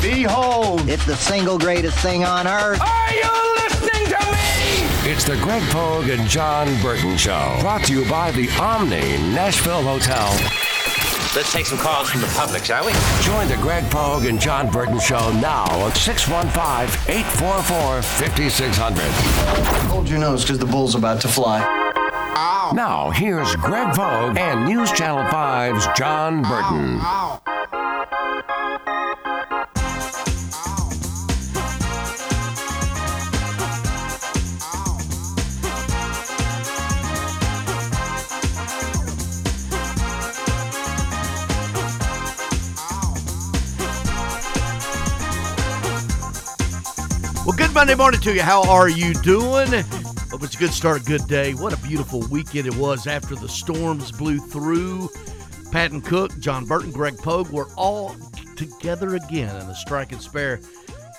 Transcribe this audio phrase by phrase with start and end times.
[0.00, 2.80] Behold, It's the single greatest thing on earth.
[2.80, 5.10] Are you listening to me?
[5.10, 7.56] It's the Greg Pogue and John Burton Show.
[7.60, 9.00] Brought to you by the Omni
[9.34, 10.28] Nashville Hotel.
[11.36, 12.92] Let's take some calls from the public, shall we?
[13.22, 19.02] Join the Greg Pogue and John Burton Show now at 615 844 5600.
[19.90, 21.60] hold your nose because the bull's about to fly.
[21.62, 22.72] Ow.
[22.74, 26.98] Now, here's Greg Pogue and News Channel 5's John Burton.
[26.98, 27.42] Well,
[47.70, 48.42] good Monday morning to you.
[48.42, 49.68] How are you doing?
[50.30, 51.54] Hope it's a good start, a good day.
[51.54, 55.08] What a beautiful weekend it was after the storms blew through.
[55.70, 58.16] Patton Cook, John Burton, Greg Pogue were all
[58.56, 60.58] together again in the Strike and Spare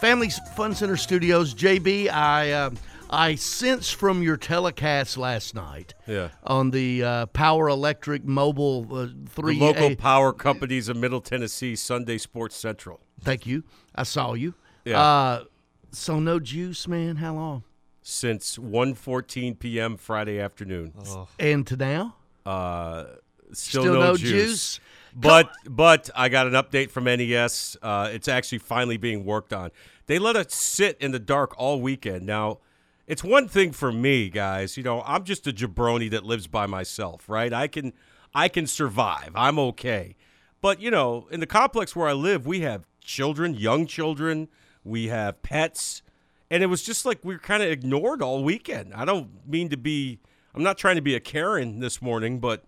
[0.02, 1.54] Family Fun Center Studios.
[1.54, 2.70] JB, I uh,
[3.10, 6.30] I sense from your telecast last night Yeah.
[6.44, 11.22] on the uh, Power Electric Mobile uh, The three local A- power companies of Middle
[11.22, 13.00] Tennessee, Sunday Sports Central.
[13.22, 13.64] Thank you.
[13.96, 14.54] I saw you.
[14.86, 15.02] Yeah.
[15.02, 15.44] Uh,
[15.92, 17.18] so no juice, man.
[17.18, 17.64] How long?
[18.02, 19.98] Since 1.14 p.m.
[19.98, 20.94] Friday afternoon.
[21.38, 22.16] And to now?
[22.46, 23.06] Uh,
[23.54, 24.30] still, Still no, no juice.
[24.30, 24.80] juice?
[25.16, 27.76] But but I got an update from NES.
[27.82, 29.72] Uh, it's actually finally being worked on.
[30.08, 32.26] They let us sit in the dark all weekend.
[32.26, 32.60] Now,
[33.08, 34.78] it's one thing for me, guys.
[34.78, 37.52] You know, I'm just a jabroni that lives by myself, right?
[37.52, 37.92] I can
[38.34, 39.32] I can survive.
[39.36, 40.16] I'm okay.
[40.62, 44.48] But you know, in the complex where I live, we have children, young children.
[44.84, 46.02] We have pets,
[46.50, 48.94] and it was just like we were kind of ignored all weekend.
[48.94, 50.20] I don't mean to be.
[50.54, 52.64] I'm not trying to be a Karen this morning, but.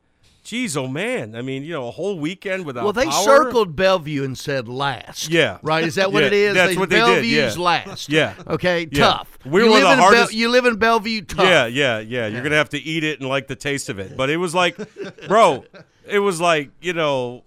[0.46, 1.36] Geez, oh man!
[1.38, 2.84] I mean, you know, a whole weekend without.
[2.84, 3.24] Well, they power?
[3.24, 5.30] circled Bellevue and said last.
[5.30, 5.60] Yeah.
[5.62, 5.86] Right?
[5.86, 6.54] Is that what Yeah, it is?
[6.54, 7.64] that's what they did, Bellevue's yeah.
[7.64, 8.10] last.
[8.10, 8.34] Yeah.
[8.48, 8.86] Okay.
[8.92, 9.06] Yeah.
[9.06, 9.38] Tough.
[9.46, 11.22] We you were live the hardest- you live in Bellevue.
[11.22, 11.46] Tough.
[11.46, 12.28] Yeah, yeah, yeah.
[12.28, 14.18] You're gonna have to eat it and like the taste of it.
[14.18, 14.76] But it was like,
[15.30, 15.64] bro,
[16.06, 17.46] it was like you know,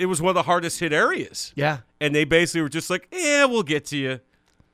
[0.00, 1.52] it was one of the hardest hit areas.
[1.54, 1.78] Yeah.
[2.00, 4.20] and they basically were just like, "Yeah, we'll get to you,"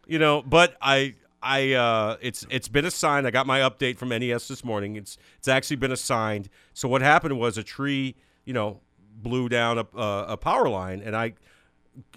[0.06, 0.42] you know.
[0.42, 3.26] But I, I, uh, it's it's been assigned.
[3.26, 4.96] I got my update from NES this morning.
[4.96, 6.48] It's it's actually been assigned.
[6.74, 8.14] So what happened was a tree,
[8.44, 8.80] you know,
[9.16, 11.34] blew down a uh, a power line, and I.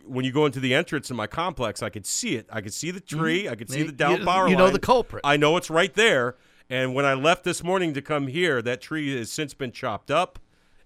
[0.06, 2.48] When you go into the entrance in my complex, I could see it.
[2.52, 3.48] I could see the tree.
[3.48, 4.52] I could see the down you- power line.
[4.52, 4.74] you know line.
[4.74, 5.22] the culprit.
[5.24, 6.36] I know it's right there.
[6.70, 10.12] And when I left this morning to come here, that tree has since been chopped
[10.12, 10.38] up.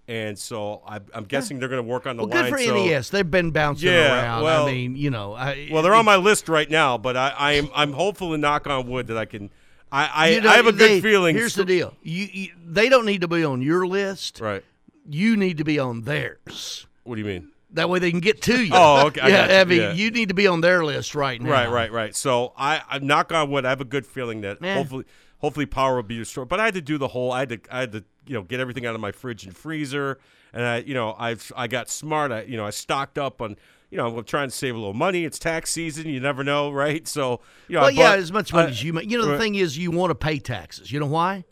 [0.08, 2.52] And so I, I'm guessing they're going to work on the Well, line.
[2.52, 3.10] good for so- NES.
[3.10, 4.44] They've been bouncing Yeah, around.
[4.44, 5.34] well- I mean, you know.
[5.34, 8.42] I, Well, they're on my list right now, but I, I am I'm hopeful and
[8.42, 9.50] knock on wood that I can.
[9.92, 11.36] I I, you know, I have a good they- feeling.
[11.36, 11.96] Here's the deal.
[12.04, 14.42] You, you they don't need to be on your list.
[14.42, 14.64] Right.
[15.10, 16.86] You need to be on theirs.
[17.04, 17.50] What do you mean?
[17.72, 18.72] That way they can get to you.
[18.76, 19.94] Oh, okay, yeah, you, I mean, yeah.
[19.94, 21.50] you need to be on their list right now.
[21.50, 22.16] Right, right, right.
[22.16, 23.66] So I, I knock on wood.
[23.66, 25.06] I have a good feeling that hopefully,
[25.44, 26.48] hopefully power will be restored.
[26.48, 27.32] But I had to do the whole.
[27.34, 29.56] I had to, I had to, you know, get everything out of my fridge and
[29.56, 30.18] freezer.
[30.54, 32.32] And I, you know, I've, I got smart.
[32.32, 33.58] I, you know, I stocked up on.
[33.92, 35.24] You know, I'm trying to save a little money.
[35.24, 36.08] It's tax season.
[36.08, 37.08] You never know, right?
[37.08, 39.08] So, you know, Well, I yeah, bought- as much money I- as you make.
[39.12, 39.40] You know, the right.
[39.40, 40.92] thing is, you want to pay taxes.
[40.92, 41.44] You know why?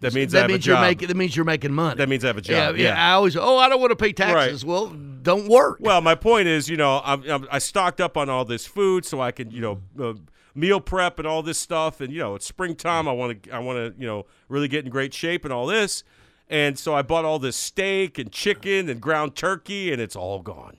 [0.00, 1.08] That means I that have means a you're making.
[1.08, 1.96] That means you're making money.
[1.96, 3.10] That means I have a job, Yeah, yeah.
[3.10, 3.36] I always.
[3.36, 4.64] Oh, I don't want to pay taxes.
[4.64, 5.78] Well, don't work.
[5.80, 9.04] Well, my point is, you know, I'm, I'm, I stocked up on all this food
[9.06, 10.14] so I can, you know, uh,
[10.54, 12.00] meal prep and all this stuff.
[12.00, 13.08] And you know, it's springtime.
[13.08, 15.66] I want to, I want to, you know, really get in great shape and all
[15.66, 16.04] this.
[16.48, 20.42] And so I bought all this steak and chicken and ground turkey, and it's all
[20.42, 20.76] gone.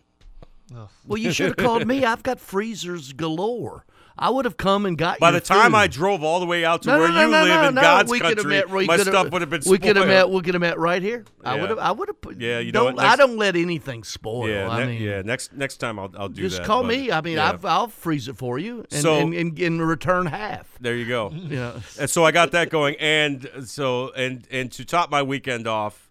[1.05, 2.05] Well, you should have called me.
[2.05, 3.85] I've got freezers galore.
[4.17, 5.17] I would have come and got.
[5.17, 5.19] You.
[5.19, 5.77] By the time food.
[5.77, 7.75] I drove all the way out to no, where no, you no, live in.
[7.75, 9.81] God's we country, met, we my could have- stuff would have been Spoiled.
[9.81, 10.29] We could have met.
[10.29, 11.25] We could have met right here.
[11.43, 11.79] I would have.
[11.79, 12.21] I would have.
[12.21, 14.47] put- Yeah, you don't, what, I don't let anything spoil.
[14.49, 15.21] Yeah, I ne- mean, yeah.
[15.21, 16.59] Next next time I'll I'll do just that.
[16.61, 17.11] Just call but- me.
[17.11, 17.49] I mean, yeah.
[17.49, 20.77] I've, I'll freeze it for you, and, So- and, and, and return half.
[20.79, 21.31] There you go.
[21.45, 21.79] Yeah.
[21.99, 26.09] And so I got that going, and so and and to top my weekend off,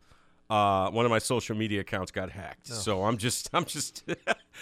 [0.50, 2.66] uh, one of my social media accounts got hacked.
[2.68, 4.04] So I'm just I'm just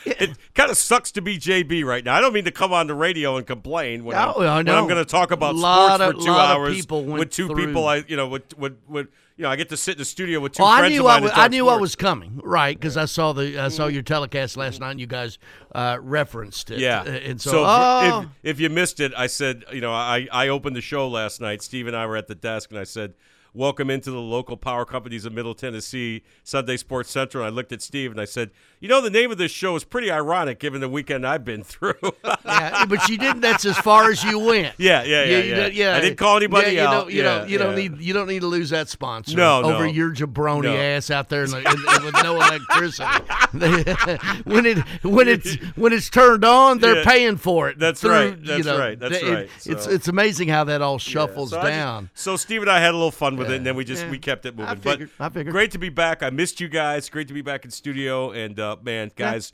[0.05, 2.15] it kind of sucks to be JB right now.
[2.15, 4.73] I don't mean to come on the radio and complain when, Oh, I'm, I.
[4.73, 7.67] I'm going to talk about sports of- for two lot of hours with two through.
[7.67, 7.87] people.
[7.87, 10.41] I you know with with with you know I get to sit in the studio
[10.41, 12.79] with two Well, I knew what I knew what was coming, right?
[12.79, 15.39] Because I saw the I saw your telecast last night, and you guys
[15.75, 16.81] uh, referenced it.
[16.81, 17.01] Yeah.
[17.01, 20.29] Uh, and so, so oh, if, if you missed it, I said, you know, I,
[20.31, 21.63] I opened the show last night.
[21.63, 23.15] Steve and I were at the desk, and I said,
[23.55, 27.45] welcome into the local power companies of Middle Tennessee, Sunday Sports Central.
[27.45, 28.51] I looked at Steve and I said,
[28.81, 31.63] "You know, the name of this show is pretty ironic given the weekend I've been
[31.63, 31.95] through."
[32.45, 33.41] yeah, but you didn't.
[33.41, 34.75] That's as far as you went.
[34.79, 35.97] Yeah, yeah, yeah, You- you yeah.
[35.97, 36.93] I didn't call anybody yeah, you out.
[37.03, 37.49] Don't, you Yeah, don't.
[37.51, 37.99] You don't need.
[38.01, 39.37] You don't need to lose that sponsor.
[39.37, 39.93] No, over no.
[39.93, 40.77] your jabroni No.
[40.77, 41.67] ass out there in the, in,
[41.97, 43.09] in- with no electricity.
[44.45, 47.05] when it when it's when it's turned on, they're Yeah.
[47.05, 47.79] paying for it.
[47.79, 49.51] That's through, right, you that's know, right, that's it- right.
[49.67, 52.11] It's So- it's amazing how that all shuffles So I just- down.
[52.15, 54.19] so Steve and I had a little fun with it, and then we just we
[54.19, 54.77] kept it I moving.
[54.77, 55.53] figured, but I figured.
[55.53, 56.23] great to be back.
[56.23, 57.09] I missed you guys.
[57.09, 58.31] Great to be back in studio.
[58.31, 59.53] And uh, man, guys,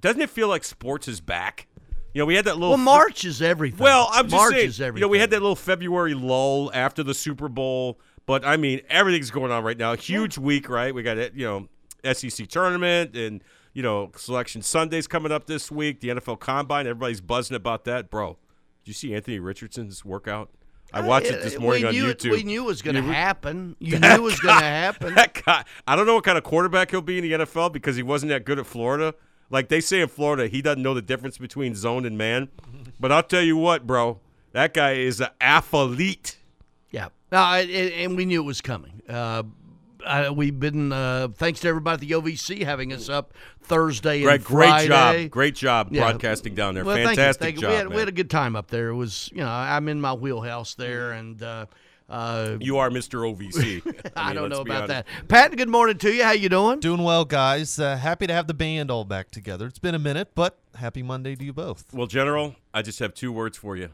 [0.00, 1.66] doesn't it feel like sports is back?
[2.12, 3.82] You know, we had that little Well, March is everything.
[3.82, 4.68] Well, I'm just March saying.
[4.68, 8.56] is You know, we had that little February lull after the Super Bowl, but I
[8.56, 9.96] mean, everything's going on right now.
[9.96, 10.94] Huge week, right?
[10.94, 11.34] We got it.
[11.34, 11.68] You
[12.04, 13.42] know, SEC tournament and
[13.72, 16.00] you know selection Sundays coming up this week.
[16.00, 16.86] The NFL Combine.
[16.86, 18.38] Everybody's buzzing about that, bro.
[18.84, 20.50] Did you see Anthony Richardson's workout?
[20.94, 22.26] I watched it this morning we on knew YouTube.
[22.26, 23.74] It, we knew it was going to happen.
[23.80, 25.14] You knew it was going to happen.
[25.14, 27.96] that guy, I don't know what kind of quarterback he'll be in the NFL because
[27.96, 29.14] he wasn't that good at Florida.
[29.50, 32.48] Like they say in Florida, he doesn't know the difference between zone and man.
[33.00, 34.20] But I'll tell you what, bro,
[34.52, 36.38] that guy is an athlete.
[36.92, 37.08] Yeah.
[37.32, 39.02] No, and and we knew it was coming.
[39.08, 39.42] Uh,
[40.06, 44.24] I, we've been uh, thanks to everybody at the OVC having us up Thursday and
[44.24, 46.10] Greg, great job, great job Yeah.
[46.10, 46.84] broadcasting down there.
[46.84, 47.60] Well, thank you, Fantastic thank you.
[47.62, 47.94] job, We had, man.
[47.94, 48.88] we had a good time up there.
[48.90, 51.66] It was, you know, I'm in my wheelhouse there, and uh,
[52.08, 53.20] uh, you are Mr.
[53.34, 54.10] OVC.
[54.16, 55.06] I, mean, don't know about honest.
[55.06, 55.28] that.
[55.28, 56.22] Pat, good morning to you.
[56.22, 56.80] How you doing?
[56.80, 57.78] Doing well, guys.
[57.78, 59.66] Uh, happy to have the band all back together.
[59.66, 61.86] It's been a minute, but happy Monday to you both.
[61.94, 63.90] Well, General, I just have two words for you.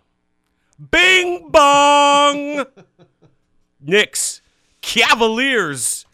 [0.90, 2.64] Bing bong.
[3.80, 4.39] Knicks,
[4.82, 6.04] Cavaliers,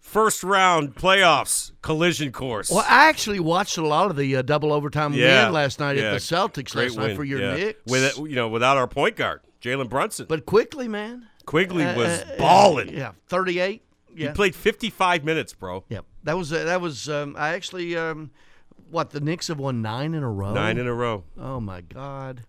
[0.00, 2.70] first round playoffs collision course.
[2.70, 5.96] Well, I actually watched a lot of the uh, double overtime Yeah, win last night
[5.96, 6.04] yeah.
[6.04, 7.54] at the Celtics Great last night win, for your yeah.
[7.56, 7.80] Knicks.
[7.86, 10.26] With it, you know, without our point guard, Jalen Brunson.
[10.28, 11.26] but quickly, man.
[11.46, 12.90] Quickley was Uh, uh, balling.
[12.90, 13.82] Yeah, 38.
[14.14, 14.28] Yeah.
[14.28, 15.84] He played 55 minutes, bro.
[15.88, 17.08] Yeah, that was uh, that was.
[17.08, 18.30] Um, I actually, um,
[18.90, 20.52] what the Knicks have won nine in a row.
[20.52, 21.24] Nine in a row.
[21.38, 22.42] Oh my God.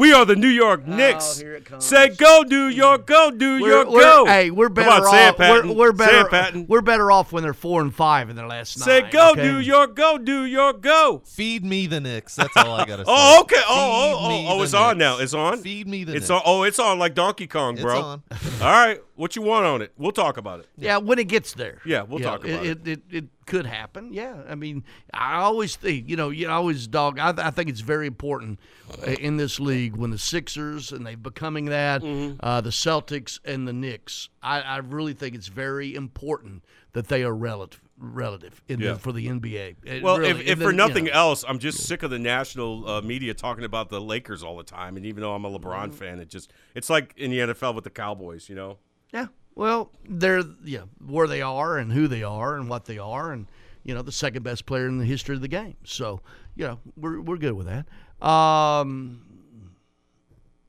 [0.00, 1.38] We are the New York oh, Knicks.
[1.38, 1.84] Oh, here it comes.
[1.84, 4.24] Say go, New York, go, New We're, York, we're- go.
[4.24, 5.34] Hey, we're better Come on, say off.
[5.34, 5.68] it, Patton.
[5.68, 6.10] We're, we're better.
[6.12, 6.66] Say it, Patton.
[6.68, 8.84] We're better off when they're four and five in their last night.
[8.86, 9.42] Say go, okay?
[9.42, 11.20] New York, go, New York, go.
[11.26, 12.34] Feed me the Knicks.
[12.34, 13.14] That's all I gotta oh, say.
[13.14, 13.62] Oh, okay.
[13.68, 15.18] Oh, Feed oh, me oh, oh, the it's on now.
[15.18, 15.58] It's on.
[15.58, 16.30] Feed me the It's Knicks.
[16.30, 16.42] on.
[16.46, 18.00] Oh, it's on like Donkey Kong, It's bro.
[18.00, 18.22] on.
[18.62, 19.02] All right.
[19.16, 19.92] What you want on it?
[19.98, 20.68] We'll talk about it.
[20.78, 21.82] Yeah, when it gets there.
[21.84, 22.88] Yeah, we'll talk about it.
[22.88, 24.12] It, it, it could happen.
[24.12, 27.18] Yeah, I mean, I always think, you know, you always dog.
[27.18, 28.60] I, I think it's very important
[29.06, 32.36] uh, in this league when the Sixers and they're becoming that, Mm-hmm.
[32.40, 34.28] uh, the Celtics and the Knicks.
[34.42, 38.92] I, I really think it's very important that they are relative, relative in Yeah.
[38.94, 39.76] the, for the NBA.
[39.84, 42.10] It Well, really- if, if then, for you know, nothing else, I'm just sick of
[42.10, 44.96] the national uh, media talking about the Lakers all the time.
[44.96, 45.66] And even though I'm a Mm-hmm.
[45.66, 48.78] LeBron fan, it just it's like in the NFL with the Cowboys, you know.
[49.12, 49.26] Yeah.
[49.60, 53.46] Well, they're yeah where they are and who they are and what they are and
[53.84, 55.76] you know the second best player in the history of the game.
[55.84, 56.22] So
[56.56, 58.26] you know we're we're good with that.
[58.26, 59.20] Um,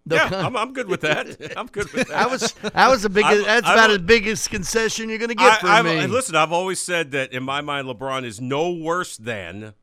[0.06, 1.54] the Yeah, I'm, I'm good with that.
[1.58, 2.18] I'm good with that.
[2.18, 3.46] that was that was the biggest.
[3.46, 6.08] That's I'm about as biggest concession you're going to get I, from me.
[6.08, 9.74] listen, I've always said that in my mind, LeBron is no worse than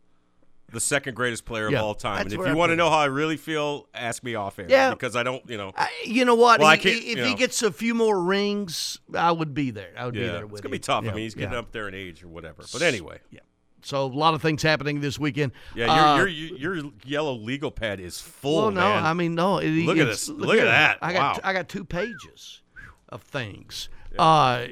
[0.70, 2.22] the second greatest player Yeah, of all time.
[2.22, 4.66] And if you I want to know how I really feel, ask me off air.
[4.68, 4.90] Yeah.
[4.90, 5.72] because I don't, you know.
[5.76, 6.60] I, you know what?
[6.60, 7.36] Well, He- if you he know.
[7.36, 9.92] gets a few more rings, I would be there.
[9.96, 11.04] I would be yeah, there it's gonna be tough.
[11.04, 12.62] Yeah, I mean, he's getting up there in age or whatever.
[12.72, 13.40] But anyway, Yeah.
[13.80, 15.52] So a lot of things happening this weekend.
[15.74, 18.62] yeah, Uh, your your your yellow legal pad is full.
[18.62, 19.04] Well, no, man.
[19.06, 19.58] I mean, no.
[19.58, 20.28] It, Look at this.
[20.28, 20.98] Look at that.
[21.00, 21.40] I got Wow.
[21.48, 22.60] I got two pages
[23.08, 23.88] of things.
[24.18, 24.66] Uh,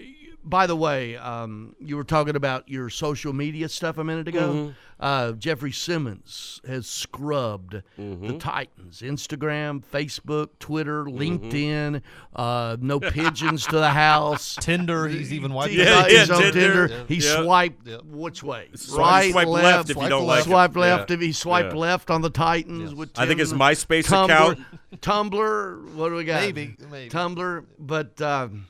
[0.49, 4.49] by the way, um, you were talking about your social media stuff a minute ago.
[4.53, 4.71] Mm-hmm.
[4.99, 8.29] Uh, Jeffrey Simmons has scrubbed Mm-hmm.
[8.29, 11.19] the Titans: Instagram, Facebook, Twitter, Mm-hmm.
[11.51, 12.01] LinkedIn.
[12.35, 14.57] Uh, no pigeons to the house.
[14.61, 15.09] Tinder.
[15.09, 16.89] He's even wiped He's Yeah, on- yeah, he's on Tinder.
[16.89, 17.05] Tinder.
[17.09, 17.43] He Yeah.
[17.43, 18.03] swiped Yep.
[18.05, 18.69] which way?
[18.75, 20.47] Swipe- right, swipe left if you don't like left.
[20.47, 20.51] it.
[20.51, 21.15] Swipe left Yeah.
[21.15, 21.79] if he swiped Yeah.
[21.81, 24.59] left on the Titans with I think his Tim- MySpace Tumblr, account.
[25.03, 25.93] Tumblr.
[25.95, 26.41] What do we got?
[26.43, 27.11] Maybe, maybe.
[27.11, 27.65] Tumblr.
[27.79, 28.67] But um,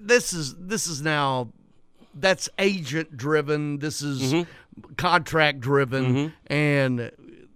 [0.00, 1.52] this is this is now
[2.14, 3.78] that's agent driven.
[3.78, 4.94] This is Mm-hmm.
[4.96, 7.10] contract driven, and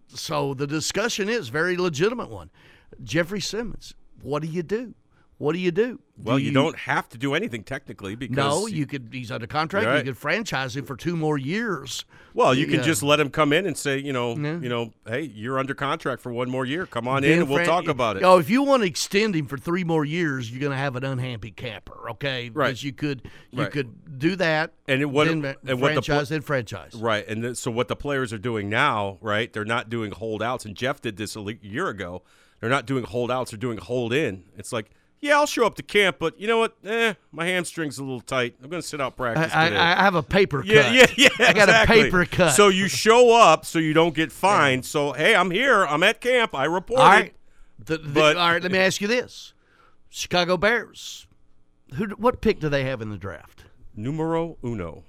[0.09, 2.51] so the discussion is very legitimate one.
[3.03, 4.95] Jeffrey Simmons, what do you do?
[5.39, 5.99] What do you do?
[6.23, 9.09] Well, Do you don't have to do anything technically because No, you could.
[9.11, 9.87] He's under contract.
[9.87, 9.97] Right.
[9.99, 12.05] You could franchise him for two more years.
[12.33, 14.61] Well, you can just let him come in and say, you know, Yeah.
[14.61, 16.87] you know, hey, you're under contract for one more year.
[16.87, 18.23] Come on in and we'll talk about it.
[18.23, 20.95] Oh, if you want to extend him for three more years, you're going to have
[20.95, 22.11] an unhappy camper.
[22.11, 22.69] Okay, Right.
[22.69, 23.73] Because you could you Right.
[23.73, 26.95] could do that And it- what- then and what the pl- franchise then franchise.
[26.95, 29.53] Right, and th- so what the players are doing now, right?
[29.53, 32.23] They're not doing holdouts, and Jeff did this a year ago.
[32.61, 34.45] They're not doing holdouts; they're doing hold in.
[34.57, 34.91] It's like
[35.23, 36.77] yeah, I'll show up to camp, but you know what?
[36.85, 38.57] Eh, my hamstring's a little tight.
[38.61, 39.81] I'm going to sit out practice I, today.
[39.81, 40.67] I, I have a paper cut.
[40.67, 41.07] yeah, yeah.
[41.17, 41.29] yeah.
[41.39, 42.01] I got exactly.
[42.01, 42.51] a paper cut.
[42.51, 44.85] So you show up so you don't get fined.
[44.85, 45.87] So hey, I'm here.
[45.87, 46.57] I'm at camp.
[46.57, 47.03] I reported.
[47.03, 47.35] all right.
[47.79, 48.61] The- the- But- all right.
[48.63, 49.55] Let me ask you this:
[50.11, 51.29] Chicago Bears.
[51.95, 52.07] Who?
[52.17, 53.65] What pick do they have in the draft?
[53.95, 55.05] Numero uno.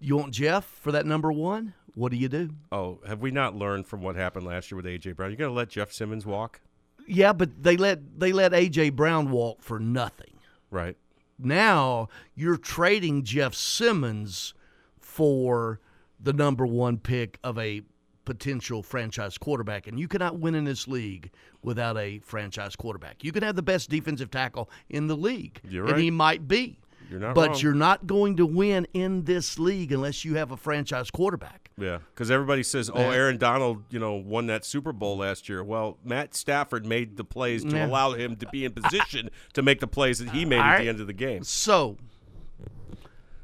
[0.00, 1.74] You want Jeff for that number one?
[1.94, 2.50] What do you do?
[2.72, 5.30] Oh, have we not learned from what happened last year with AJ Brown?
[5.30, 6.60] You're going to let Jeff Simmons walk?
[7.06, 10.38] Yeah, but they let they let AJ Brown walk for nothing.
[10.70, 10.96] Right.
[11.38, 14.54] Now you're trading Jeff Simmons
[15.00, 15.80] for
[16.20, 17.82] the number one pick of a
[18.24, 21.30] potential franchise quarterback, and you cannot win in this league
[21.62, 23.22] without a franchise quarterback.
[23.22, 26.00] You can have the best defensive tackle in the league, You're and right.
[26.00, 26.78] he might be.
[27.14, 27.58] You're not but wrong.
[27.60, 31.70] you're not going to win in this league unless you have a franchise quarterback.
[31.78, 35.62] Yeah, because everybody says, "Oh, Aaron Donald, you know, won that Super Bowl last year."
[35.62, 37.86] Well, Matt Stafford made the plays to Yeah.
[37.86, 40.70] allow him to be in position to make the plays that he made All at
[40.72, 40.82] right.
[40.82, 41.44] the end of the game.
[41.44, 41.96] So,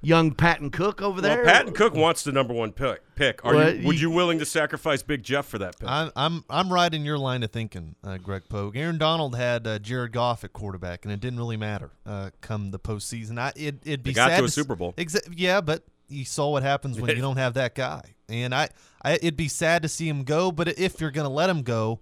[0.02, 1.42] young Patton Cook over there.
[1.42, 3.02] Well, Patton Cook wants the number one pick.
[3.14, 3.44] Pick.
[3.44, 3.86] Are Well, you?
[3.86, 5.88] Would you- you willing to sacrifice Big Jeff for that pick?
[5.88, 8.76] I'm I'm I'm right in your line of thinking, uh, Greg Pogue.
[8.76, 12.70] Aaron Donald had uh, Jared Goff at quarterback, and it didn't really matter uh, come
[12.70, 13.38] the postseason.
[13.38, 14.94] I it it'd be They got sad to a s- Super Bowl.
[14.96, 18.68] Exa- yeah, but you saw what happens when you don't have that guy, and I,
[19.04, 20.50] I it'd be sad to see him go.
[20.50, 22.00] But if you're gonna let him go.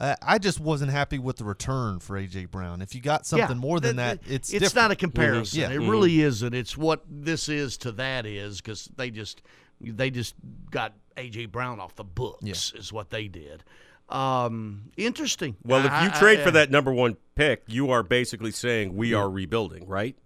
[0.00, 2.80] Uh, I just wasn't happy with the return for AJ Brown.
[2.80, 4.74] If you got something more than th- that, it's it's different.
[4.76, 5.60] not a comparison.
[5.60, 5.70] Yeah.
[5.70, 6.54] It really isn't.
[6.54, 9.42] It's what this is to that is because they just
[9.80, 10.34] they just
[10.70, 13.62] got AJ Brown off the books is what they did.
[14.08, 15.56] Um, interesting.
[15.64, 18.96] well, if you I- trade I- for that number one pick, you are basically saying
[18.96, 20.16] we are rebuilding, right?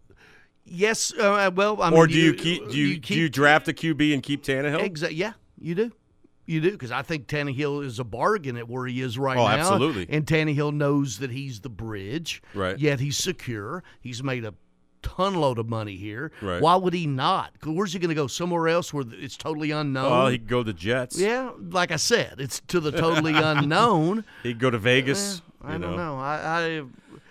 [0.64, 1.12] yes.
[1.12, 2.70] Uh, well, I or mean, do you, keep?
[2.70, 4.82] Do you, do you draft a QB and keep Tannehill?
[4.82, 5.18] Exactly.
[5.18, 5.92] Yeah, you do.
[6.46, 9.44] You do because I think Tannehill is a bargain at where he is right Oh,
[9.46, 9.56] now.
[9.56, 10.06] absolutely.
[10.10, 12.42] And Tannehill knows that he's the bridge.
[12.54, 12.78] Right.
[12.78, 13.82] Yet he's secure.
[14.00, 14.52] He's made a
[15.02, 16.32] ton load of money here.
[16.42, 16.60] Right.
[16.60, 17.52] Why would he not?
[17.64, 18.26] Where's he going to go?
[18.26, 20.10] Somewhere else where it's totally unknown.
[20.10, 21.18] Well, he could go to the Jets.
[21.18, 24.24] yeah, like I said, it's to the totally unknown.
[24.42, 25.42] He could go to Vegas.
[25.62, 26.18] I you don't know.
[26.18, 26.66] I, I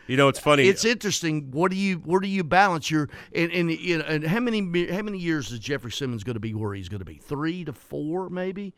[0.07, 0.67] You know, it's funny.
[0.67, 1.51] it's interesting.
[1.51, 4.87] What do you where do you balance your and and, you know, and how many
[4.91, 7.15] how many years is Jeffrey Simmons going to be where he's going to be?
[7.15, 8.73] Three to four, maybe.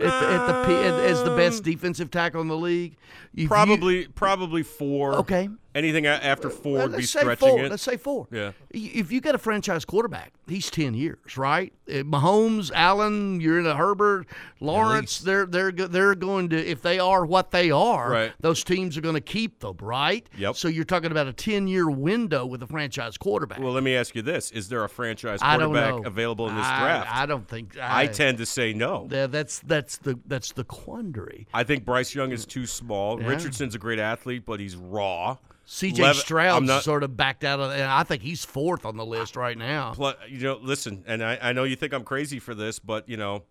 [0.00, 0.74] At the, at the p-
[1.10, 2.96] as the best um, defensive tackle in the league,
[3.34, 5.14] If you- probably probably four.
[5.16, 5.48] Okay.
[5.72, 7.64] Anything after four Well, would be let's say stretching four.
[7.64, 7.70] it.
[7.70, 8.26] Let's say four.
[8.32, 8.52] Yeah.
[8.70, 11.72] If you got a franchise quarterback, he's ten years, right?
[11.88, 14.26] Uh, Mahomes, Allen, you're in a Herbert,
[14.60, 15.18] Lawrence.
[15.20, 18.32] They're they're they're going to if they are what they are, Right.
[18.40, 20.28] those teams are going to keep them, right?
[20.38, 20.56] Yep.
[20.56, 23.60] So you're talking about a ten year window with a franchise quarterback.
[23.60, 26.80] Well, let me ask you this: Is there a franchise quarterback available in this I-
[26.80, 27.14] draft?
[27.14, 27.76] I, don't think.
[27.80, 29.06] I tend to say no.
[29.10, 31.46] Yeah, that's that's the that's the quandary.
[31.54, 33.20] I think Bryce Young is too small.
[33.20, 33.28] Yeah.
[33.28, 35.36] Richardson's a great athlete, but he's raw.
[35.72, 36.14] C.J.
[36.14, 39.36] Stroud not- sort of backed out of, and I think he's fourth on the list
[39.36, 39.92] right now.
[39.94, 43.08] Pl- you know, listen, and I, I know you think I'm crazy for this, but
[43.08, 43.44] you know,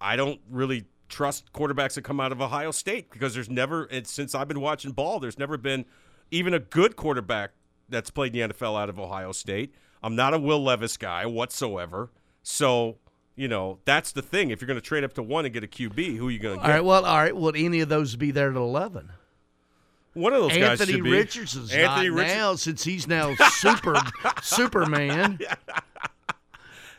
[0.00, 4.32] I don't really trust quarterbacks that come out of Ohio State because there's never, since
[4.32, 5.86] I've been watching ball, there's never been
[6.30, 7.50] even a good quarterback
[7.88, 9.74] that's played in the NFL out of Ohio State.
[10.04, 12.12] I'm not a Will Levis guy whatsoever,
[12.44, 12.98] so
[13.34, 14.50] you know that's the thing.
[14.50, 16.38] If you're going to trade up to one and get a QB, who are you
[16.38, 16.74] going to All get?
[16.74, 17.36] right, well, all right.
[17.36, 19.10] Would any of those be there at eleven?
[20.14, 21.10] One of those guys Anthony should be.
[21.10, 23.96] Richardson's Anthony not Richard- now since he's now super
[24.42, 25.38] Superman.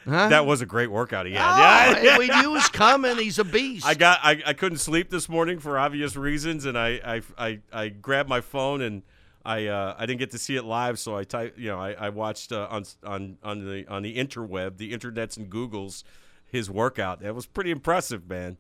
[0.05, 1.97] That was a great workout he had.
[1.97, 3.17] Oh, yeah, we knew it was coming.
[3.17, 3.85] He's a beast.
[3.85, 7.59] I got I, I couldn't sleep this morning for obvious reasons, and I I, I,
[7.73, 9.01] I grabbed my phone and
[9.43, 11.93] I uh, I didn't get to see it live, so I type you know I,
[11.93, 16.03] I watched uh, on on on the on the interweb, the internets and Googles,
[16.45, 17.21] his workout.
[17.21, 18.57] That was pretty impressive, man.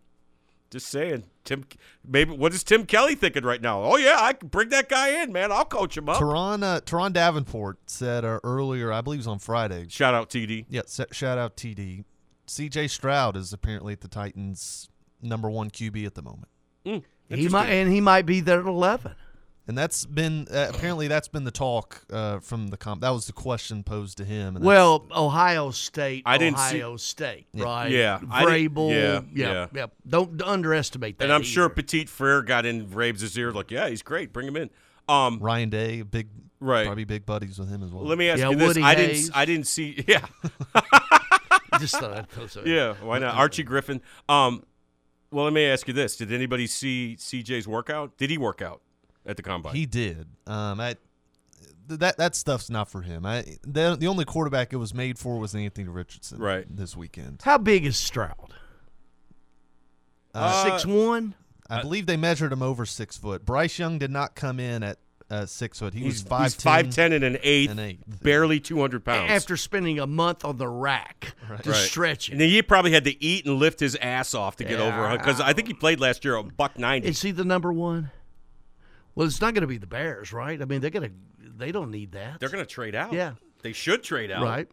[0.75, 1.63] Just saying, Tim.
[2.05, 3.81] Maybe what is Tim Kelly thinking right now?
[3.81, 5.49] Oh yeah, I can bring that guy in, man.
[5.49, 6.17] I'll coach him up.
[6.17, 9.85] Turron, uh, Turron Davenport said uh, earlier, I believe it was on Friday.
[9.87, 10.65] Shout out TD.
[10.67, 10.81] Yeah,
[11.13, 12.03] shout out TD.
[12.45, 14.89] CJ Stroud is apparently at the Titans'
[15.21, 16.49] number one QB at the moment.
[17.29, 19.13] he might, and he might be there at eleven.
[19.67, 23.01] And that's been uh, apparently that's been the talk uh, from the comp.
[23.01, 24.55] That was the question posed to him.
[24.55, 26.21] And Well, Ohio State.
[26.25, 27.89] I didn't see- Ohio State, right?
[27.89, 28.91] Yeah, Vrabel.
[28.91, 29.67] yeah, yeah, yeah.
[29.73, 29.85] yeah.
[30.07, 31.23] Don't underestimate that.
[31.25, 31.67] And I'm sure.
[31.69, 34.31] Petit Frere got in Vrabel's ear like, yeah, he's great.
[34.31, 34.69] Bring him in.
[35.09, 36.29] Um, Ryan Day, big,
[36.59, 36.85] Right.
[36.85, 38.05] probably big buddies with him as well.
[38.05, 40.03] Let me ask Yeah, you this: Woody I didn't, I didn't see.
[40.07, 40.25] Yeah,
[41.79, 42.93] just thought I'd throw some- yeah.
[43.01, 43.35] Why not?
[43.35, 44.01] Archie Griffin.
[44.29, 44.63] Um,
[45.31, 48.17] well, let me ask you this: Did anybody see CJ's workout?
[48.17, 48.81] Did he work out
[49.25, 49.75] at the combine?
[49.75, 50.27] He did.
[50.47, 50.95] Um, I,
[51.87, 53.25] that that stuff's not for him.
[53.25, 56.39] I the the only quarterback it was made for was Anthony Richardson.
[56.39, 56.65] Right.
[56.69, 58.53] This weekend, How big is Stroud?
[60.33, 61.35] Uh, Six one.
[61.69, 63.43] I believe they measured him over six foot.
[63.45, 64.99] Bryce Young did not come in at
[65.31, 65.93] uh, six foot.
[65.95, 68.03] He He's was five he's five ten and an eighth, an eighth.
[68.21, 69.31] barely two hundred pounds.
[69.31, 71.75] After spending a month on the rack to Right.
[71.75, 72.39] stretch and it.
[72.45, 74.85] then he probably had to eat and lift his ass off to get Yeah.
[75.07, 77.07] over because I think he played last year a buck ninety.
[77.07, 78.11] Is he the number one?
[79.15, 80.61] Well, it's not going to be the Bears, right?
[80.61, 81.15] I mean, they're going to.
[81.57, 82.39] They don't need that.
[82.39, 83.13] They're going to trade out.
[83.13, 83.33] Yeah.
[83.61, 84.43] they should trade out.
[84.43, 84.67] right.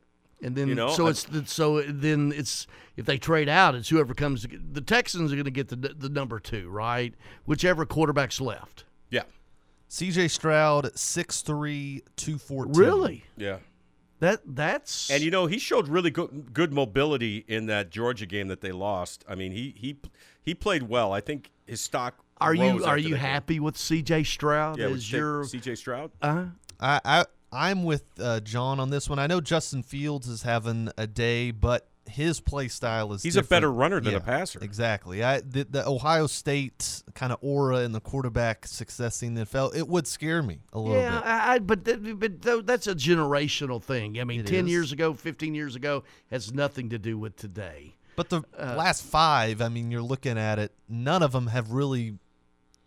[0.45, 3.77] And then You know, so I- it's the- so then it's if they trade out,
[3.77, 4.45] it's whoever comes.
[4.73, 7.15] The Texans are going to get the the number two, right?
[7.45, 8.85] Whichever quarterback's left.
[9.11, 9.23] Yeah,
[9.87, 10.27] C.J.
[10.29, 12.73] Stroud, 6'3", 214.
[12.75, 13.25] Really?
[13.37, 13.59] yeah.
[14.21, 18.47] That that's And you know he showed really good good mobility in that Georgia game
[18.49, 19.25] that they lost.
[19.29, 19.97] I mean he he
[20.41, 21.13] he played well.
[21.13, 22.17] I think his stock.
[22.43, 23.19] Are you are that you game.
[23.19, 24.25] happy with C.J.
[24.25, 25.45] Stroud Yeah, with as C- your?
[25.45, 25.75] C.J.
[25.77, 26.11] Stroud.
[26.21, 26.47] Uh,
[26.81, 29.19] I, I I'm with uh, John on this one.
[29.19, 33.43] I know Justin Fields is having a day, but his play style is He's a
[33.45, 34.59] better runner than a passer.
[34.61, 35.23] Exactly.
[35.23, 39.75] I the, the Ohio State kind of aura and the quarterback success in the NFL
[39.77, 41.27] it would scare me a little yeah, bit.
[41.27, 44.19] I, I, but th- but th- that's a generational thing.
[44.21, 44.71] I mean, It ten is.
[44.73, 47.95] years ago, fifteen years ago, has nothing to do with today.
[48.17, 50.73] But the uh, last five, I mean, you're looking at it.
[50.89, 52.19] None of them have really, n-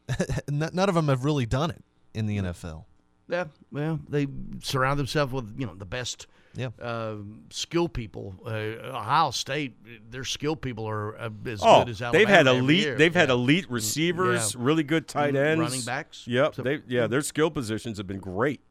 [0.50, 1.83] none of them have really done it
[2.13, 2.85] in the NFL.
[3.27, 4.27] Yeah, well, they
[4.62, 6.69] surround themselves with you know the best Yeah.
[6.79, 7.15] uh,
[7.50, 8.35] skill people.
[8.45, 8.50] Uh,
[8.95, 9.74] Ohio State,
[10.12, 12.19] their skill people are uh, as Oh, good as Alabama.
[12.24, 12.83] they've had every elite.
[12.83, 12.95] year.
[12.95, 14.62] They've had elite receivers, Yeah.
[14.63, 16.27] really good tight ends, running backs.
[16.27, 16.55] Yep.
[16.55, 18.62] So- they yeah, their skill positions have been great,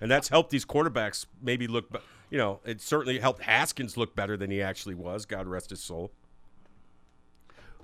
[0.00, 2.02] and that's helped these quarterbacks maybe look.
[2.30, 5.26] You know, it certainly helped Haskins look better than he actually was.
[5.26, 6.12] God rest his soul.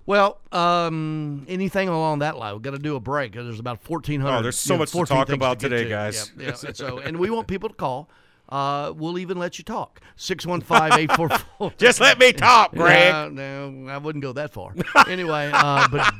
[0.08, 3.34] Well, um, anything along that line, we're going to do a break.
[3.34, 4.38] There's about fourteen hundred.
[4.38, 6.32] Oh, there's so much to talk about today, guys.
[6.38, 6.72] Yeah, yeah.
[6.72, 8.08] So, and we want people to call.
[8.48, 10.00] Uh, we'll even let you talk.
[10.16, 11.76] 615-844.
[11.76, 13.12] Just let me talk, Greg.
[13.34, 14.74] No, no, I wouldn't go that far.
[15.06, 16.10] anyway, uh, but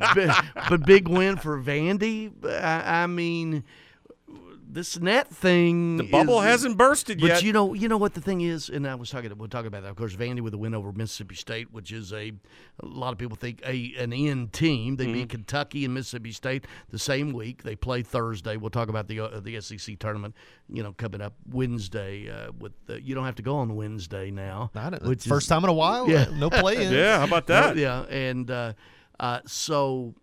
[0.68, 2.30] but big win for Vandy.
[2.44, 3.64] I, I mean,
[4.70, 5.96] this net thing.
[5.96, 7.34] The bubble is- hasn't bursted But yet.
[7.36, 9.32] But you know, you know what the thing is, and I was talking.
[9.36, 9.88] We'll talk about that.
[9.90, 12.32] Of course, Vandy with a win over Mississippi State, which is a,
[12.80, 14.96] a lot of people think a an in team.
[14.96, 15.12] They Mm-hmm.
[15.14, 17.62] beat Kentucky and Mississippi State the same week.
[17.62, 18.56] They play Thursday.
[18.56, 20.34] We'll talk about the uh, the SEC tournament.
[20.68, 22.28] You know, coming up Wednesday.
[22.30, 24.70] Uh, with the, you don't have to go on Wednesday now.
[24.74, 26.08] I don't- which is- First time in a while.
[26.10, 26.26] Yeah.
[26.34, 26.92] No play in.
[26.98, 27.76] yeah, how about that?
[27.78, 28.72] yeah, and uh,
[29.18, 30.14] uh, so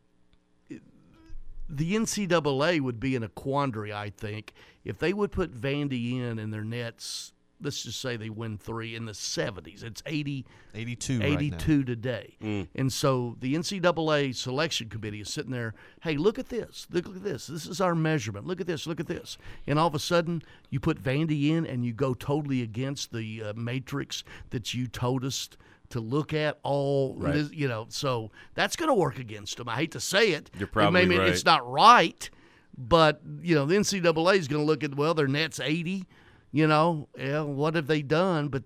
[1.70, 6.40] the NCAA would be in a quandary, I think, if they would put Vandy in
[6.40, 7.32] and their nets.
[7.62, 9.82] Let's just say they win three in the 70s.
[9.82, 11.20] It's 80, 82.
[11.20, 11.36] right now.
[11.38, 12.36] 82 today.
[12.76, 16.86] And so the NCAA selection committee is sitting there, hey, look at this.
[16.92, 17.48] Look, look at this.
[17.48, 18.46] This is our measurement.
[18.46, 18.86] Look at this.
[18.86, 19.38] Look at this.
[19.66, 23.42] And all of a sudden, you put Vandy in and you go totally against the
[23.42, 25.48] uh, matrix that you told us
[25.90, 27.18] to look at all
[27.52, 30.68] you know so that's going to work against them i hate to say it You're
[30.68, 31.30] It probably mean right.
[31.30, 32.30] it's not right
[32.78, 36.06] but you know the ncaa is going to look at well their net's 80
[36.52, 38.64] you know yeah what have they done but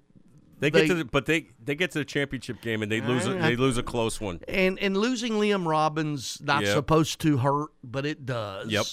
[0.60, 3.26] They get to, the, but they they get to the championship game and they lose.
[3.26, 4.42] A, they lose a close one.
[4.48, 6.74] and and losing Liam Robbins not Yep.
[6.76, 8.68] supposed to hurt, but it does.
[8.70, 8.86] Yep.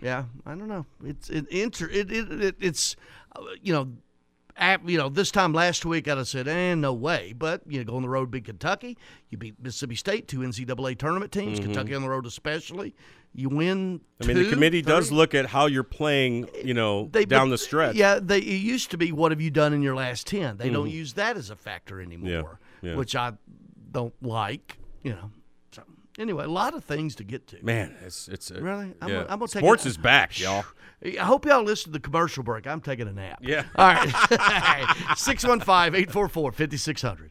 [0.00, 0.86] Yeah, I don't know.
[1.04, 2.96] It's it inter it, it, it it's
[3.36, 3.92] uh, you know.
[4.86, 7.84] You know, this time last week, I'd have said, "Eh, no way." But you know,
[7.84, 8.96] go on the road, beat Kentucky.
[9.30, 11.58] You beat Mississippi State, two NCAA tournament teams.
[11.60, 12.94] Kentucky on the road, especially.
[13.34, 13.98] You win.
[13.98, 14.22] Mm-hmm.
[14.22, 16.48] I mean, the committee does look at how you're playing.
[16.64, 17.96] You know, They- down but- the stretch.
[17.96, 20.56] Yeah, they it used to be what have you done in your last ten?
[20.56, 22.86] They don't use that as a factor anymore, Mm-hmm.
[22.86, 22.94] yeah.
[22.96, 23.32] which I
[23.90, 24.78] don't like.
[25.02, 25.30] You know.
[26.18, 27.64] Anyway, a lot of things to get to.
[27.64, 28.94] Man, it's it's uh, Really?
[29.02, 29.14] I'm yeah.
[29.14, 30.64] gonna- I'm gonna take Sports a- is back, y'all.
[31.04, 32.66] I hope y'all listen to the commercial break.
[32.66, 33.40] I'm taking a nap.
[33.42, 33.64] Yeah.
[33.76, 34.06] All right.
[35.16, 37.30] 615 844 5600.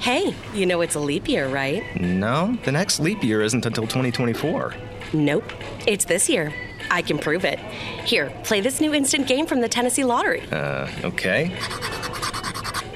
[0.00, 1.82] Hey, you know it's a leap year, right?
[2.00, 4.74] No, the next leap year isn't until 2024.
[5.12, 5.52] Nope.
[5.86, 6.54] It's this year.
[6.90, 7.58] I can prove it.
[8.06, 10.42] Here, play this new instant game from the Tennessee Lottery.
[10.50, 11.52] Uh, okay.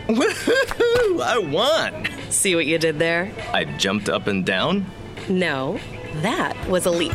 [0.08, 1.22] Woohoo!
[1.22, 2.08] I won!
[2.30, 3.30] See what you did there?
[3.52, 4.86] I jumped up and down.
[5.28, 5.78] No,
[6.16, 7.12] that was a leap.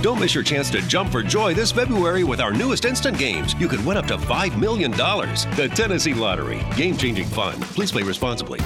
[0.00, 3.54] Don't miss your chance to jump for joy this February with our newest instant games.
[3.54, 4.92] You could win up to $5 million.
[4.92, 6.64] The Tennessee Lottery.
[6.76, 7.60] Game changing fun.
[7.60, 8.60] Please play responsibly.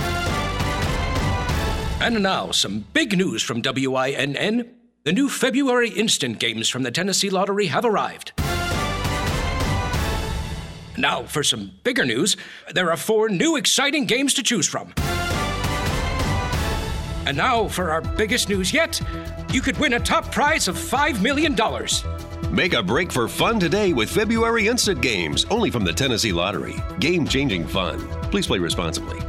[2.03, 4.75] And now, some big news from WINN.
[5.05, 8.33] The new February instant games from the Tennessee Lottery have arrived.
[10.99, 12.37] Now, for some bigger news,
[12.75, 14.93] there are four new exciting games to choose from.
[17.25, 19.01] And now, for our biggest news yet,
[19.53, 21.57] you could win a top prize of $5 million.
[22.55, 26.77] Make a break for fun today with February Instant Games, only from the Tennessee Lottery.
[26.99, 28.07] Game changing fun.
[28.31, 29.21] Please play responsibly.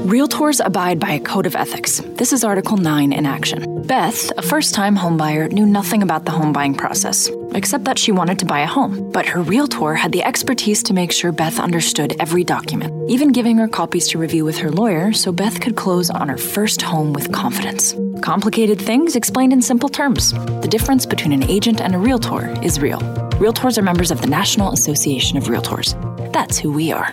[0.00, 2.00] Realtors abide by a code of ethics.
[2.00, 3.82] This is Article 9 in action.
[3.86, 8.12] Beth, a first time homebuyer, knew nothing about the home buying process, except that she
[8.12, 9.10] wanted to buy a home.
[9.10, 13.56] But her realtor had the expertise to make sure Beth understood every document, even giving
[13.56, 17.14] her copies to review with her lawyer so Beth could close on her first home
[17.14, 17.94] with confidence.
[18.20, 20.32] Complicated things explained in simple terms.
[20.60, 23.00] The difference between an agent and a realtor is real.
[23.40, 25.94] Realtors are members of the National Association of Realtors.
[26.32, 27.12] That's who we are.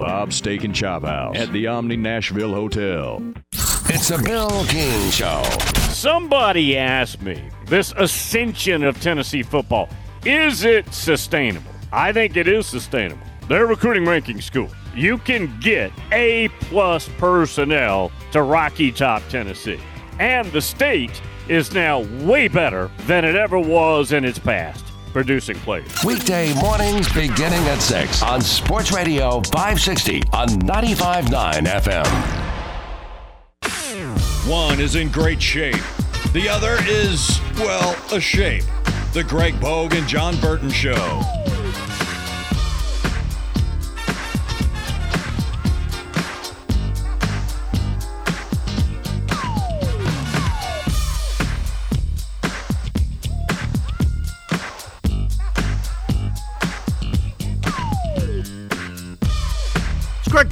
[0.00, 3.22] Bob's Steak and Chop House at the Omni Nashville Hotel.
[3.52, 5.42] It's a Bill King Show.
[5.90, 9.88] Somebody asked me this ascension of Tennessee football
[10.24, 11.70] is it sustainable?
[11.92, 13.26] I think it is sustainable.
[13.46, 14.70] They're recruiting ranking school.
[14.94, 19.80] You can get A plus personnel to Rocky Top, Tennessee.
[20.18, 25.56] And the state is now way better than it ever was in its past producing
[25.60, 26.04] players.
[26.04, 32.50] Weekday mornings beginning at 6 on Sports Radio 560 on 95.9 FM.
[34.50, 35.80] One is in great shape.
[36.32, 38.64] The other is, well, a shape.
[39.12, 41.43] The Greg Pogue and John Burton Show.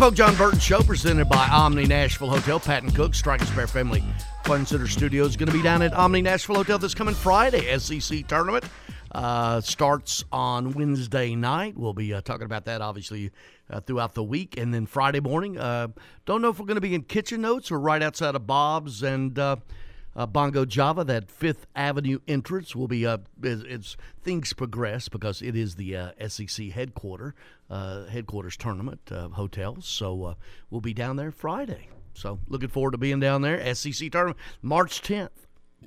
[0.02, 2.58] Pogue, John Burton Show, presented by Omni Nashville Hotel.
[2.58, 4.02] Patton Cook, Strike and Spare Family
[4.42, 7.78] Fun Center Studio is going to be down at Omni Nashville Hotel this coming Friday.
[7.78, 8.64] SEC tournament
[9.12, 11.78] uh, starts on Wednesday night.
[11.78, 13.30] We'll be uh, talking about that, obviously,
[13.70, 14.58] uh, throughout the week.
[14.58, 15.86] And then Friday morning, uh,
[16.26, 19.04] don't know if we're going to be in Kitchen Notes or right outside of Bob's
[19.04, 19.54] and uh,
[20.16, 21.04] uh, Bongo Java.
[21.04, 25.96] That Fifth Avenue entrance will be up as, as things progress because it is the
[25.96, 27.61] uh, SEC headquarter uh,
[28.10, 29.78] headquarters tournament uh, hotel.
[29.80, 30.34] So uh,
[30.70, 31.88] we'll be down there Friday.
[32.14, 33.74] So looking forward to being down there.
[33.74, 35.30] SEC tournament March 10th.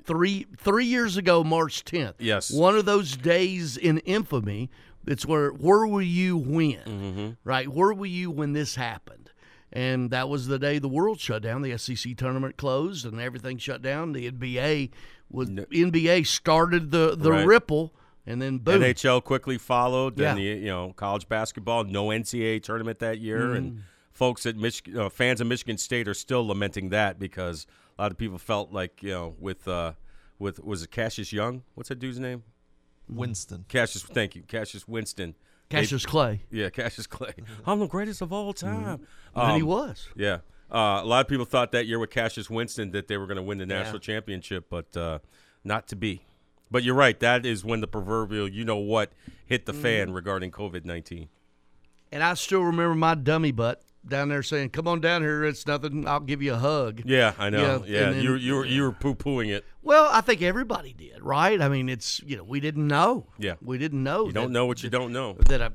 [0.04, 2.14] Three three years ago, March 10th.
[2.18, 2.50] Yes.
[2.52, 4.70] One of those days in infamy.
[5.06, 7.36] It's where where were you when?
[7.44, 7.68] Right?
[7.68, 9.30] Where were you when this happened?
[9.72, 11.62] And that was the day the world shut down.
[11.62, 14.12] The SEC tournament closed and everything shut down.
[14.12, 14.90] The NBA
[15.30, 17.46] was NBA started the the Right.
[17.46, 17.94] ripple,
[18.26, 18.80] and then boom.
[18.82, 20.16] NHL quickly followed.
[20.16, 20.42] Then Yeah.
[20.54, 23.56] the you know college basketball, no NCAA tournament that year, Mm.
[23.56, 27.66] and folks at Michigan, uh, fans of Michigan State are still lamenting that because
[27.98, 29.92] a lot of people felt like you know with uh,
[30.38, 31.62] with was it Cassius Young?
[31.74, 32.42] What's that dude's name?
[33.08, 33.64] Winston.
[33.68, 34.02] Cassius.
[34.02, 35.34] Thank you, Cassius Winston.
[35.68, 36.42] Cassius They- Clay.
[36.50, 37.32] Yeah, Cassius Clay.
[37.66, 39.00] I'm the greatest of all time.
[39.34, 40.08] And he was.
[40.16, 40.38] Yeah.
[40.70, 43.36] Uh, a lot of people thought that year with Cassius Winston that they were going
[43.36, 43.78] to win the Yeah.
[43.82, 45.18] national championship, but uh,
[45.64, 46.22] not to be.
[46.70, 47.18] But you're right.
[47.20, 49.12] That is when the proverbial you know what
[49.44, 49.82] hit the Mm.
[49.82, 51.28] fan regarding COVID 19.
[52.12, 55.44] And I still remember my dummy butt down there saying, "Come on down here.
[55.44, 56.06] It's nothing.
[56.06, 57.84] I'll give you a hug." Yeah, I know.
[57.86, 59.64] Yeah, then- you you were you were poo pooing it.
[59.82, 61.60] Well, I think everybody did, right?
[61.60, 63.26] I mean, it's you know we didn't know.
[63.38, 63.54] Yeah.
[63.60, 64.26] we didn't know.
[64.26, 65.34] You don't know what you don't know.
[65.48, 65.72] that a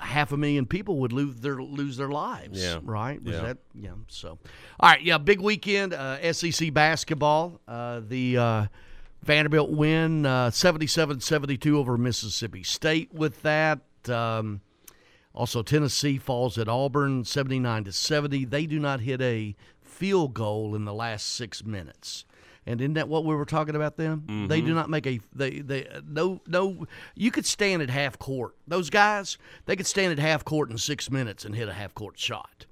[0.00, 2.62] half a million people would lose their lose their lives.
[2.62, 2.78] Yeah.
[2.82, 3.22] right.
[3.22, 3.42] Was Yeah.
[3.42, 3.90] that yeah?
[4.08, 4.38] So,
[4.80, 5.94] all right, yeah, big weekend.
[5.94, 7.60] Uh, SEC basketball.
[7.66, 8.66] Uh, the uh,
[9.26, 13.12] Vanderbilt win uh, 77-72 over Mississippi State.
[13.12, 13.80] With that.
[14.08, 14.60] Um,
[15.34, 18.46] also, Tennessee falls at Auburn 79 to 70.
[18.46, 22.24] They do not hit a field goal in the last six minutes.
[22.64, 24.46] And isn't that what we were talking about them?
[24.48, 24.66] They Mhm.
[24.66, 26.86] do not make a they they no no.
[27.14, 28.56] You could stand at half court.
[28.66, 31.94] Those guys they could stand at half court in six minutes and hit a half
[31.94, 32.66] court shot.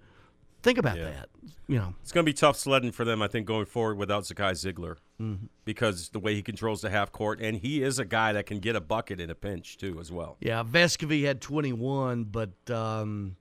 [0.65, 1.29] Think about that.
[1.69, 4.25] You know, It's going to be tough sledding for them, I think, going forward without
[4.25, 5.49] Zakai Zeigler Mhm.
[5.65, 8.59] because the way he controls the half court, and he is a guy that can
[8.59, 10.37] get a bucket in a pinch too, as well.
[10.41, 13.37] Yeah, Vescovi had 21, but um,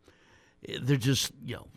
[0.82, 1.68] they're just you know,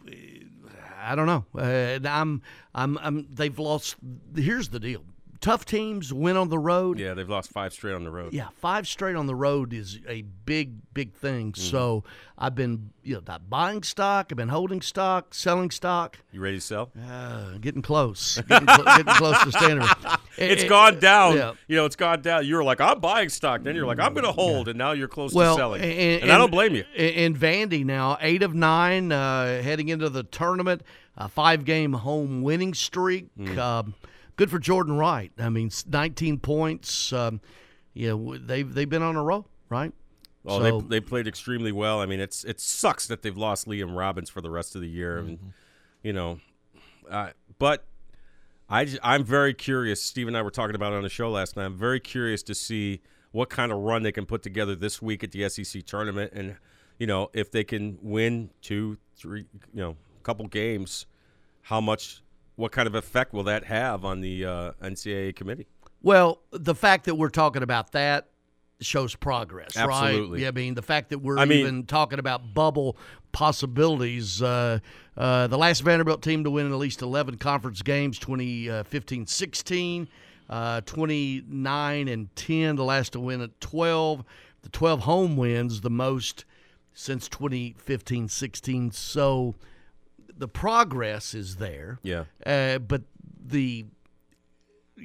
[1.02, 1.44] I don't know.
[1.56, 2.42] Uh, I'm
[2.74, 3.96] I'm I'm they've lost.
[4.36, 5.04] Here's the deal:
[5.46, 6.98] tough teams win on the road.
[6.98, 8.32] Yeah, they've lost five straight on the road.
[8.32, 11.52] Yeah, five straight on the road is a big, big thing.
[11.52, 11.62] Mm-hmm.
[11.62, 12.02] So
[12.36, 14.26] I've been, you know, buying stock.
[14.32, 16.18] I've been holding stock, selling stock.
[16.32, 16.90] You ready to sell?
[17.08, 19.88] Uh, getting close, getting, cl- getting close to standard.
[20.38, 21.36] It's Eh, gone down.
[21.36, 21.52] yeah.
[21.66, 22.44] You know, it's gone down.
[22.44, 23.62] You were like, I'm buying stock.
[23.62, 25.80] Then you're like, I'm going to hold, and now you're close well, to selling.
[25.80, 26.82] And, And, I don't blame you.
[26.94, 30.82] And Vandy now eight of nine, uh, heading into the tournament,
[31.16, 33.34] a five-game home winning streak.
[33.38, 33.56] Mm.
[33.56, 33.94] Um,
[34.36, 35.32] good for Jordan Wright.
[35.38, 37.12] I mean, 19 points.
[37.12, 37.40] Um,
[37.94, 39.92] you know, they've they've been on a roll, right?
[40.44, 42.00] Oh, So- they they played extremely well.
[42.00, 44.88] I mean, it's it sucks that they've lost Liam Robbins for the rest of the
[44.88, 45.38] year, and
[46.02, 46.38] you know,
[47.10, 47.84] uh, but
[48.68, 50.02] I'm very curious.
[50.02, 51.64] Steve and I were talking about it on the show last night.
[51.66, 53.00] I'm very curious to see
[53.32, 56.56] what kind of run they can put together this week at the SEC tournament, and
[56.98, 61.06] you know, if they can win two, three, you know, a couple games,
[61.62, 62.22] how much,
[62.56, 65.66] what kind of effect will that have on the uh, NCAA committee?
[66.02, 68.28] Well, the fact that we're talking about that
[68.80, 70.30] shows progress, Absolutely.
[70.30, 70.40] right?
[70.42, 72.96] Yeah, I mean, the fact that we're I mean- even talking about bubble
[73.32, 74.40] possibilities.
[74.40, 74.78] Uh,
[75.16, 80.08] uh, the last Vanderbilt team to win at least 11 conference games, 2015 16,
[80.48, 84.24] uh, 29 and 10, the last to win at 12.
[84.62, 86.44] The 12 home wins, the most
[86.94, 88.90] since 2015 16.
[88.92, 89.54] So
[90.36, 91.98] the progress is there.
[92.02, 92.24] Yeah.
[92.44, 93.02] Uh, but
[93.44, 93.86] the
[94.98, 95.04] you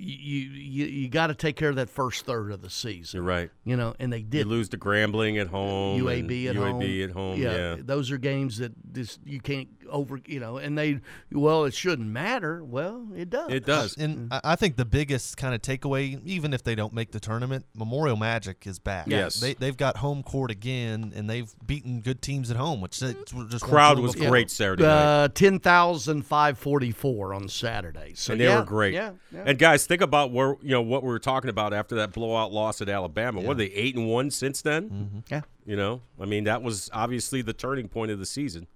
[0.50, 3.18] you, you got to take care of that first third of the season.
[3.18, 3.50] You're right.
[3.66, 4.48] You know, and they You did.
[4.48, 7.10] lose to Grambling at home, UAB at UAB home.
[7.10, 7.40] at home.
[7.42, 10.20] Yeah, those are games that just you can't over.
[10.26, 11.02] You know, and they
[11.32, 12.64] well, it shouldn't matter.
[12.64, 13.52] Well, it does.
[13.52, 13.98] It does.
[13.98, 17.20] And I I think the biggest kind of takeaway, even if they don't make the
[17.20, 19.08] tournament, Memorial Magic is back.
[19.08, 19.40] Yes.
[19.40, 23.16] they they've got home court again, and they've beaten good teams at home, which they
[23.50, 24.30] just Crowd was before.
[24.30, 25.24] great Saturday night.
[25.24, 28.14] Uh, ten thousand five forty four on Saturday.
[28.16, 28.94] So and they yeah, were great.
[28.94, 29.44] Yeah, yeah.
[29.46, 32.52] And guys, think about where you know what we were talking about after that blowout
[32.52, 33.42] loss at Alabama.
[33.42, 34.90] What are they eight and one since then?
[34.90, 35.20] Mm-hmm.
[35.30, 35.42] Yeah.
[35.66, 38.68] You know, I mean that was obviously the turning point of the season.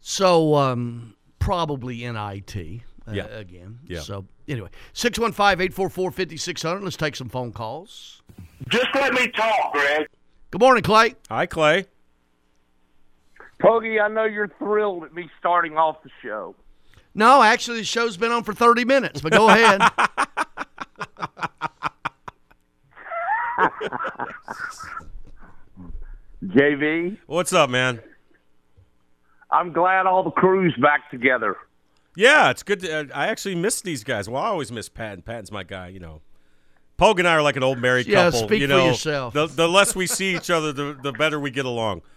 [0.00, 2.56] So um, probably NIT
[3.06, 3.24] uh, Yeah.
[3.26, 3.78] again.
[3.86, 4.00] Yeah.
[4.00, 6.82] So anyway, 615-844-5600.
[6.82, 8.22] Let's take some phone calls.
[8.68, 10.06] Just let me talk, Greg.
[10.50, 11.14] Good morning, Clay.
[11.28, 11.86] Hi, Clay.
[13.62, 16.54] Pogie, I know you're thrilled at me starting off the show.
[17.14, 19.80] No, actually, the show's been on for 30 minutes, but go ahead.
[26.44, 28.00] JB, What's up, man?
[29.52, 31.56] I'm glad all the crew's back together.
[32.16, 32.80] Yeah, it's good.
[32.80, 34.28] To, uh, I actually miss these guys.
[34.28, 35.22] Well, I always miss Patton.
[35.22, 35.88] Patton's my guy.
[35.88, 36.20] You know,
[36.96, 38.46] Pogue and I are like an old married Yeah, couple.
[38.46, 39.34] speak you for know, yourself.
[39.34, 42.02] The, the less we see each other, the, the better we get along.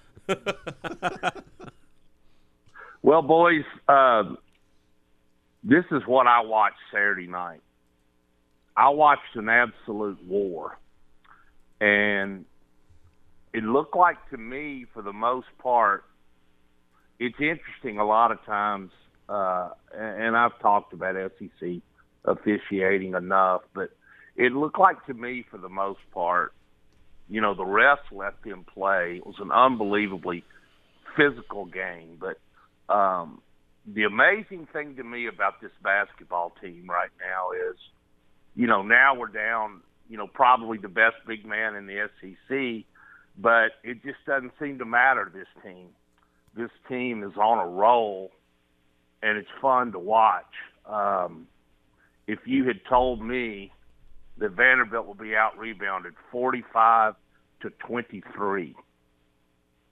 [3.02, 4.24] Well, boys, uh,
[5.62, 7.60] this is what I watched Saturday night.
[8.78, 10.78] I watched an absolute war,
[11.82, 12.46] and
[13.54, 16.06] it looked like to me, for the most part,
[17.24, 18.00] it's interesting.
[18.00, 18.92] A lot of times,
[19.30, 21.82] uh, and I've talked about SEC
[22.26, 23.92] officiating enough, but
[24.36, 26.54] it looked like to me, for the most part,
[27.30, 29.16] you know, the refs let them play.
[29.18, 30.44] It was an unbelievably
[31.16, 33.42] physical game, but um,
[33.88, 37.78] the amazing thing to me about this basketball team right now is,
[38.54, 42.86] you know, now we're down, you know, probably the best big man in the SEC,
[43.38, 45.88] but it just doesn't seem to matter to this team.
[46.56, 48.32] This team is on a roll,
[49.22, 50.46] and it's fun to watch.
[50.86, 51.48] Um,
[52.28, 53.72] if you had told me
[54.38, 57.16] that Vanderbilt would be out rebounded 45
[57.62, 58.76] to 23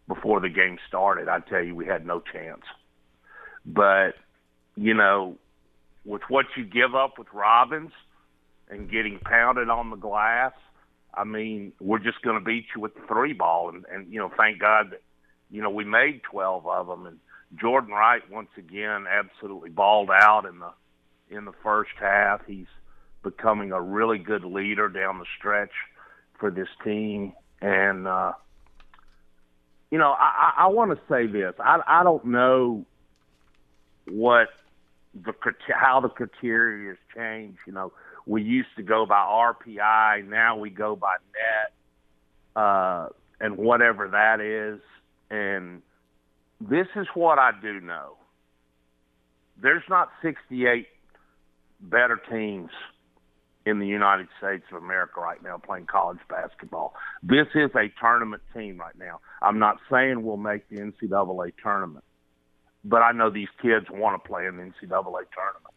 [0.08, 2.64] before the game started, I'd tell you we had no chance.
[3.66, 4.12] But,
[4.76, 5.38] you know,
[6.06, 7.92] with what you give up with Robbins
[8.70, 10.54] and getting pounded on the glass,
[11.14, 13.70] I mean, we're just going to beat you with the three ball.
[13.70, 15.02] And, and, you know, thank God that,
[15.52, 17.06] you know, we made 12 of them.
[17.06, 17.20] And
[17.60, 20.72] Jordan Wright, once again, absolutely balled out in the
[21.36, 22.42] in the first half.
[22.46, 22.68] He's
[23.24, 25.72] becoming a really good leader down the stretch
[26.40, 27.34] for this team.
[27.62, 28.34] And, uh,
[29.92, 31.54] you know, I, I, I want to say this.
[31.60, 32.86] I, I don't know
[34.08, 34.50] what
[35.14, 35.34] the
[35.74, 37.60] how the criteria has changed.
[37.68, 37.92] You know,
[38.26, 43.10] we used to go by RPI, now we go by net, uh,
[43.40, 44.80] and whatever that is.
[45.32, 45.82] And
[46.60, 48.18] this is what I do know:
[49.62, 50.88] there's not 68
[51.80, 52.70] better teams
[53.66, 56.94] in the United States of America right now playing college basketball.
[57.24, 59.20] This is a tournament team right now.
[59.42, 62.04] I'm not saying we'll make the NCAA tournament,
[62.84, 65.74] but I know these kids want to play in the NCAA tournament.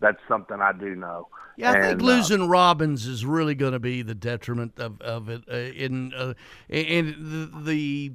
[0.00, 1.28] That's something I do know.
[1.56, 5.00] Yeah, I think And, uh, losing Robbins is really going to be the detriment of,
[5.00, 5.42] of it.
[5.50, 6.34] Uh, in uh,
[6.70, 8.12] and the, the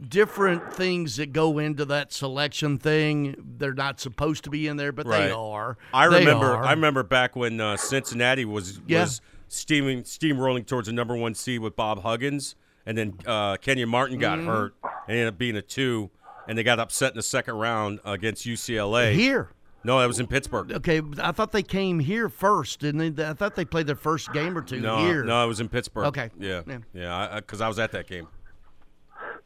[0.00, 4.92] different things that go into that selection thing, they're not supposed to be in there,
[4.92, 5.78] but they are.
[5.92, 6.46] I They remember.
[6.54, 6.64] are.
[6.64, 9.02] I remember back when uh, Cincinnati was Yeah.
[9.02, 13.88] was steaming steamrolling towards the number one seed with Bob Huggins, and then uh, Kenyon
[13.88, 14.46] Martin got Mhm.
[14.46, 16.10] hurt and ended up being a two,
[16.48, 19.14] and they got upset in the second round against UCLA.
[19.14, 19.50] Here.
[19.84, 20.72] No, that was in Pittsburgh.
[20.72, 23.24] Okay, I thought they came here first, didn't they?
[23.24, 25.22] I thought they played their first game or two No, here.
[25.22, 26.06] no, it was in Pittsburgh.
[26.06, 26.30] Okay.
[26.40, 26.78] Yeah, Yeah.
[26.92, 28.26] yeah, because I, was at that game.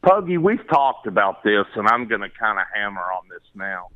[0.01, 3.87] Puggy, we've talked about this, and I'm going to kind of hammer on this now.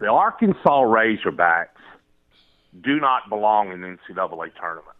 [0.00, 1.68] The Arkansas Razorbacks
[2.82, 4.96] do not belong in the NCAA tournament.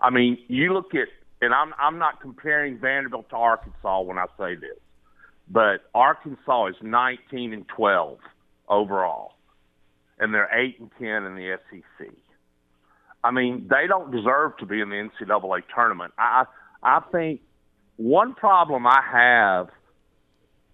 [0.00, 1.08] I mean, you look at,
[1.40, 4.78] and I'm I'm not comparing Vanderbilt to Arkansas when I say this,
[5.48, 8.18] but Arkansas is 19 and 12
[8.68, 9.32] overall,
[10.18, 12.08] and they're eight and 10 in the SEC.
[13.24, 16.12] I mean, they don't deserve to be in the NCAA tournament.
[16.18, 16.44] I
[16.82, 17.40] I think
[17.96, 19.68] one problem I have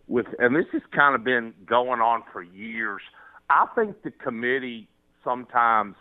[0.07, 3.03] with, and this has kind of been going on for years.
[3.51, 4.89] I think the committee
[5.25, 5.97] sometimes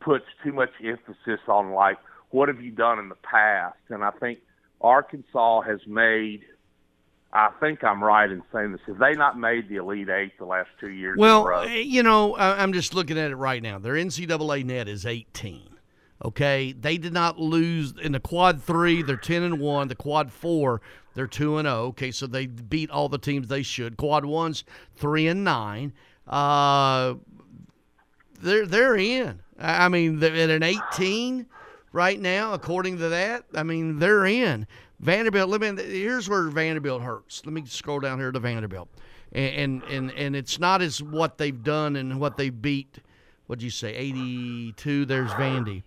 [0.00, 1.98] puts too much emphasis on like
[2.30, 4.40] what have you done in the past, and I think
[4.80, 6.42] Arkansas has made.
[7.32, 8.80] I think I'm right in saying this.
[8.88, 11.16] Have they not made the Elite Eight the last two years?
[11.16, 13.78] Well, eh, you know, I'm just looking at it right now.
[13.78, 15.76] Their NCAA net is 18.
[16.22, 19.02] Okay, they did not lose in the quad three.
[19.02, 19.88] They're 10 and one.
[19.88, 20.82] The quad four,
[21.14, 21.86] they're two and 0.
[21.88, 23.96] Okay, so they beat all the teams they should.
[23.96, 25.94] Quad one's three and nine.
[26.26, 27.14] Uh,
[28.40, 29.40] they're they're in.
[29.58, 31.46] I mean, they're at an 18
[31.92, 33.44] right now, according to that.
[33.54, 34.66] I mean, they're in.
[35.00, 35.48] Vanderbilt.
[35.48, 35.82] Let me.
[35.82, 37.42] Here's where Vanderbilt hurts.
[37.44, 38.88] Let me scroll down here to Vanderbilt,
[39.32, 42.98] and and and, and it's not as what they've done and what they beat.
[43.46, 43.94] What'd you say?
[43.94, 45.06] 82.
[45.06, 45.82] There's Vandy.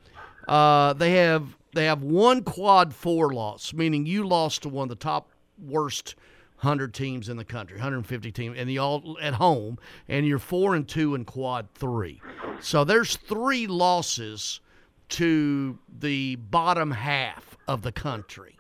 [0.48, 4.90] Uh, they have they have one quad four loss, meaning you lost to one of
[4.90, 6.16] the top worst
[6.64, 9.78] 100 teams in the country, 150 teams, and you all at home,
[10.08, 12.22] and you're four and two in quad three.
[12.62, 14.62] So there's three losses
[15.10, 18.58] to the bottom half of the country.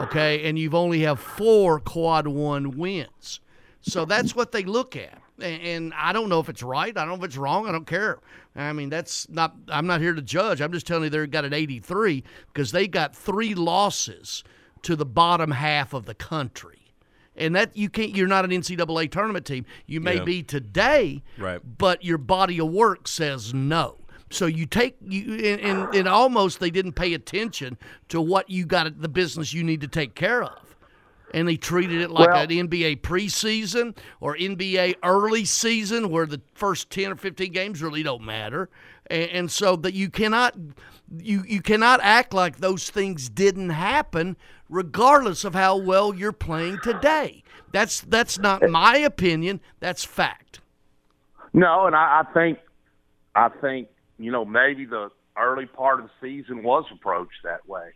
[0.00, 3.40] Okay, and you've only have four quad one wins.
[3.82, 5.22] So that's what they look at.
[5.40, 6.96] And I don't know if it's right.
[6.96, 7.66] I don't know if it's wrong.
[7.68, 8.18] I don't care.
[8.54, 10.60] I mean, that's not, I'm not here to judge.
[10.60, 14.44] I'm just telling you they've got an 83 because they got three losses
[14.82, 16.78] to the bottom half of the country.
[17.36, 19.66] And that you can't, you're not an NCAA tournament team.
[19.86, 20.24] You may Yeah.
[20.24, 21.60] be today, Right.
[21.78, 23.96] but your body of work says no.
[24.30, 27.76] So you take you and, and, and almost they didn't pay attention
[28.08, 30.73] to what you got the business you need to take care of,
[31.34, 36.40] and they treated it like Well- an NBA preseason or NBA early season where the
[36.54, 38.70] first ten or fifteen games really don't matter,
[39.08, 40.54] and, and so that you cannot
[41.18, 44.36] you you cannot act like those things didn't happen
[44.68, 47.42] regardless of how well you're playing today.
[47.72, 48.68] That's that's not eh.
[48.68, 49.60] my opinion.
[49.80, 50.60] That's fact.
[51.52, 52.58] No, and I, I think,
[53.34, 57.90] I think you know maybe the early part of the season was approached that way.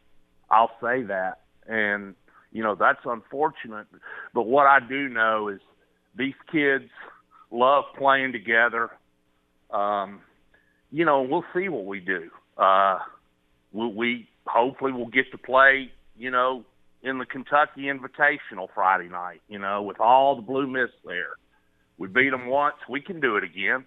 [0.50, 2.16] I'll say that, and
[2.58, 3.86] you know that's unfortunate.
[4.34, 5.60] But what I do know is
[6.16, 6.90] these kids
[7.52, 8.90] love playing together.
[9.70, 10.22] Um,
[10.90, 12.30] you know, we'll see what we do.
[12.60, 12.98] Uh,
[13.72, 15.92] we, we hopefully will get to play.
[16.16, 16.64] You know,
[17.04, 19.40] in the Kentucky Invitational Friday night.
[19.48, 21.36] You know, with all the blue mist there.
[21.96, 22.74] We beat them once.
[22.88, 23.84] We can do it again.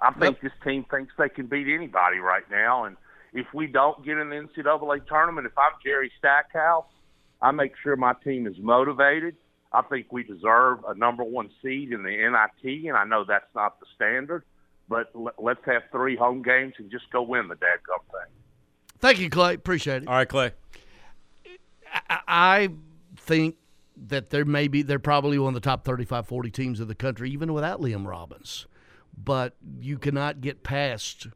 [0.00, 2.86] I think this team thinks they can beat anybody right now.
[2.86, 2.96] And
[3.32, 6.86] if we don't get in the NCAA tournament, if I'm Jerry Stackhouse,
[7.42, 9.36] I make sure my team is motivated.
[9.72, 13.52] I think we deserve a number one seed in the NIT, and I know that's
[13.54, 14.44] not the standard.
[14.88, 18.32] But l- let's have three home games and just go win the dadgum thing.
[18.98, 19.54] Thank you, Clay.
[19.54, 20.08] Appreciate it.
[20.08, 20.52] All right, Clay.
[22.08, 22.68] I, I
[23.16, 23.56] think
[23.96, 26.94] that there may be they're probably one of the top 35 40 teams of the
[26.94, 28.66] country even without Liam Robbins
[29.16, 31.28] but you cannot get past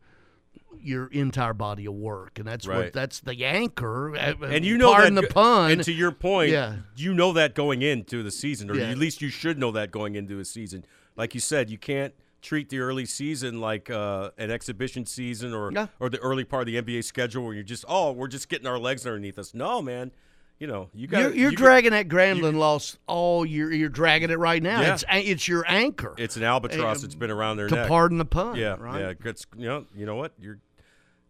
[0.81, 2.77] your entire body of work and that's Right.
[2.85, 6.13] what that's the anchor uh, And you know pardon that, the pun And to your
[6.13, 8.91] point, yeah you know that going into the season, or Yeah.
[8.91, 10.85] at least you should know that going into a season.
[11.17, 12.13] like you said, you can't
[12.43, 15.89] treat the early season like uh, an exhibition season or No.
[15.99, 18.67] or the early part of the NBA schedule where you're just oh we're just getting
[18.67, 19.55] our legs underneath us.
[19.55, 20.13] No, man.
[20.59, 23.71] You know you got You're, you're dragging that Grambling loss all year.
[23.73, 24.81] You're dragging it right now.
[24.81, 24.95] Yeah.
[24.95, 26.15] It's it's your anchor.
[26.17, 27.69] It's an albatross that's been around there.
[27.69, 27.89] to neck.
[27.89, 29.01] pardon the pun, Yeah, right?
[29.01, 29.29] yeah.
[29.31, 30.33] It's, you know, you know what?
[30.41, 30.59] You're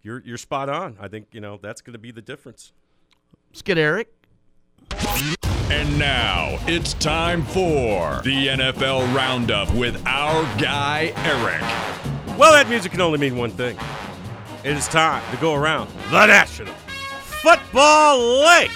[0.02, 0.96] you're you're spot on.
[1.00, 2.72] I think you know that's going to be the difference.
[3.50, 4.12] Let's get Eric.
[5.68, 11.60] And now it's time for the NFL Roundup with our guy, Eric.
[12.38, 13.76] Well, that music can only mean one thing.
[14.62, 16.72] It is time to go around the National
[17.42, 18.70] Football League.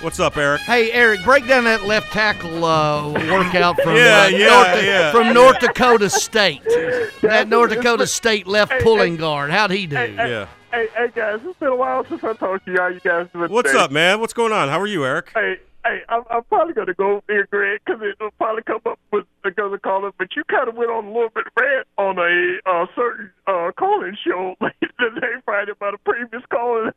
[0.00, 0.62] What's up, Eric?
[0.62, 5.12] Hey, Eric, break down that left tackle uh, workout from Yeah, uh, yeah, North, yeah.
[5.12, 6.62] from North Dakota State.
[7.20, 9.50] that North Dakota State left pulling guard.
[9.50, 9.96] How'd he do?
[9.96, 10.46] Yeah.
[10.72, 12.78] Hey, hey guys, it's been a while since I talked to you.
[12.78, 13.50] How you guys doing?
[13.52, 13.82] What's today?
[13.84, 14.20] up, man?
[14.20, 14.68] What's going on?
[14.70, 15.32] How are you, Eric?
[15.34, 18.98] Hey, hey, I'm, I'm probably gonna go over there, Greg, because it'll probably come up
[19.12, 20.12] with another caller.
[20.16, 23.30] But you kind of went on a little bit of rant on a uh, certain
[23.46, 26.94] uh, calling show today, Friday, about a previous caller.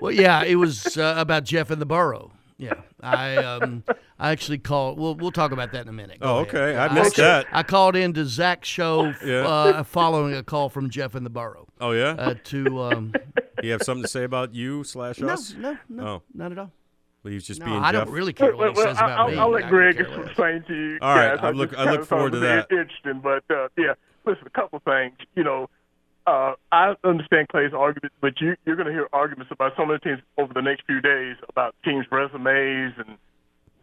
[0.00, 2.32] Well, yeah, it was uh, about Jeff and the Burrow.
[2.58, 2.72] Yeah,
[3.02, 3.82] I um,
[4.18, 4.98] I actually called.
[4.98, 6.20] We'll we'll talk about that in a minute.
[6.20, 6.48] Go Oh, ahead.
[6.54, 6.76] okay.
[6.78, 7.46] I missed actually- that.
[7.52, 9.46] I called into Zach's show Yeah.
[9.46, 11.66] uh, following a call from Jeff and the Burrow.
[11.80, 12.14] Oh yeah.
[12.18, 13.12] Uh, to um,
[13.62, 15.54] you have something to say about you slash us?
[15.58, 16.22] no, no, Oh.
[16.32, 16.72] not at all.
[17.22, 19.28] Well, he's just No, being I don't really care what he well, says about I'll,
[19.30, 19.36] me.
[19.36, 20.26] I'll let Greg could care less.
[20.28, 20.98] explain to you.
[21.02, 21.40] All right, guys.
[21.44, 22.68] I I look- I look forward to that.
[22.70, 23.92] Interesting, but uh, yeah,
[24.24, 25.14] listen, a couple things.
[25.34, 25.68] You know,
[26.26, 30.00] uh, I understand Clay's argument, but you, you're going to hear arguments about some of
[30.00, 33.16] the teams over the next few days about teams' resumes and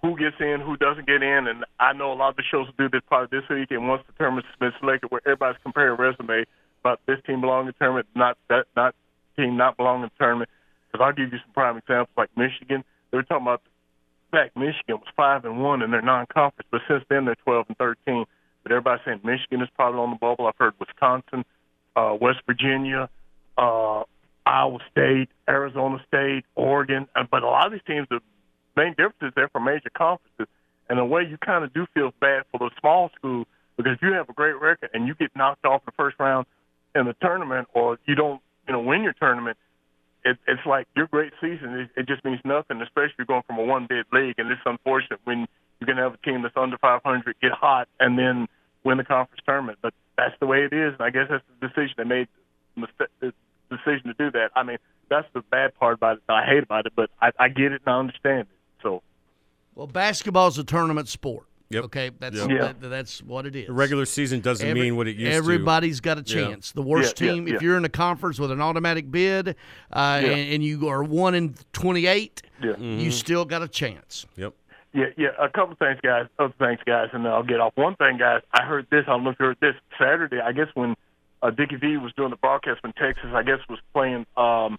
[0.01, 1.47] who gets in, who doesn't get in.
[1.47, 3.87] And I know a lot of the shows will do this probably this week, and
[3.87, 6.43] once the tournament's been selected, where everybody's comparing resume
[6.81, 8.93] about this team belonging in the tournament, not that not
[9.37, 10.49] team not belonging in the tournament.
[10.91, 12.83] Because I'll give you some prime examples like Michigan.
[13.09, 13.61] They were talking about
[14.31, 17.77] back Michigan was five and one in their non-conference, but since then they're twelve and
[17.77, 18.25] thirteen.
[18.63, 20.47] But everybody's saying Michigan is probably on the bubble.
[20.47, 21.45] I've heard Wisconsin,
[21.95, 23.09] uh, West Virginia,
[23.57, 24.03] uh,
[24.45, 27.07] Iowa State, Arizona State, Oregon.
[27.31, 28.19] But a lot of these teams, the
[28.75, 30.47] main difference is they're from major conferences.
[30.89, 33.45] And a way, you kind of do feel bad for the small school
[33.77, 36.45] because you have a great record and you get knocked off the first round
[36.95, 39.57] in the tournament, or you don't, you know, win your tournament,
[40.23, 41.79] it, it's like your great season.
[41.79, 44.35] It, it just means nothing, especially if you're going from a one bid league.
[44.37, 45.47] And it's unfortunate when
[45.79, 48.47] you're going to have a team that's under 500 get hot and then
[48.83, 49.79] win the conference tournament.
[49.81, 52.27] But that's the way it is, and I guess that's the decision they made.
[52.75, 53.33] The
[53.69, 54.49] decision to do that.
[54.55, 54.77] I mean,
[55.09, 56.23] that's the bad part about it.
[56.29, 58.47] I hate about it, but I, I get it and I understand it.
[58.81, 59.01] So
[59.75, 61.45] Well, basketball's a tournament sport.
[61.69, 61.83] Yep.
[61.85, 62.49] Okay, that's Yep.
[62.49, 62.57] Yeah.
[62.73, 63.65] that- that's what it is.
[63.67, 65.35] The regular season doesn't Every- mean what it used to.
[65.35, 66.47] Everybody's got a Yeah.
[66.49, 66.71] chance.
[66.71, 67.55] The worst Yeah, yeah, team, yeah.
[67.55, 69.55] if you're in a conference with an automatic bid,
[69.91, 72.77] uh, and, and you are one in twenty-eight, Yeah.
[72.77, 74.27] you still got a chance.
[74.35, 74.53] Yep.
[74.93, 75.29] Yeah, yeah.
[75.39, 76.27] A couple things, guys.
[76.37, 77.73] Other things, guys, and then I'll get off.
[77.75, 78.41] One thing, guys.
[78.53, 79.03] I heard this.
[79.07, 80.39] I don't know if you heard this Saturday.
[80.39, 80.95] I guess when
[81.41, 84.25] uh, Dickie V was doing the broadcast when Texas, I guess was playing.
[84.37, 84.77] Um,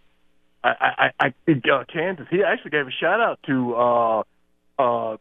[0.62, 2.26] I, I, I uh, Kansas.
[2.30, 4.22] He actually gave a shout out to uh,
[4.78, 5.16] uh,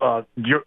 [0.00, 0.22] uh,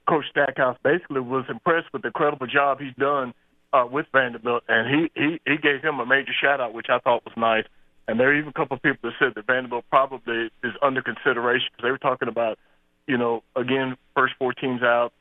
[0.07, 0.77] Coach Stackhouse.
[0.83, 3.33] Basically, was impressed with the incredible job he's done
[3.73, 6.99] uh, with Vanderbilt, and he, he he gave him a major shout out, which I
[6.99, 7.65] thought was nice.
[8.07, 11.01] And there are even a couple of people that said that Vanderbilt probably is under
[11.01, 12.59] consideration because they were talking about,
[13.07, 15.13] you know, again, first four teams out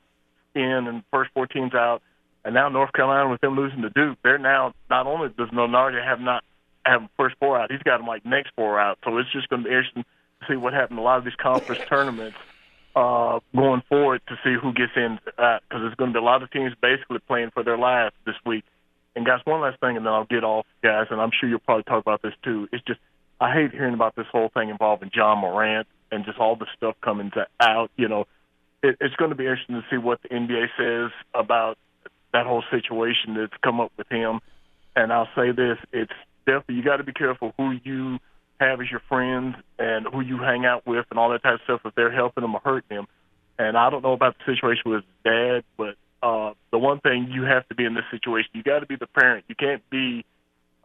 [0.53, 2.01] in and first four teams out,
[2.43, 6.03] and now North Carolina with them losing to Duke, they're now not only does Lunardi
[6.03, 6.43] have not
[6.85, 8.99] have first four out, he's got them like next four out.
[9.03, 11.35] So it's just going to be interesting to see what happens a lot of these
[11.35, 12.37] conference tournaments
[12.95, 16.41] uh, going forward to see who gets in because there's going to be a lot
[16.43, 18.63] of teams basically playing for their lives this week.
[19.15, 21.07] And guys, one last thing, and then I'll get off, guys.
[21.09, 22.67] And I'm sure you'll probably talk about this too.
[22.71, 22.99] It's just
[23.39, 26.95] I hate hearing about this whole thing involving Ja Morant and just all the stuff
[27.01, 27.91] coming to, out.
[27.97, 28.25] You know,
[28.81, 31.77] it, it's going to be interesting to see what the NBA says about
[32.33, 34.39] that whole situation that's come up with him.
[34.95, 36.13] And I'll say this: it's
[36.45, 38.19] definitely you got to be careful who you
[38.59, 41.61] have as your friends and who you hang out with and all that type of
[41.65, 41.81] stuff.
[41.85, 43.07] If they're helping him or hurting him.
[43.57, 47.29] And I don't know about the situation with his dad, but uh, the one thing
[47.31, 49.45] you have to be in this situation, you got to be the parent.
[49.47, 50.25] You can't be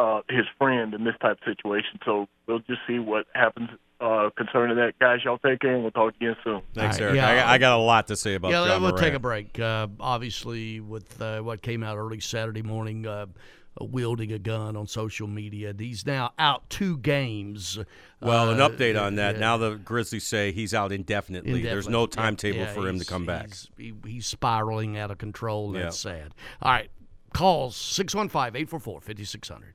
[0.01, 1.99] uh, his friend in this type of situation.
[2.05, 3.69] So we'll just see what happens
[4.01, 4.99] uh, concerning that.
[4.99, 6.63] Guys, y'all take care, and we'll talk again soon.
[6.75, 7.17] Thanks, All right, Eric.
[7.17, 7.47] yeah.
[7.51, 8.99] I, I got a lot to say about yeah, Ja we'll Morant.
[8.99, 9.61] take a break.
[9.61, 13.27] Uh, obviously, with uh, what came out early Saturday morning, uh,
[13.81, 17.79] wielding a gun on social media, he's now out two games.
[18.23, 19.35] Well, an Uh, update on that.
[19.35, 19.41] yeah.
[19.41, 21.63] Now the Grizzlies say he's out indefinitely.
[21.63, 23.49] There's no timetable yeah, for him to he's- come back.
[23.49, 25.67] He's, he, he's spiraling out of control.
[25.69, 25.83] and Yeah.
[25.85, 26.33] That's sad.
[26.63, 26.91] All right.
[27.33, 29.75] Calls 615 844 5600.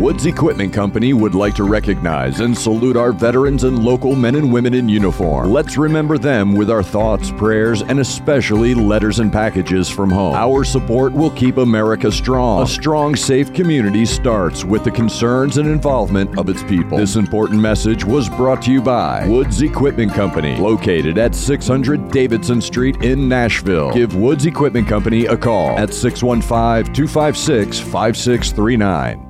[0.00, 4.52] Woods Equipment Company would like to recognize and salute our veterans and local men and
[4.52, 5.50] women in uniform.
[5.50, 10.34] Let's remember them with our thoughts, prayers, and especially letters and packages from home.
[10.34, 12.62] Our support will keep America strong.
[12.62, 16.98] A strong, safe community starts with the concerns and involvement of its people.
[16.98, 22.60] This important message was brought to you by Woods Equipment Company, located at 600 Davidson
[22.60, 23.92] Street in Nashville.
[23.92, 29.29] Give Woods Equipment Company a call at 615 256 5639.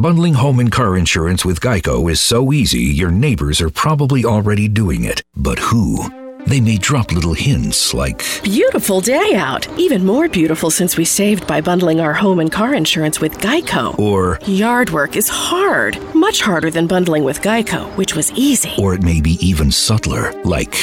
[0.00, 4.68] Bundling home and car insurance with Geico is so easy, your neighbors are probably already
[4.68, 5.24] doing it.
[5.34, 6.08] But who?
[6.46, 9.66] They may drop little hints like, Beautiful day out.
[9.76, 13.98] Even more beautiful since we saved by bundling our home and car insurance with Geico.
[13.98, 18.74] or, Yard work is hard, much harder than bundling with Geico, which was easy.
[18.78, 20.74] or it may be even subtler, like,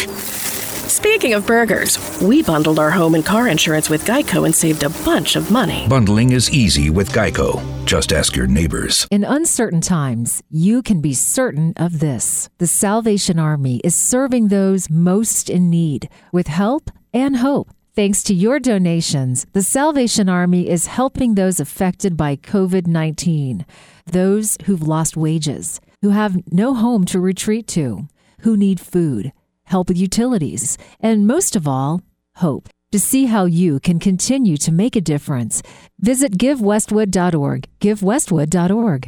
[0.96, 4.90] Speaking of burgers, we bundled our home and car insurance with Geico and saved a
[5.04, 5.86] bunch of money.
[5.90, 7.62] bundling is easy with Geico.
[7.86, 9.06] Just ask your neighbors.
[9.12, 12.48] In uncertain times, you can be certain of this.
[12.60, 17.72] The Salvation Army is serving those most in need with help and hope.
[17.94, 23.66] Thanks to your donations, the Salvation Army is helping those affected by COVID 19,
[24.06, 28.08] those who've lost wages, who have no home to retreat to,
[28.40, 29.34] who need food,
[29.66, 32.02] help with utilities, and most of all,
[32.38, 32.70] hope.
[32.92, 35.62] To see how you can continue to make a difference,
[36.00, 37.68] visit givewestwood.org.
[37.82, 39.08] Givewestwood.org.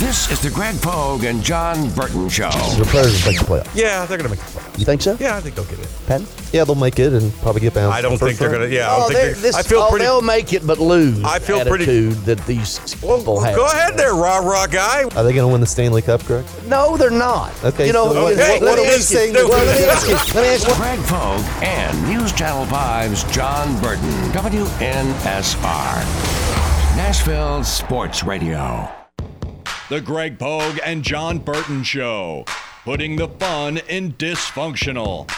[0.00, 2.48] This is the Greg Pogue and John Burton Show.
[2.78, 3.74] The Predators make the playoffs.
[3.74, 4.78] Yeah, they're going to make the playoffs.
[4.78, 5.14] You think so?
[5.20, 5.84] Yeah, I think they'll get in.
[6.06, 6.26] Penn?
[6.52, 7.98] Yeah, they'll make it and probably get bounced.
[7.98, 9.90] I don't think they're gonna- yeah, I don't think they're- they're- this, I feel oh,
[9.90, 11.22] pretty- They'll make it, but lose.
[11.22, 13.54] I feel pretty- attitude that these people have.
[13.54, 15.02] Go ahead there, rah rah guy.
[15.04, 16.46] Are they going to win the Stanley Cup, Greg?
[16.66, 17.52] No, they're not.
[17.62, 17.86] Okay.
[17.86, 19.34] You know, so okay, what, what let, are me we ask you, saying?
[19.34, 20.14] well, let me ask you.
[20.14, 20.74] Let me ask you.
[20.76, 26.04] Greg Pogue and News Channel 5's John Burton, WNSR.
[26.96, 28.90] Nashville Sports Radio.
[29.90, 32.44] The Greg Pogue and John Burton Show,
[32.84, 35.28] putting the fun in dysfunctional.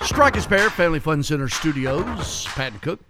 [0.00, 3.00] Strike and Spare, Family Fun Center Studios, Patton Cook,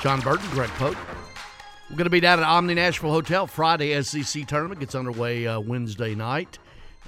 [0.00, 0.96] John Burton, Greg Pogue.
[1.90, 4.02] We're going to be down at Omni Nashville Hotel Friday.
[4.02, 6.58] SEC tournament gets underway uh, Wednesday night,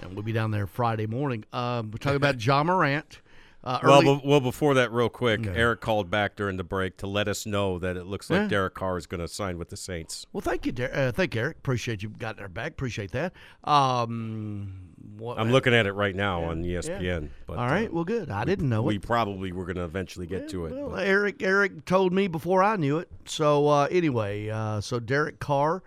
[0.01, 1.45] and we'll be down there Friday morning.
[1.53, 3.21] Um, we're talking about Ja Morant.
[3.63, 5.55] Uh, well, be- well, before that, real quick, Okay.
[5.59, 8.49] Eric called back during the break to let us know that it looks like Yeah.
[8.49, 10.25] Derek Carr is going to sign with the Saints.
[10.33, 11.59] Well, thank you, Der- uh, thank you, Eric.
[11.59, 12.73] Appreciate you got our back.
[12.73, 13.35] Appreciate that.
[13.65, 14.73] Um,
[15.19, 17.03] what, I'm looking at it right now on E ESPN.
[17.03, 17.21] yeah.
[17.47, 18.31] But, All right, uh, well, good.
[18.31, 18.87] I we- didn't know it.
[18.87, 19.03] We it.
[19.03, 20.73] probably were going to eventually get to it.
[20.75, 23.09] Well, but- Eric Eric told me before I knew it.
[23.27, 25.83] So uh, anyway, uh, so Derek Carr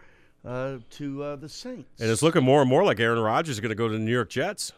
[0.45, 2.01] uh, to uh, the Saints.
[2.01, 3.99] And it's looking more and more like Aaron Rodgers is going to go to the
[3.99, 4.73] New York Jets.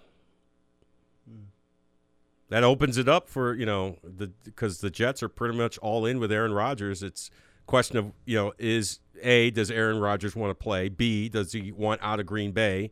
[2.49, 6.05] That opens it up for you know the because the Jets are pretty much all
[6.05, 7.01] in with Aaron Rodgers.
[7.01, 7.31] It's
[7.65, 10.89] question of you know is a does Aaron Rodgers want to play?
[10.89, 12.91] B does he want out of Green Bay?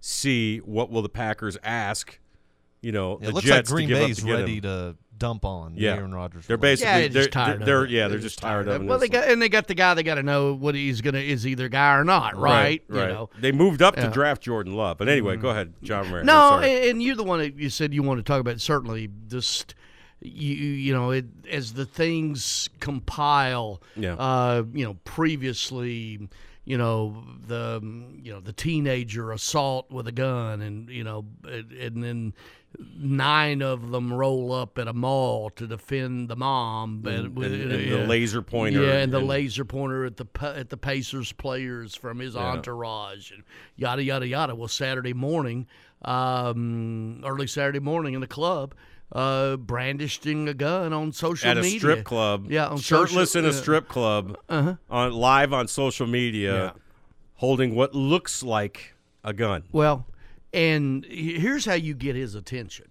[0.00, 2.18] C what will the Packers ask?
[2.80, 4.62] You know It the looks Jets like Green to give up Bay's ready him.
[4.62, 5.94] to dump on the Yeah.
[5.94, 6.48] Aaron Rodgers.
[6.48, 6.60] They're relationship.
[6.88, 7.64] basically yeah, they're just tired.
[7.64, 7.90] they're, of it.
[7.90, 8.86] yeah they're just tired of it.
[8.86, 9.94] Well, they got and they got the guy.
[9.94, 12.82] They got to know what he's gonna is either guy or not, right?
[12.88, 13.08] Right.
[13.08, 13.30] You know.
[13.40, 14.06] They moved up Yeah.
[14.06, 14.98] to draft Jordan Love.
[14.98, 15.42] But anyway, Mhm.
[15.42, 16.26] go ahead, Ja Morant.
[16.26, 18.60] No, and and you're the one that you said you want to talk about.
[18.60, 19.76] Certainly, just
[20.22, 23.80] you you know it as the things compile.
[23.96, 24.14] Yeah.
[24.14, 26.28] Uh, you know, previously,
[26.64, 27.80] you know the
[28.22, 32.34] you know the teenager assault with a gun, and you know, and, and then
[32.78, 37.52] nine of them roll up at a mall to defend the mom, but And- with
[37.52, 41.32] and- and the laser pointer yeah, and the laser pointer at the at the Pacers
[41.32, 42.42] players from his Yeah.
[42.52, 43.42] entourage, and
[43.76, 44.54] yada yada yada.
[44.54, 45.66] Well, Saturday morning,
[46.34, 48.74] um, early Saturday morning in the club,
[49.12, 52.46] uh, brandishing a gun on social at a media strip club.
[52.50, 54.36] Yeah, on shirtless social, in a uh, strip club.
[54.48, 54.76] Uh-huh.
[54.88, 56.70] On live on social media, Yeah.
[57.34, 58.94] holding what looks like
[59.24, 59.64] a gun.
[59.72, 60.06] Well,
[60.52, 62.86] and here's how you get his attention.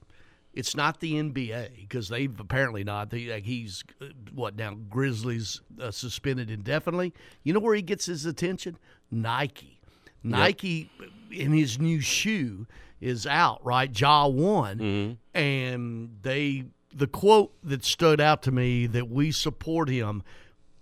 [0.54, 3.12] It's not the NBA because they've apparently not.
[3.12, 4.76] They, like he's uh, what now?
[4.90, 7.14] Grizzlies uh, suspended indefinitely.
[7.44, 8.78] You know where he gets his attention?
[9.12, 9.80] Nike.
[10.24, 10.90] Nike
[11.32, 12.68] in his new shoe
[13.00, 13.98] is out, right?
[13.98, 20.24] Ja one, and they the quote that stood out to me that we support him.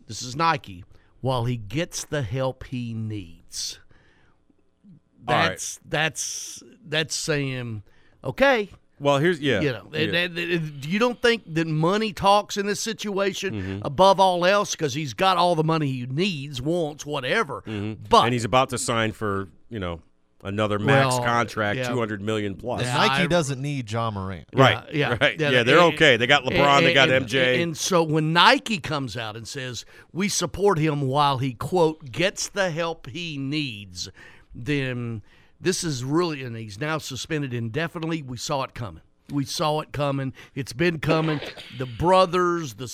[0.08, 0.86] This is Nike.
[1.20, 3.80] While he gets the help he needs.
[5.28, 5.50] All right.
[5.50, 7.84] That's that's that's saying
[8.24, 8.70] okay.
[9.00, 9.62] Well, here's yeah.
[9.62, 10.28] You know, yeah.
[10.82, 13.80] you don't think that money talks in this situation Mm-hmm.
[13.86, 17.62] above all else because he's got all the money he needs, wants, whatever.
[17.66, 18.16] But Mm-hmm.
[18.16, 20.02] and he's about to sign for you know
[20.44, 21.90] another max Well, contract, yeah.
[21.90, 22.82] two hundred million plus.
[22.82, 24.48] Yeah, Nike I- doesn't need Ja Morant.
[24.56, 25.40] Right, yeah, right.
[25.40, 26.18] yeah, Yeah, they're and- okay.
[26.18, 27.62] They got LeBron, they got and- MJ.
[27.62, 32.50] And so when Nike comes out and says we support him while he quote gets
[32.50, 34.10] the help he needs,
[34.66, 35.22] then
[35.62, 38.22] this is really and he's now suspended indefinitely.
[38.24, 39.02] We saw it coming.
[39.30, 40.32] We saw it coming.
[40.56, 41.42] It's been coming.
[41.78, 42.88] The brothers, the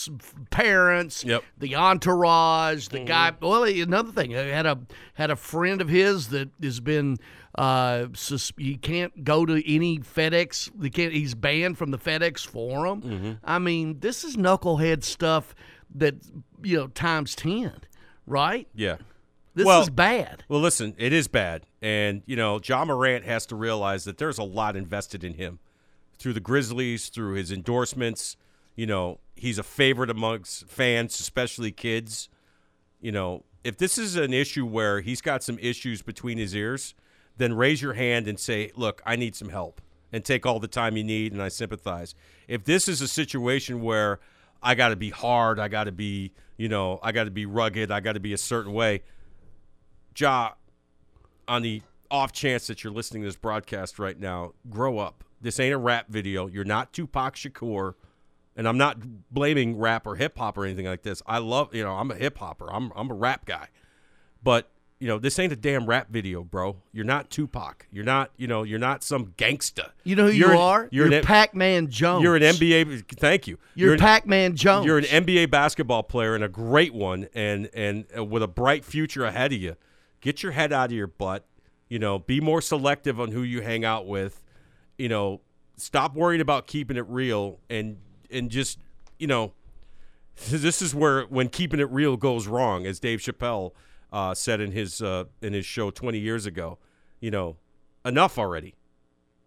[0.49, 1.43] parents, Yep.
[1.59, 3.31] the entourage, the guy.
[3.31, 3.45] Mm-hmm.
[3.45, 4.79] Well, another thing, I had a
[5.13, 7.17] had a friend of his that has been.
[7.55, 10.71] Uh, sus- he can't go to any FedEx.
[10.81, 11.13] He can't.
[11.13, 13.03] He's banned from the FedEx Forum.
[13.03, 13.31] Mm-hmm.
[13.43, 15.53] I mean, this is knucklehead stuff
[15.93, 16.15] that
[16.63, 17.73] you know times ten,
[18.25, 18.67] right?
[18.73, 18.95] yeah.
[19.55, 20.43] This well, is bad.
[20.49, 24.39] Well, listen, it is bad, and you know, Ja Morant has to realize that there's
[24.39, 25.59] a lot invested in him
[26.17, 28.35] through the Grizzlies, through his endorsements.
[28.75, 32.29] You know, he's a favorite amongst fans, especially kids.
[32.99, 36.95] You know, if this is an issue where he's got some issues between his ears,
[37.37, 39.81] then raise your hand and say, "Look, I need some help,"
[40.11, 42.15] and take all the time you need, and I sympathize.
[42.47, 44.19] If this is a situation where
[44.63, 47.45] I got to be hard, I got to be, you know, I got to be
[47.45, 49.03] rugged, I got to be a certain way.
[50.15, 50.51] Ja,
[51.47, 55.23] on the off chance that you're listening to this broadcast right now, grow up.
[55.41, 56.47] This ain't a rap video.
[56.47, 57.95] You're not Tupac Shakur.
[58.55, 58.97] And I'm not
[59.31, 61.23] blaming rap or hip hop or anything like this.
[61.25, 62.71] I love, you know, I'm a hip hopper.
[62.71, 63.69] I'm I'm a rap guy.
[64.43, 66.77] But, you know, this ain't a damn rap video, bro.
[66.91, 67.87] You're not Tupac.
[67.91, 69.89] You're not, you know, you're not some gangsta.
[70.03, 70.87] You know who You're you an- are?
[70.91, 72.21] You're, You're Pac-Man Jones.
[72.23, 73.05] You're an NBA.
[73.17, 73.57] Thank you.
[73.73, 74.85] You're an- Pac-Man Jones.
[74.85, 78.85] You're an NBA basketball player and a great one, and and uh, with a bright
[78.85, 79.75] future ahead of you.
[80.23, 81.45] Get your head out of your butt.
[81.89, 84.41] You know, be more selective on who you hang out with.
[84.97, 85.41] You know,
[85.75, 87.97] stop worrying about keeping it real, and
[88.31, 88.79] and just
[89.19, 89.51] you know,
[90.47, 93.73] this is where when keeping it real goes wrong, as Dave Chappelle
[94.13, 96.77] uh, said in his uh, in his show 20 years ago.
[97.19, 97.57] You know,
[98.05, 98.75] enough already.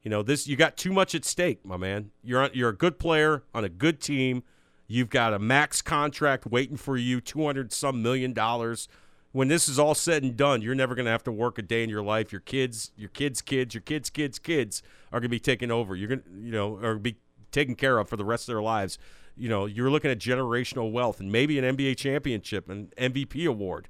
[0.03, 2.11] You know, this you got too much at stake, my man.
[2.22, 4.43] You're on, you're a good player on a good team.
[4.87, 8.89] You've got a max contract waiting for you, 200 some million dollars.
[9.37, 11.62] When this is all said and done, you're never going to have to work a
[11.62, 12.32] day in your life.
[12.32, 14.82] Your kids, your kids' kids, your kids' kids' kids
[15.12, 15.95] are going to be taken over.
[15.95, 17.16] You're going to, you know, are be
[17.53, 18.97] taken care of for the rest of their lives.
[19.37, 23.89] You know, you're looking at generational wealth and maybe an NBA championship and MVP award.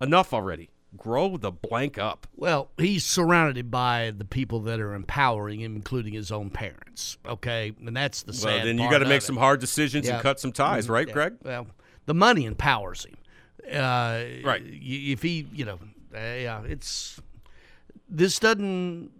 [0.00, 0.70] Enough already.
[0.96, 2.28] Grow the blank up.
[2.36, 7.18] Well, he's surrounded by the people that are empowering him, including his own parents.
[7.26, 8.46] Okay, and that's the sad.
[8.58, 10.14] Well, then you got to make some hard decisions Yeah.
[10.14, 10.90] and cut some ties, Mhm.
[10.90, 11.14] right, Yeah.
[11.14, 11.34] Greg?
[11.42, 11.66] Well,
[12.06, 13.16] the money empowers him.
[13.70, 14.62] Uh, Right.
[14.64, 15.78] If he, you know,
[16.14, 17.20] uh, yeah, it's
[18.08, 19.10] this doesn't.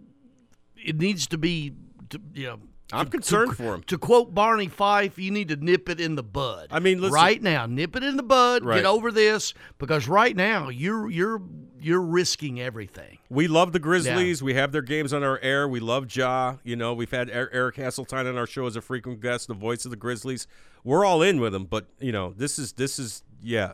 [0.77, 1.73] It needs to be,
[2.09, 2.59] to, you know.
[2.93, 3.83] I'm to- concerned to, for him.
[3.87, 6.67] To quote Barney Fife, you need to nip it in the bud.
[6.69, 8.63] I mean, listen- right now, nip it in the bud.
[8.63, 8.75] Right.
[8.77, 11.41] Get over this because right now you're you're
[11.81, 13.17] you're risking everything.
[13.29, 14.43] We love the Grizzlies.
[14.43, 15.67] We have their games on our air.
[15.67, 16.57] We love Ja.
[16.63, 19.55] You know, we've had Er- Eric Hasseltine on our show as a frequent guest, the
[19.55, 20.45] voice of the Grizzlies.
[20.83, 23.73] We're all in with him, but you know, this is this is yeah,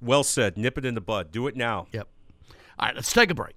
[0.00, 0.56] well said.
[0.56, 1.32] Nip it in the bud.
[1.32, 1.86] Do it now.
[1.92, 2.08] Yep.
[2.78, 3.56] All right, let's take a break.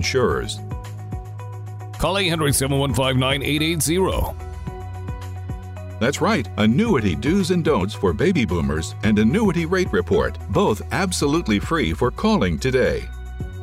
[0.00, 0.60] insurers.
[1.98, 4.34] Call 800 715 9880.
[6.00, 11.58] That's right, annuity do's and don'ts for baby boomers and annuity rate report, both absolutely
[11.58, 13.06] free for calling today.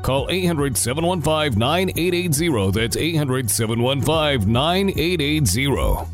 [0.03, 2.71] Call 800 715 9880.
[2.79, 6.11] That's 800 715 9880.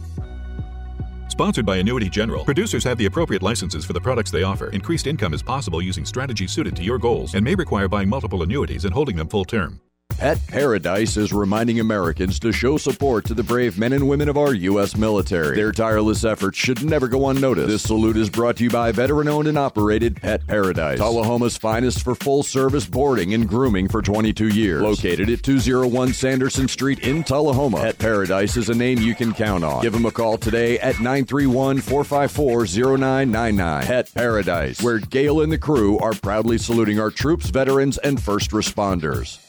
[1.27, 2.45] Sponsored by Annuity General.
[2.45, 4.69] Producers have the appropriate licenses for the products they offer.
[4.69, 8.43] Increased income is possible using strategies suited to your goals and may require buying multiple
[8.43, 9.81] annuities and holding them full term.
[10.23, 14.37] Pet Paradise is reminding Americans to show support to the brave men and women of
[14.37, 14.95] our U.S.
[14.95, 15.53] military.
[15.53, 17.67] Their tireless efforts should never go unnoticed.
[17.67, 22.05] This salute is brought to you by veteran owned and operated Pet Paradise, Tullahoma's finest
[22.05, 24.81] for full service boarding and grooming for 22 years.
[24.81, 29.65] Located at 201 Sanderson Street in Tullahoma, Pet Paradise is a name you can count
[29.65, 29.81] on.
[29.81, 33.83] Give them a call today at 931 454 0999.
[33.83, 38.51] Pet Paradise, where Gail and the crew are proudly saluting our troops, veterans, and first
[38.51, 39.42] responders.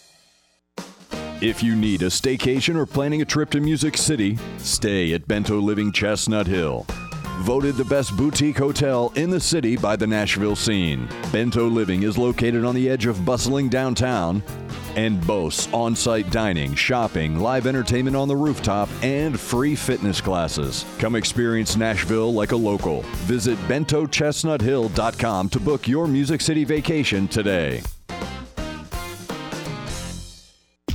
[1.45, 5.61] If you need a staycation or planning a trip to Music City, stay at Bento
[5.61, 6.87] Living Chestnut Hill.
[7.41, 11.07] Voted the best boutique hotel in the city by the Nashville scene.
[11.33, 14.43] Bento Living is located on the edge of bustling downtown
[14.97, 20.87] and boasts on site dining, shopping, live entertainment on the rooftop, and free fitness classes.
[20.99, 23.03] Come experience Nashville like a local.
[23.27, 27.83] Visit bentochestnuthill.com to book your Music City vacation today.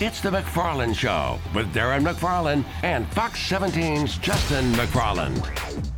[0.00, 5.44] It's the McFarland Show with Darren McFarland and Fox 17's Justin McFarland.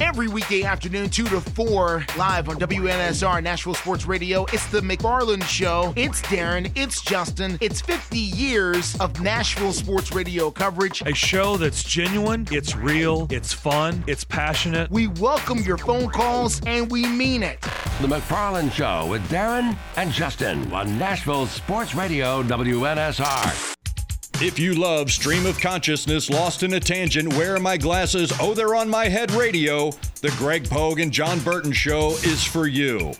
[0.00, 4.46] Every weekday afternoon, 2 to 4, live on WNSR Nashville Sports Radio.
[4.54, 5.92] It's the McFarland Show.
[5.96, 6.72] It's Darren.
[6.74, 7.58] It's Justin.
[7.60, 11.02] It's 50 years of Nashville Sports Radio coverage.
[11.02, 14.90] A show that's genuine, it's real, it's fun, it's passionate.
[14.90, 17.60] We welcome your phone calls, and we mean it.
[18.00, 23.69] The McFarland Show with Darren and Justin on Nashville Sports Radio WNSR.
[24.42, 28.32] If you love Stream of Consciousness, Lost in a Tangent, Where Are My Glasses?
[28.40, 29.90] Oh, They're on My Head radio,
[30.22, 33.12] the Greg Pogue and John Burton Show is for you.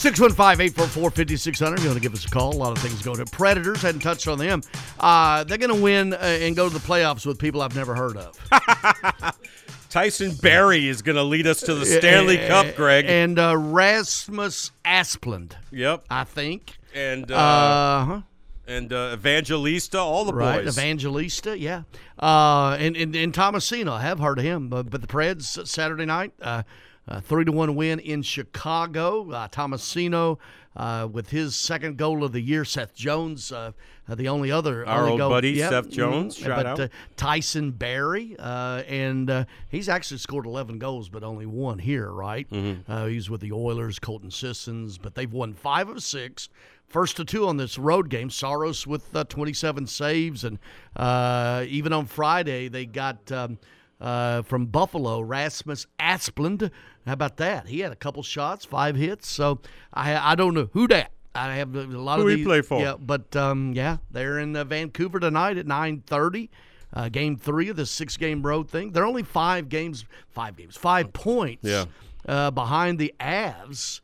[0.00, 1.76] 615-844-5600.
[1.78, 3.80] If you want to give us a call, a lot of things going to Predators.
[3.80, 4.62] Hadn't touched on them.
[4.98, 7.94] Uh, they're going to win uh, and go to the playoffs with people I've never
[7.94, 8.38] heard of.
[9.90, 13.06] Tyson Barrie is going to lead us to the Stanley Cup, Greg.
[13.08, 15.52] And uh, Rasmus Asplund.
[15.70, 16.04] Yep.
[16.10, 16.78] I think.
[16.94, 18.20] And uh, Uh-huh.
[18.66, 20.76] and uh, Evangelista, all the right, boys.
[20.78, 21.82] Evangelista, yeah.
[22.18, 24.68] Uh, and, and and Tomasino, I have heard of him.
[24.68, 26.62] But, but the Preds Saturday night, uh,
[27.08, 29.30] uh, three to one win in Chicago.
[29.30, 30.38] Uh, Tomasino
[30.76, 32.64] uh, with his second goal of the year.
[32.64, 33.72] Seth Jones, uh,
[34.08, 36.42] uh, the only other Our only old goal- buddy, Yep, Seth Jones, mhm.
[36.44, 36.80] shout but, out.
[36.80, 42.10] Uh, Tyson Barrie, uh, and uh, he's actually scored 11 goals, but only one here,
[42.10, 42.48] right?
[42.50, 42.90] Mm-hmm.
[42.90, 46.48] Uh, he's with the Oilers, Colton Sissons, but they've won five of six.
[46.90, 48.30] First to two on this road game.
[48.30, 50.58] Saros with uh, 27 saves, and
[50.96, 53.58] uh, even on Friday they got um,
[54.00, 56.68] uh, from Buffalo Rasmus Asplund.
[57.06, 57.68] How about that?
[57.68, 59.28] He had a couple shots, five hits.
[59.28, 59.60] So
[59.94, 61.12] I I don't know who that.
[61.32, 62.80] I have a lot Who of he these, play for?
[62.80, 66.48] Yeah, but um, yeah, they're in uh, Vancouver tonight at 9:30.
[66.92, 68.90] Uh, game three of the six-game road thing.
[68.90, 71.62] They're only five games, five games, five points.
[71.62, 71.84] Yeah.
[72.26, 74.00] Uh, behind the Avs,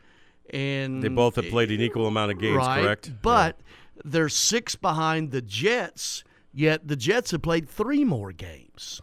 [0.51, 3.13] and They both have played an equal amount of games, right, correct?
[3.23, 3.61] But
[4.05, 6.25] they're six behind the Jets.
[6.53, 9.03] Yet the Jets have played three more games.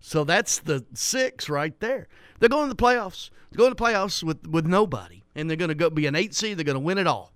[0.00, 2.06] So that's the six right there.
[2.38, 3.30] They're going to the playoffs.
[3.50, 6.14] They're going to the playoffs with, with nobody, and they're going to go be an
[6.14, 6.58] eight seed.
[6.58, 7.32] They're going to win it all.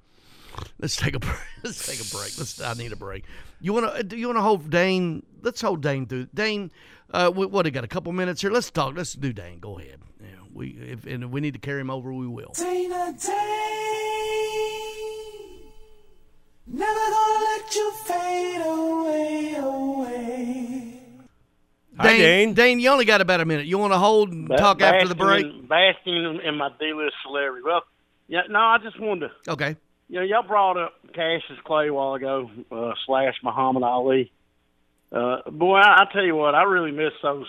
[0.79, 1.39] Let's take a break.
[1.63, 2.39] Let's take a break.
[2.39, 2.61] Let's.
[2.61, 3.25] I need a break.
[3.61, 4.03] You want to?
[4.03, 5.25] Do you want to hold Dane?
[5.43, 6.29] Let's hold Dane through.
[6.35, 6.71] Dane,
[7.13, 7.67] uh, what?
[7.67, 8.51] He got a couple minutes here.
[8.51, 8.97] Let's talk.
[8.97, 9.59] Let's do Dane.
[9.59, 10.01] Go ahead.
[10.57, 12.53] Yeah, we if and if we need to carry him over, we will.
[12.55, 13.73] Dana Day.
[16.69, 21.01] Never gonna let you fade away, away.
[21.99, 22.55] Hi, Dane.
[22.55, 23.67] Dane, you only got about a minute.
[23.67, 25.47] You want to hold and talk after the break?
[25.47, 27.63] Basking in- Basking in, in my D-list celebrity.
[27.65, 27.83] Well,
[28.29, 29.53] yeah, no, I just wanted to.
[29.53, 29.77] Okay.
[30.09, 34.31] You know, y'all brought up Cassius Clay a while ago, uh, slash Muhammad Ali.
[35.11, 37.47] Uh, boy, I, I tell you what, I really miss those.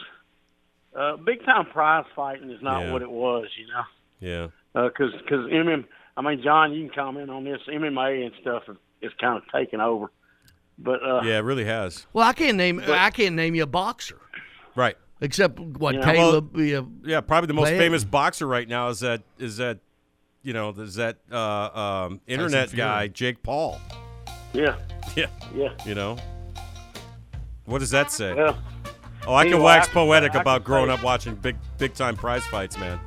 [0.97, 2.91] Uh, big time prize fighting is not Yeah.
[2.93, 3.83] what it was, you know.
[4.19, 4.47] Yeah.
[4.73, 5.85] Because because MM,
[6.17, 7.59] I mean, John, you can comment on this.
[7.67, 8.63] MMA and stuff
[9.01, 10.07] is kind of taking over.
[10.79, 12.05] But uh, yeah, it really has.
[12.13, 12.81] Well, I can't name.
[12.87, 14.19] I can't name you a boxer.
[14.75, 14.95] Right.
[15.21, 16.01] Except what Yeah.
[16.13, 16.55] Caleb.
[16.55, 19.79] Well, yeah, yeah, probably the most Glad- famous boxer right now is that is that
[20.43, 23.79] you know is that uh, um, internet guy Jake Paul.
[24.53, 24.75] Yeah.
[25.15, 25.27] Yeah.
[25.55, 25.69] Yeah.
[25.85, 26.17] You know.
[27.65, 28.33] What does that say?
[28.35, 28.57] Well,
[29.28, 31.93] oh, I can wax I can- poetic I about growing say- up watching big big
[31.93, 32.99] time prize fights, man.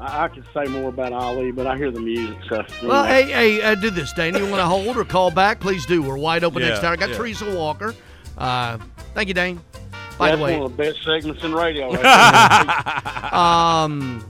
[0.00, 2.36] I, I could say more about Ali, but I hear the music.
[2.48, 4.34] So Well, hey, hey, uh, do this, Dane.
[4.36, 5.58] You want to hold or call back?
[5.60, 6.02] Please do.
[6.02, 6.92] We're wide open Yeah, next hour.
[6.92, 7.16] I got yeah.
[7.16, 7.94] Teresa Walker.
[8.36, 8.78] Uh,
[9.14, 9.60] thank you, Dane.
[10.18, 11.92] By That's the way, one of the best segments in radio.
[11.92, 14.24] Right um,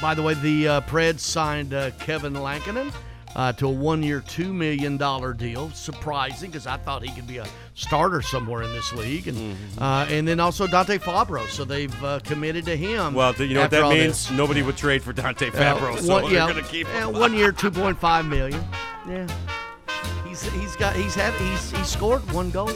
[0.00, 2.90] by the way, the uh, Preds signed uh, Kevin Lankinen
[3.36, 5.70] uh, to a one-year, two million dollar deal.
[5.70, 7.46] Surprising, because I thought he could be a
[7.80, 9.82] starter somewhere in this league, and Mm-hmm.
[9.82, 11.48] uh, and then also Dante Fabbro.
[11.48, 13.14] So they've uh, committed to him.
[13.14, 14.28] Well, th- you know what that means?
[14.28, 14.30] this.
[14.30, 17.08] Nobody would trade for Dante Uh, Fabbro, so one- they're yeah, going to keep yeah,
[17.08, 17.18] him.
[17.18, 18.62] one year, two point five million.
[19.08, 19.26] Yeah,
[20.28, 22.70] he's he's got he's had he's he scored one goal.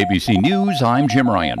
[0.00, 1.58] ABC News, I'm Jim Ryan.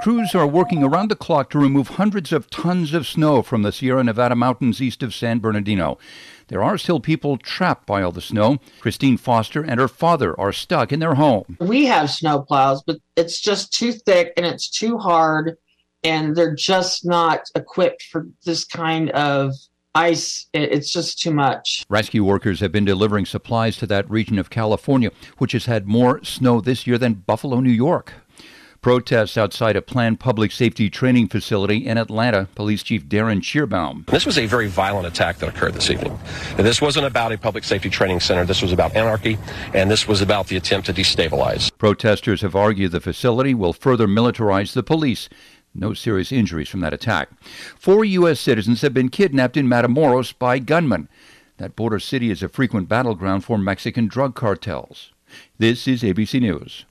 [0.00, 3.70] Crews are working around the clock to remove hundreds of tons of snow from the
[3.70, 5.98] Sierra Nevada mountains east of San Bernardino.
[6.48, 8.60] There are still people trapped by all the snow.
[8.80, 11.58] Christine Foster and her father are stuck in their home.
[11.60, 15.58] We have snow plows, but it's just too thick and it's too hard,
[16.02, 19.52] and they're just not equipped for this kind of
[19.94, 20.46] ice.
[20.52, 21.84] It's just too much.
[21.88, 26.22] Rescue workers have been delivering supplies to that region of California, which has had more
[26.24, 28.12] snow this year than Buffalo, New York.
[28.80, 32.48] Protests outside a planned public safety training facility in Atlanta.
[32.54, 34.04] Police Chief Darin Schierbaum.
[34.08, 36.18] This was a very violent attack that occurred this evening.
[36.58, 38.44] And this wasn't about a public safety training center.
[38.44, 39.38] This was about anarchy,
[39.72, 41.70] and this was about the attempt to destabilize.
[41.78, 45.30] Protesters have argued the facility will further militarize the police.
[45.74, 47.30] No serious injuries from that attack.
[47.76, 48.38] Four U.S.
[48.38, 51.08] citizens have been kidnapped in Matamoros by gunmen.
[51.56, 55.12] That border city is a frequent battleground for Mexican drug cartels.
[55.58, 56.84] This is ABC News.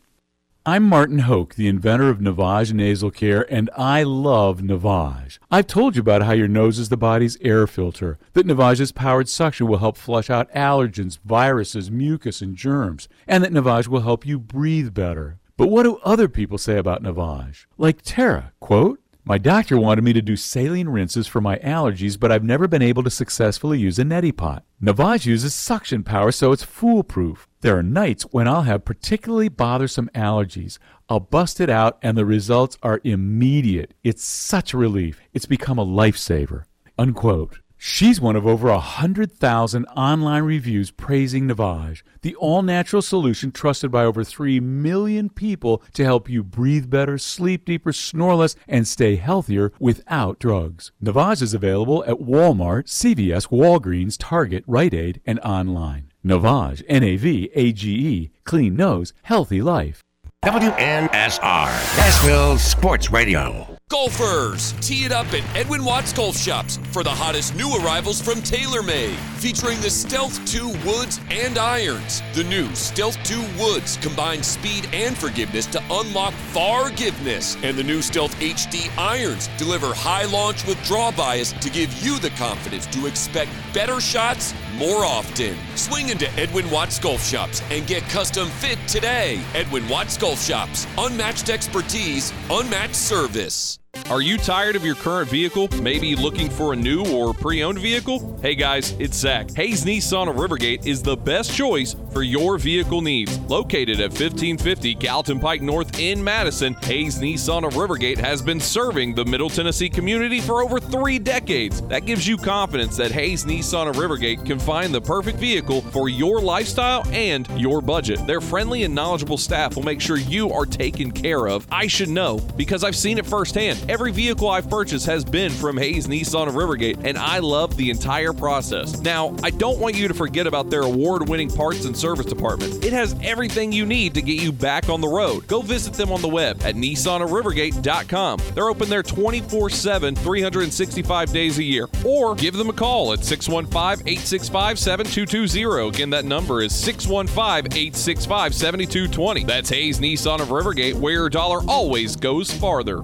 [0.65, 5.38] I'm Martin Hoke, the inventor of Navage Nasal Care, and I love Navage.
[5.51, 9.27] I've told you about how your nose is the body's air filter, that Navage's powered
[9.27, 14.25] suction will help flush out allergens, viruses, mucus, and germs, and that Navage will help
[14.25, 15.38] you breathe better.
[15.55, 17.65] But what do other people say about Navage?
[17.77, 22.29] Like Tara, quote, my doctor wanted me to do saline rinses for my allergies, but
[22.29, 24.65] I've never been able to successfully use a neti pot.
[24.81, 27.47] Navage uses suction power, so it's foolproof.
[27.61, 30.77] There are nights when I'll have particularly bothersome allergies.
[31.07, 33.93] I'll bust it out, and the results are immediate.
[34.03, 35.21] It's such a relief.
[35.33, 36.65] It's become a lifesaver.
[36.97, 37.59] Unquote.
[37.86, 43.91] She's one of over a hundred thousand online reviews praising Navage, the all-natural solution trusted
[43.91, 48.88] by over three million people to help you breathe better, sleep deeper, snore less, and
[48.88, 50.93] stay healthier without drugs.
[51.03, 56.09] Navage is available at Walmart, CVS, Walgreens, Target, Rite Aid, and online.
[56.25, 60.01] Navage, N-A-V-A-G-E, clean nose, healthy life.
[60.45, 61.67] WNSR,
[61.97, 63.77] Nashville Sports Radio.
[63.93, 68.39] Golfers, tee it up at Edwin Watts Golf Shops for the hottest new arrivals from
[68.39, 72.23] TaylorMade, featuring the Stealth 2 Woods and Irons.
[72.34, 78.01] The new Stealth 2 Woods combines speed and forgiveness to unlock forgiveness, and the new
[78.01, 83.05] Stealth HD Irons deliver high launch with draw bias to give you the confidence to
[83.05, 85.55] expect better shots more often.
[85.75, 89.39] Swing into Edwin Watts Golf Shops and get custom fit today.
[89.53, 93.77] Edwin Watts Golf Shops, unmatched expertise, unmatched service.
[94.09, 95.67] Are you tired of your current vehicle?
[95.81, 98.39] Maybe looking for a new or pre owned vehicle?
[98.41, 99.49] Hey guys, it's Zach.
[99.55, 103.39] Hayes Nissan of Rivergate is the best choice for your vehicle needs.
[103.41, 109.15] Located at 1550 Gallatin Pike North in Madison, Hayes Nissan of Rivergate has been serving
[109.15, 111.81] the Middle Tennessee community for over three decades.
[111.83, 116.09] That gives you confidence that Hayes Nissan of Rivergate can find the perfect vehicle for
[116.09, 118.25] your lifestyle and your budget.
[118.27, 121.67] Their friendly and knowledgeable staff will make sure you are taken care of.
[121.71, 123.82] I should know because I've seen it firsthand.
[123.89, 127.89] Every vehicle I've purchased has been from Hayes Nissan of Rivergate, and I love the
[127.89, 129.01] entire process.
[129.01, 132.86] Now, I don't want you to forget about their award winning parts and service department.
[132.86, 135.47] It has everything you need to get you back on the road.
[135.47, 138.39] Go visit them on the web at nissanofrivergate.com.
[138.53, 141.89] They're open there 24 7, 365 days a year.
[142.05, 145.89] Or give them a call at 615 865 7220.
[145.89, 149.43] Again, that number is 615 865 7220.
[149.43, 153.03] That's Hayes Nissan of Rivergate, where your dollar always goes farther.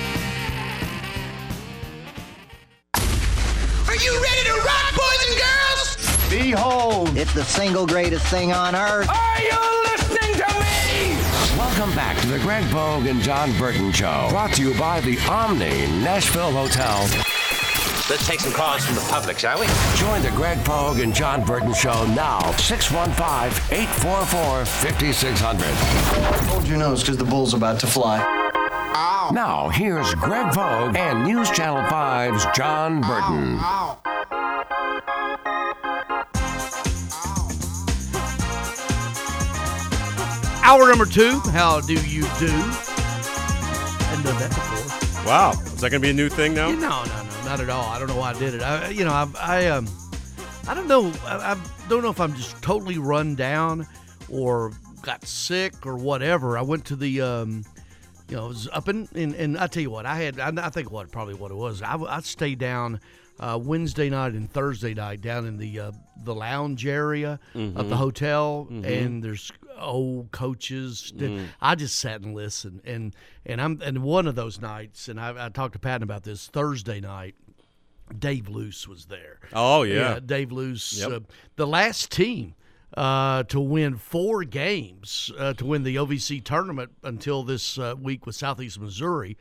[4.01, 6.29] You ready to rock, boys and girls?
[6.31, 9.07] Behold, it's the single greatest thing on earth.
[9.07, 11.15] Are you listening to me?
[11.55, 14.25] Welcome back to the Greg Pogue and John Burton Show.
[14.31, 17.01] Brought to you by the Omni Nashville Hotel.
[18.09, 19.67] Let's take some calls from the public, shall we?
[19.97, 22.39] Join the Greg Pogue and John Burton Show now.
[22.53, 25.63] 615 844 5600.
[26.47, 28.40] Hold your nose because the bull's about to fly.
[28.91, 33.57] Now, here's Greg Pogue and News Channel 5's John Burton.
[40.63, 41.39] Hour number two.
[41.51, 42.47] How do you do?
[44.07, 45.25] Hadn't done that before.
[45.25, 45.51] Wow.
[45.51, 46.71] Is that going to be a new thing now?
[46.71, 47.85] No, no, no, not at all.
[47.85, 48.61] I don't know why I did it.
[48.61, 49.87] I, you know, I, I um,
[50.67, 51.11] I don't know.
[51.25, 53.87] I, I don't know if I'm just totally run down
[54.29, 56.57] or got sick or whatever.
[56.57, 57.65] I went to the, um,
[58.31, 60.51] you know, I was up in, and, and I tell you what, I had, I,
[60.65, 61.81] I think what probably what it was.
[61.81, 62.99] I, I stayed down
[63.39, 65.91] uh, Wednesday night and Thursday night down in the uh,
[66.23, 68.85] the lounge area of the hotel, Mhm.
[68.85, 71.11] and there's old coaches.
[71.15, 71.47] Mm.
[71.59, 73.15] I just sat and listened, and
[73.45, 76.47] and I'm and one of those nights, and I, I talked to Patton about this
[76.47, 77.35] Thursday night.
[78.17, 79.39] Dave Loos was there.
[79.53, 80.19] Oh, yeah.
[80.19, 81.11] Dave Loos, Yep.
[81.11, 81.19] uh,
[81.55, 82.55] the last team
[82.97, 88.25] uh, to win four games uh, to win the OVC tournament until this uh, week
[88.25, 89.37] with Southeast Missouri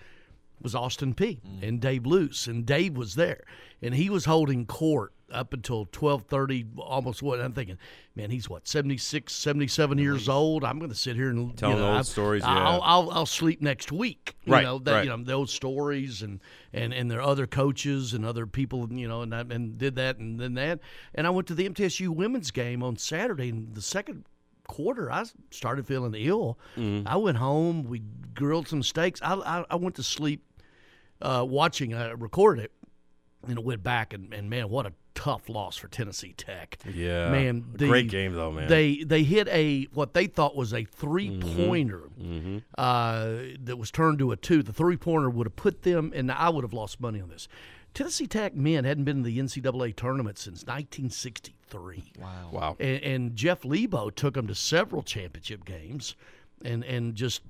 [0.62, 3.42] was Austin Peay and Dave Loos, and Dave was there,
[3.82, 7.78] and he was holding court up until 12:30 almost what I'm thinking
[8.16, 11.82] man he's what 76 77 years old I'm going to sit here and Telling you
[11.82, 12.78] know, old I- stories, I'll, yeah.
[12.82, 15.04] I'll, I'll sleep next week you Right, know that right.
[15.04, 16.40] you know those stories and
[16.72, 19.94] and and there are other coaches and other people you know and I, and did
[19.94, 20.80] that and then that
[21.14, 24.24] and I went to the MTSU women's game on Saturday and the second
[24.66, 27.04] quarter I started feeling ill Mhm.
[27.06, 28.02] I went home we
[28.34, 30.44] grilled some steaks I I, I went to sleep
[31.22, 32.72] uh, watching I recorded it
[33.48, 37.30] and it went back and, and man what a tough loss for Tennessee Tech Yeah.
[37.30, 38.68] man A great game, though, man.
[38.68, 42.62] they they hit a what they thought was a three pointer Mhm.
[42.78, 44.62] uh, that was turned to a two.
[44.62, 47.48] The three pointer would have put them, and I would have lost money on this.
[47.92, 52.12] Tennessee Tech men hadn't been in the NCAA tournament since 1963.
[52.18, 52.50] Wow.
[52.52, 52.76] Wow.
[52.78, 56.14] And, and Jeff Lebo took them to several championship games,
[56.64, 57.42] and and just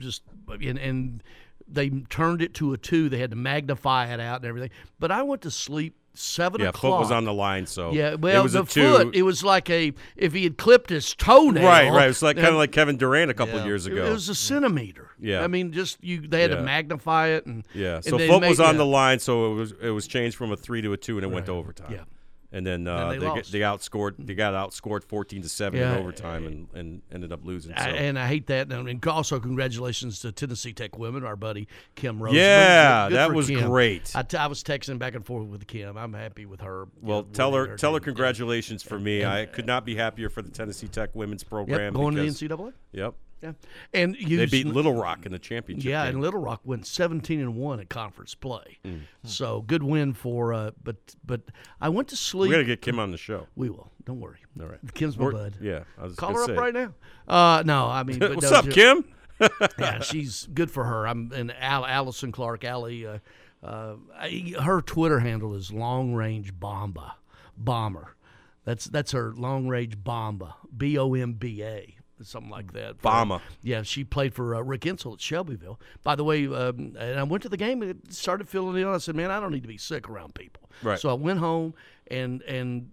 [0.00, 1.22] just and, and
[1.68, 3.08] they turned it to a two.
[3.08, 4.70] They had to magnify it out and everything.
[4.98, 6.92] But I went to sleep seven Yeah, o'clock.
[6.94, 8.14] foot was on the line, so yeah.
[8.14, 8.92] Well, it was the a two.
[8.96, 9.14] foot.
[9.14, 11.62] It was like a if he had clipped his toenail.
[11.64, 12.08] Right, right.
[12.08, 13.64] It's like kind of like Kevin Durant a couple yeah.
[13.66, 14.06] years ago.
[14.06, 15.10] It was a centimeter.
[15.20, 15.42] Yeah.
[15.42, 16.20] I mean, just you.
[16.26, 16.56] They had Yeah.
[16.56, 19.54] to magnify it and Yeah, so they foot was on the- the line, so it
[19.56, 21.92] was it was changed from a three to a two, and it went to overtime.
[21.92, 22.04] Yeah.
[22.52, 25.94] And then uh, And they they, they outscored they got outscored fourteen to seven Yeah.
[25.94, 27.72] in overtime, and, and ended up losing.
[27.76, 27.82] So.
[27.82, 28.70] I, and I hate that.
[28.72, 32.34] And also, congratulations to Tennessee Tech women, our buddy Kim Rose.
[32.34, 33.68] Yeah, that was Kim.
[33.68, 34.12] great.
[34.14, 35.96] I, t- I was texting back and forth with Kim.
[35.96, 36.88] I'm happy with her.
[37.00, 39.22] well, you know, tell winning her tell her congratulations for me.
[39.22, 41.92] And- I could not be happier for the Tennessee Tech women's program.
[41.94, 42.72] going to the NCAA?
[42.92, 43.14] Yep.
[43.42, 43.52] Yeah,
[43.92, 45.88] and they beat Little Rock in the championship.
[45.88, 46.14] Yeah, game.
[46.14, 48.78] and Little Rock went 17 and one at conference play.
[48.84, 49.02] Mm.
[49.24, 50.54] So good win for.
[50.54, 51.42] Uh, but but
[51.80, 52.48] I went to sleep.
[52.48, 53.46] We got to get Kim on the show.
[53.54, 53.92] We will.
[54.06, 54.38] Don't worry.
[54.58, 54.78] All right.
[54.94, 55.56] Kim's my We're- bud.
[55.60, 55.80] Yeah.
[55.98, 56.94] I was Call her up right now.
[57.28, 59.04] Uh, no, I mean, but What's no, up, she- Kim?
[59.78, 61.06] yeah, she's good for her.
[61.06, 63.18] I'm and Al, Allison Clark, Allie, uh,
[63.62, 67.16] uh, I, her Twitter handle is Long Range Bomba,
[67.56, 68.16] Bomber.
[68.64, 73.00] That's that's her Long Range Bomba, B O M B A, something like that.
[73.02, 73.42] Bomba.
[73.62, 75.80] Yeah, she played for uh, Rick Insell at Shelbyville.
[76.02, 78.94] By the way, um, and I went to the game and started feeling ill.
[78.94, 80.98] I said, "Man, I don't need to be sick around people." Right.
[80.98, 81.74] So I went home
[82.08, 82.90] and and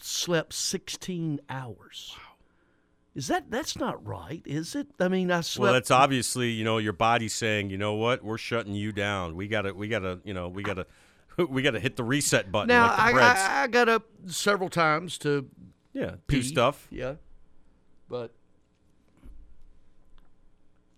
[0.00, 2.14] slept 16 hours.
[2.16, 2.32] Wow.
[3.14, 4.88] Is that that's not right, is it?
[4.98, 5.62] I mean, I slept.
[5.62, 9.36] Well, that's obviously you know your body saying, you know what, we're shutting you down.
[9.36, 10.86] We gotta, we gotta, you know, we gotta,
[11.36, 12.68] we gotta hit the reset button.
[12.68, 15.46] now like I, I I got up several times to
[15.92, 16.36] yeah, pee.
[16.36, 16.88] do stuff.
[16.90, 17.16] Yeah,
[18.08, 18.34] but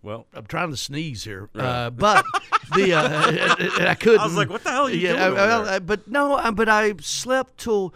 [0.05, 1.65] Well, I'm trying to sneeze here, Right.
[1.65, 2.23] uh, but
[2.75, 4.19] the uh, and I couldn't.
[4.21, 5.73] I was like, what the hell are you yeah, doing I- over well, there?
[5.73, 7.93] I- but no, I- but I slept till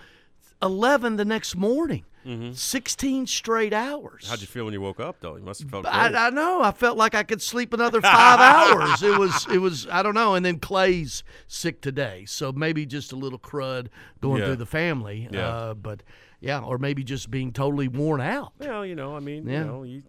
[0.62, 2.04] eleven the next morning.
[2.26, 2.54] Mhm.
[2.56, 4.28] Sixteen straight hours.
[4.28, 5.38] How'd you feel when you woke up, though?
[5.38, 5.86] You must have felt.
[5.86, 6.62] I, I know.
[6.62, 9.02] I felt like I could sleep another five hours.
[9.02, 9.88] It was, it was.
[9.88, 10.36] I don't know.
[10.36, 13.88] And then Clay's sick today, so maybe just a little crud
[14.20, 14.48] going Yeah.
[14.48, 15.30] through the family.
[15.32, 15.48] Yeah.
[15.48, 16.04] Uh, but
[16.42, 18.52] yeah, or maybe just being totally worn out.
[18.60, 19.60] well, you know, I mean, Yeah.
[19.60, 20.04] you know, you,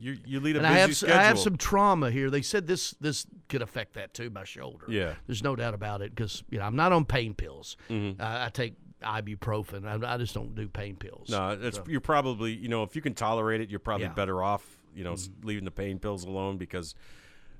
[0.00, 1.16] you you lead a and busy I have, schedule.
[1.18, 2.30] I have some trauma here.
[2.30, 4.86] They said this this could affect that too, my shoulder.
[4.88, 5.14] Yeah.
[5.26, 7.76] there's no doubt about it because you know I'm not on pain pills.
[7.90, 8.20] Mhm.
[8.20, 9.84] I, I take ibuprofen.
[9.86, 11.28] I, I just don't do pain pills.
[11.30, 14.08] No, it's So- you're probably you know if you can tolerate it, you're probably Yeah.
[14.10, 14.16] Mm-hmm.
[14.16, 14.64] better off
[14.94, 16.94] you know s leaving the pain pills alone because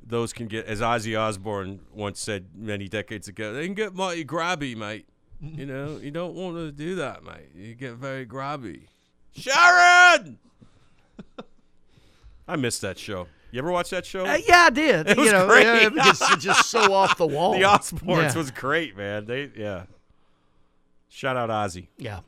[0.07, 3.53] those can get as Ozzy Osbourne once said many decades ago.
[3.55, 5.07] They can get mighty grabby, mate.
[5.43, 5.59] Mm-hmm.
[5.61, 7.51] you know, you don't want to do that, mate.
[7.55, 8.83] You get very grabby.
[9.37, 10.39] Sharon.
[12.47, 13.27] I missed that show.
[13.51, 14.27] You ever watch that show?
[14.27, 15.09] Uh, yeah, I did.
[15.11, 15.65] It was you know, great.
[15.65, 17.53] yeah, because it's just so off the wall.
[17.53, 18.37] The Osbournes Yeah.
[18.37, 19.27] was great, man.
[19.27, 19.85] They yeah.
[21.09, 21.87] Shout out Ozzy.
[21.97, 22.21] Yeah.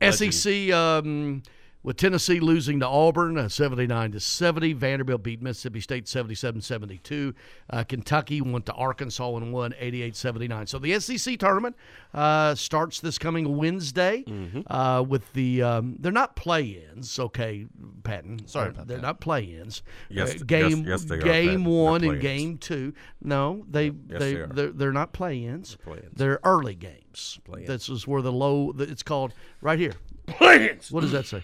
[0.00, 0.34] Legend.
[0.34, 1.42] SEC um,
[1.84, 4.72] with Tennessee losing to Auburn uh, 79 to 70.
[4.74, 7.34] Vanderbilt beat Mississippi State 77-72.
[7.70, 10.68] Uh, Kentucky went to Arkansas and won 88-79.
[10.68, 11.76] So the SEC tournament
[12.14, 14.72] uh, starts this coming Wednesday Mm-hmm.
[14.72, 17.18] uh, with the um, they're not play-ins.
[17.18, 17.66] Okay,
[18.04, 18.46] Patton.
[18.46, 19.82] Sorry They're- they're not play-ins.
[20.08, 22.92] Yes, Uh, yes, game yes, they are, game They're one and game two.
[23.22, 24.46] No, they Yes, they they are.
[24.46, 25.76] they're, they're not play-ins.
[25.84, 26.14] They're play-ins.
[26.16, 27.40] They're early games.
[27.44, 27.68] Play-ins.
[27.68, 28.72] This is where the low.
[28.78, 29.94] It's called right here.
[30.26, 30.90] Play-ins.
[30.92, 31.42] What does that say?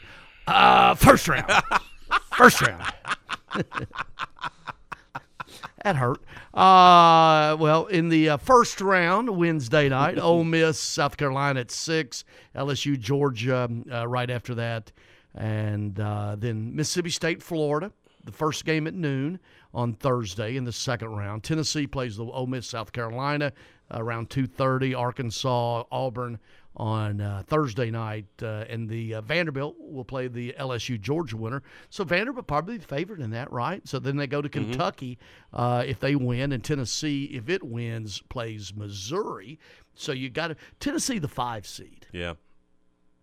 [0.49, 1.45] Uh, first round.
[2.33, 2.83] first round.
[5.85, 6.23] that hurt.
[6.55, 12.25] Uh, well, in the uh, first round, Wednesday night, Ole Miss, South Carolina at six,
[12.57, 14.91] LSU, Georgia uh, right after that,
[15.35, 17.93] and uh, then Mississippi State, Florida.
[18.25, 19.41] The first game at noon
[19.75, 21.45] on Thursday in the second round.
[21.45, 23.53] Tennessee plays the Ole Miss, South Carolina
[23.91, 24.95] around two thirty.
[24.95, 26.39] Arkansas, Auburn
[26.79, 31.63] on uh, Thursday night, uh, and the uh, Vanderbilt will play the LSU Georgia winner.
[31.91, 33.87] So Vanderbilt probably the favorite in that, right?
[33.87, 35.19] So then they go to Kentucky
[35.53, 39.59] uh, if they win, and Tennessee, if it wins, plays Missouri.
[39.95, 42.07] So you got to Tennessee, the five seed.
[42.13, 42.35] Yeah.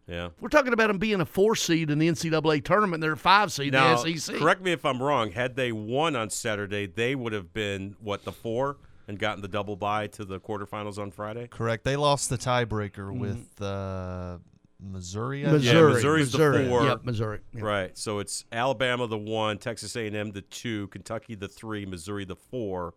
[0.07, 0.29] Yeah.
[0.39, 3.01] We're talking about them being a four seed in the NCAA tournament.
[3.01, 4.35] They're a five seed Now, in the SEC.
[4.37, 5.31] correct me if I'm wrong.
[5.31, 8.77] Had they won on Saturday, they would have been what the four
[9.07, 11.47] and gotten the double bye to the quarterfinals on Friday.
[11.47, 11.83] Correct.
[11.83, 14.37] They lost the tiebreaker with uh,
[14.79, 15.43] Missouri.
[15.43, 15.89] Missouri.
[15.89, 16.63] Yeah, Missouri's Missouri.
[16.63, 16.83] the four.
[16.83, 17.39] Yep, Missouri.
[17.53, 17.63] Yep.
[17.63, 17.97] Right.
[17.97, 22.93] So it's Alabama the one, Texas A&M the two, Kentucky the three, Missouri the four,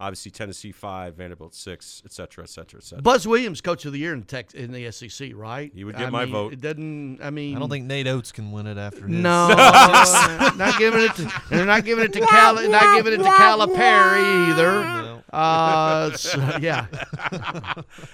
[0.00, 3.02] obviously Tennessee five, Vanderbilt six, et cetera, et cetera, et cetera.
[3.02, 5.70] Buzz Williams, coach of the year in Tex- in the SEC, right?
[5.74, 6.52] He would get I my mean, vote.
[6.52, 7.20] It doesn't.
[7.22, 9.16] I mean, I don't think Nate Oats can win it after his.
[9.16, 11.14] No, not giving it.
[11.16, 12.54] To, and they're not giving it to Cal.
[12.68, 15.22] Not giving it to Calipari either.
[15.32, 16.86] Uh, so, yeah.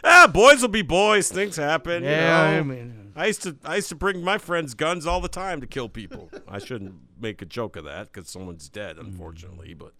[0.05, 1.30] ah, boys will be boys.
[1.30, 2.03] Things happen.
[2.03, 2.59] you Yeah, know.
[2.59, 5.61] I mean- I used to I used to bring my friends guns all the time
[5.61, 6.30] to kill people.
[6.49, 9.72] I shouldn't make a joke of that because someone's dead, unfortunately.
[9.72, 9.93] But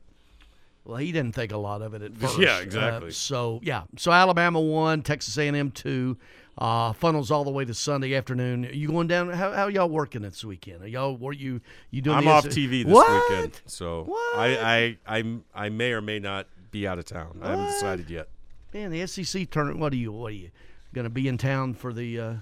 [0.85, 2.39] Well, he didn't think a lot of it at first.
[2.39, 3.11] Yeah, Uh, exactly.
[3.11, 6.16] so yeah, so Alabama one, Texas A&M two.
[6.57, 8.68] Uh, funnels all the way to Sunday afternoon.
[8.72, 9.28] you going down?
[9.30, 10.82] How, how y'all working this weekend?
[10.85, 11.61] Are y'all were you
[11.91, 12.16] you doing?
[12.18, 13.28] I'm off SEC TV this What?
[13.30, 14.07] weekend, so
[14.37, 17.41] I, I I I may or may not be out of town.
[17.43, 18.28] I haven't decided yet.
[18.72, 19.80] Man, the SEC tournament.
[19.80, 20.12] What are you?
[20.12, 20.51] What are you
[20.93, 22.20] going to be in town for the?
[22.20, 22.35] Uh,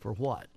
[0.00, 0.48] for what?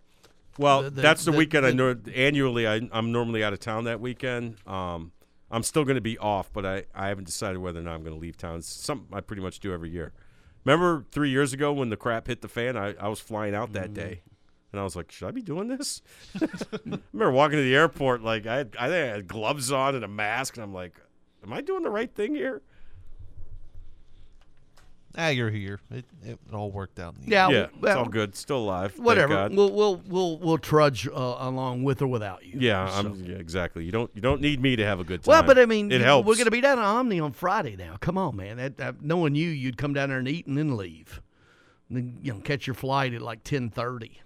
[0.57, 1.67] Well, The- the- that's the, the- weekend.
[1.67, 4.55] I know annually I, I'm normally out of town that weekend.
[4.65, 5.11] Um,
[5.51, 8.03] I'm still going to be off, but I, I haven't decided whether or not I'm
[8.03, 8.57] going to leave town.
[8.57, 10.13] It's something I pretty much do every year.
[10.65, 12.77] Remember three years ago when the crap hit the fan?
[12.77, 13.93] I, I was flying out that mm-hmm.
[13.93, 14.21] day,
[14.71, 16.01] and I was like, should I be doing this?
[16.39, 16.47] I
[17.13, 20.03] remember walking to the airport like I had, I think I had gloves on and
[20.03, 20.93] a mask, and I'm like,
[21.43, 22.61] am I doing the right thing here?
[25.21, 25.81] Ah, you're here.
[25.91, 27.15] It, it all worked out.
[27.15, 27.53] In the Yeah, end.
[27.53, 28.35] Yeah, it's well, all good.
[28.35, 28.97] Still alive.
[28.97, 29.49] Whatever.
[29.51, 32.53] We'll we'll we'll we'll trudge uh, along with or without you.
[32.59, 33.83] Yeah, So- I'm, yeah, exactly.
[33.83, 35.31] You don't you don't need me to have a good time.
[35.31, 36.25] Well, but I mean, it helps.
[36.25, 37.97] we're going to be down at Omni on Friday now.
[37.99, 38.57] Come on, man.
[38.57, 41.21] That, that, knowing you, you'd come down there and eat and then leave.
[41.89, 44.21] And then, you know, catch your flight at like ten thirty.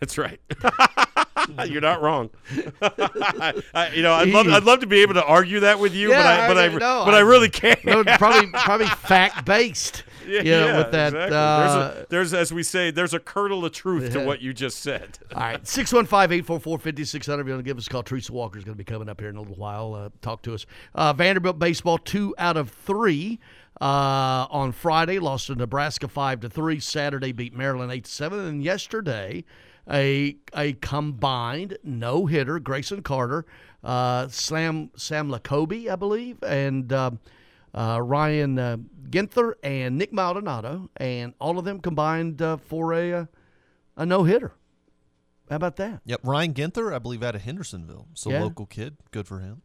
[0.00, 0.40] That's right.
[1.66, 2.30] You're not wrong.
[2.82, 5.94] I, I- you know, I'd love, I'd love to be able to argue that with
[5.94, 7.82] you, but I, but I, no, but I, really can't.
[7.84, 10.02] No, probably probably fact based.
[10.26, 11.14] Yeah, you know, yeah, with that.
[11.14, 11.36] exactly.
[11.36, 14.52] Uh, there's, a, there's, as we say, there's a kernel of truth to what you
[14.52, 15.18] just said.
[15.34, 17.16] All right, 615-844-5600.
[17.40, 19.08] If you want to give us a call, Teresa Walker is going to be coming
[19.08, 19.94] up here in a little while.
[19.94, 20.66] Uh, talk to us.
[20.94, 23.38] Uh, Vanderbilt baseball, two out of three
[23.80, 25.18] uh, on Friday.
[25.18, 26.78] Lost to Nebraska five to three.
[26.78, 28.40] Saturday beat Maryland eight to seven.
[28.40, 29.44] And yesterday,
[29.90, 32.58] a a combined no hitter.
[32.60, 33.44] Greysen Carter,
[33.82, 36.92] uh, Sam Sam Lacobe, I believe, and.
[36.92, 37.10] Uh,
[37.74, 38.76] uh, Ryan uh,
[39.10, 43.24] Ginther and Nick Maldonado, and all of them combined uh, for a uh,
[43.96, 44.52] a no hitter.
[45.50, 46.00] How about that?
[46.06, 48.08] Yep, Ryan Ginther, I believe, out of Hendersonville.
[48.14, 48.42] So Yeah.
[48.42, 49.62] local kid, good for him.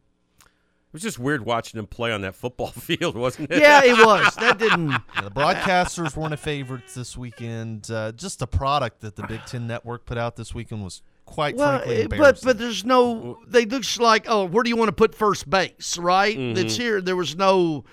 [0.94, 3.60] It was just weird watching him play on that football field, wasn't it?
[3.60, 4.32] Yeah, it was.
[4.36, 4.90] That didn't.
[5.16, 7.90] Yeah, the broadcasters weren't a favorites this weekend.
[7.90, 11.56] Uh, just the product that the Big Ten Network put out this weekend was quite
[11.56, 12.26] Well, frankly eh, embarrassing.
[12.44, 13.40] but but there's no.
[13.48, 15.98] They looks like oh, where do you want to put first base?
[15.98, 16.38] Right.
[16.38, 16.56] Mhm.
[16.58, 17.00] It's here.
[17.00, 17.84] There was no.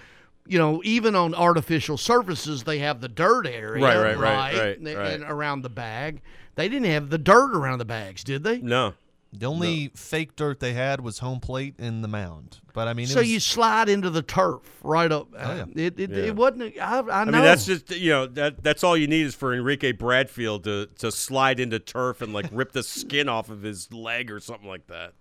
[0.45, 4.77] You know, even on artificial surfaces, they have the dirt area, Right, right, right, right,
[4.77, 5.13] and, right.
[5.13, 6.21] and around the bag.
[6.55, 8.59] They didn't have the dirt around the bags, did they?
[8.59, 8.93] No.
[9.33, 12.59] The only fake dirt they had was home plate and the mound.
[12.73, 15.29] But I mean, it so was, you slide into the turf right up.
[15.37, 15.65] Oh, yeah.
[15.73, 16.17] It it, Yeah.
[16.25, 16.77] it wasn't.
[16.77, 17.31] I, I I know.
[17.31, 20.87] mean, that's just you know that that's all you need is for Enrique Bradfield to
[20.99, 24.67] to slide into turf and like rip the skin off of his leg or something
[24.67, 25.13] like that.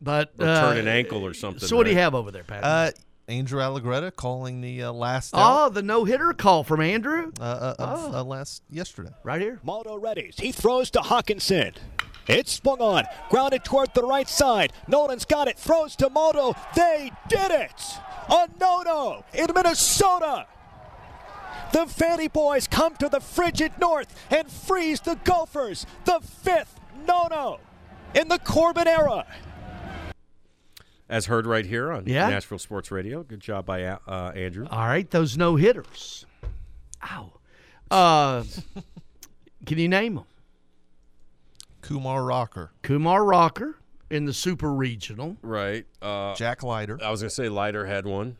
[0.00, 1.66] But or uh, turn an ankle or something.
[1.66, 2.62] So what do you have over there, Pat?
[2.64, 2.90] uh,
[3.28, 7.32] Andrew Allegretta calling the uh, last oh, out the no hitter call from Andrew.
[7.40, 8.18] uh, uh, of, Oh.
[8.18, 9.10] uh, last yesterday.
[9.24, 9.58] Right here.
[9.64, 10.38] Moto readies.
[10.38, 11.72] He throws to Hawkinson.
[12.28, 14.72] It's swung on, grounded toward the right side.
[14.88, 16.54] Nolan's got it, throws to Moto.
[16.74, 17.82] They did it!
[18.28, 20.46] A Noto in Minnesota!
[21.72, 25.86] The Vandy Boys come to the frigid north and freeze the Gophers.
[26.04, 27.60] The fifth Noto
[28.14, 29.26] in the Corbin era.
[31.08, 32.28] As heard right here on Yeah.
[32.28, 33.22] Nashville Sports Radio.
[33.22, 34.66] Good job by uh, Andrew.
[34.70, 36.26] All right, those no hitters.
[37.04, 37.32] Ow.
[37.90, 38.42] Uh,
[39.66, 40.24] can you name them?
[41.86, 42.72] Kumar Rocker.
[42.82, 43.76] Kumar Rocker
[44.10, 45.86] in the Super Regional, Right.
[46.02, 46.98] Uh, Jack Leiter.
[47.02, 48.36] I was gonna say Leiter had one.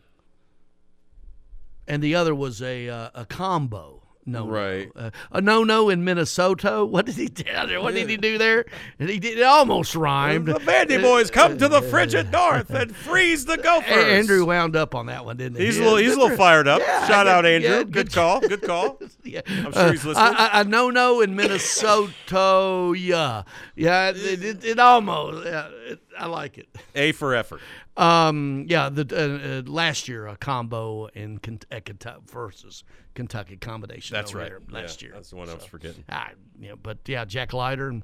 [1.89, 4.03] and the other was a uh, a combo.
[4.29, 4.91] No, Right.
[4.97, 6.85] Uh, a no no in Minnesota.
[6.97, 7.45] What did he do?
[7.81, 8.65] What did he do there?
[8.99, 9.39] And he did.
[9.39, 10.47] It almost rhymed.
[10.49, 13.93] The Vandy boys come to the frigid north and freeze the Gophers.
[14.05, 15.67] Andrew wound up on that one, didn't he?
[15.67, 16.81] He's a little he's a little fired up.
[16.81, 17.69] Yeah, Shout out Andrew.
[17.71, 18.41] good, good call.
[18.41, 18.99] Good call.
[19.23, 19.41] Yeah.
[19.47, 20.35] I'm sure he's Uh, listening.
[20.35, 22.95] A, a, a no-no in Minnesota.
[22.97, 23.43] yeah,
[23.75, 24.11] yeah.
[24.11, 25.45] It, it, it almost.
[25.45, 26.69] Yeah, it, I like it.
[26.95, 27.61] A for effort.
[27.97, 28.89] Um, yeah.
[28.91, 31.93] The uh, uh, last year a combo in Kentucky
[32.31, 34.15] versus Kentucky combination.
[34.15, 34.49] That's right.
[34.51, 35.15] there Last Yeah, year.
[35.15, 36.05] that's the one I was forgetting.
[36.09, 38.03] I, you know, but yeah, Jack Leiter and,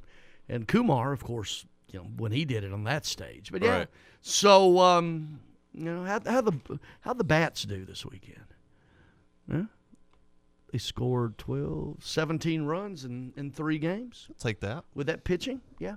[0.49, 3.53] and Kumar, of course, you know, when he did it on that stage.
[3.53, 3.89] But yeah, Right.
[4.23, 5.41] so um,
[5.75, 6.53] you know, how how the
[7.03, 8.47] how the bats do this weekend?
[9.51, 9.65] Yeah.
[10.71, 14.85] They scored 12, 17 runs in, in three games I'll take that.
[14.95, 15.61] with that pitching.
[15.79, 15.97] Yeah.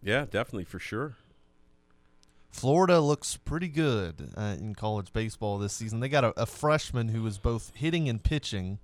[0.00, 1.16] Yeah, definitely for sure.
[2.52, 6.00] Florida looks pretty good uh, in college baseball this season.
[6.00, 8.78] They got a, a freshman who is both hitting and pitching,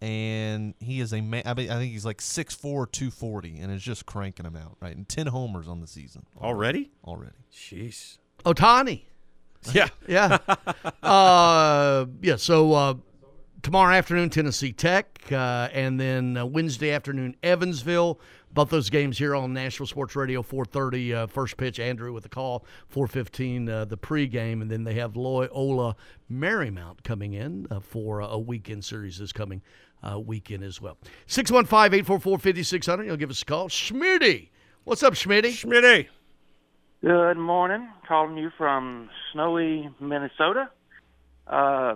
[0.00, 1.42] and he is a man.
[1.44, 4.76] I, mean, I think he's like 6'4", 240, and is just cranking them out.
[4.80, 6.90] Right, and ten homers on the season Already?
[7.04, 7.34] Already.
[7.52, 8.18] Jeez.
[8.44, 9.02] Ohtani.
[9.74, 9.88] Yeah.
[10.06, 10.38] Yeah.
[11.02, 12.36] uh, yeah.
[12.36, 12.94] So uh,
[13.62, 18.20] tomorrow afternoon, Tennessee Tech, uh, and then uh, Wednesday afternoon, Evansville.
[18.58, 21.78] Both those games here on Nashville Sports Radio, 4:30 uh, first pitch.
[21.78, 25.94] Andrew with the call, 4:15 uh, the pregame, and then they have Loyola
[26.28, 29.62] Marymount coming in uh, for a weekend series this coming
[30.02, 30.98] uh, weekend as well.
[31.28, 33.06] 615-844-5600.
[33.06, 33.68] You'll give us a call.
[33.68, 34.48] Schmitty,
[34.82, 35.52] what's up, Schmitty?
[35.52, 36.08] Schmitty.
[37.00, 37.88] Good morning.
[38.08, 40.68] Calling you from snowy Minnesota.
[41.46, 41.94] Uh,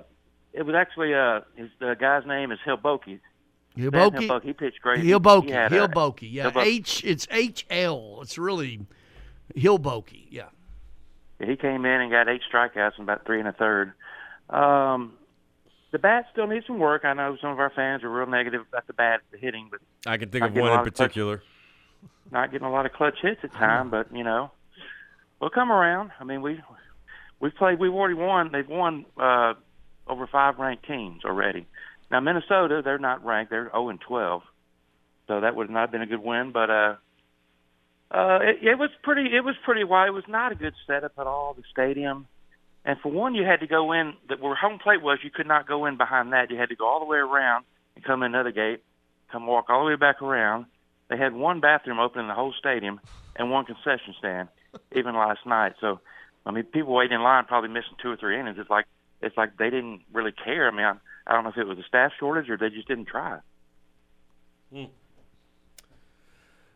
[0.52, 3.18] it was actually uh, his the guy's name is Hliboki.
[3.76, 4.28] Dan Hliboki.
[4.28, 4.42] Hliboki.
[4.44, 5.00] He pitched great.
[5.00, 5.44] Hliboki.
[5.46, 5.86] He had, Yeah.
[5.86, 6.56] Hliboki.
[6.56, 7.02] H.
[7.04, 8.18] It's H L.
[8.22, 8.80] It's really
[9.56, 10.26] Hliboki.
[10.30, 10.46] Yeah.
[11.44, 13.92] He came in and got eight strikeouts in about three and a third.
[14.50, 15.14] Um,
[15.90, 17.04] the bat still needs some work.
[17.04, 19.80] I know some of our fans are real negative about the bat, the hitting, but
[20.06, 21.42] I can think of one in lot of clutch- particular.
[22.30, 23.90] not getting a lot of clutch hits at time.
[23.90, 24.50] But you know,
[25.40, 26.12] we'll come around.
[26.20, 26.60] I mean, we
[27.40, 27.78] we've played.
[27.78, 28.50] We've already won.
[28.52, 29.54] They've won uh,
[30.06, 31.66] over five ranked teams already.
[32.12, 34.42] Now Minnesota, they're not ranked; they're 0 and 12,
[35.28, 36.52] so that would not have been a good win.
[36.52, 36.94] But uh,
[38.10, 39.34] uh, it, it was pretty.
[39.34, 40.08] It was pretty wide.
[40.08, 41.54] It was not a good setup at all.
[41.54, 42.26] The stadium,
[42.84, 44.12] and for one, you had to go in.
[44.28, 46.50] That where home plate was, you could not go in behind that.
[46.50, 47.64] You had to go all the way around
[47.96, 48.82] and come in another gate,
[49.32, 50.66] come walk all the way back around.
[51.08, 53.00] They had one bathroom open in the whole stadium
[53.36, 54.48] and one concession stand,
[54.94, 55.74] even last night.
[55.80, 56.00] So,
[56.44, 58.58] I mean, people waiting in line probably missing two or three innings.
[58.58, 58.84] It's like
[59.22, 60.68] it's like they didn't really care.
[60.68, 60.92] I mean, I,
[61.26, 63.38] I don't know if it was a staff shortage or they just didn't try.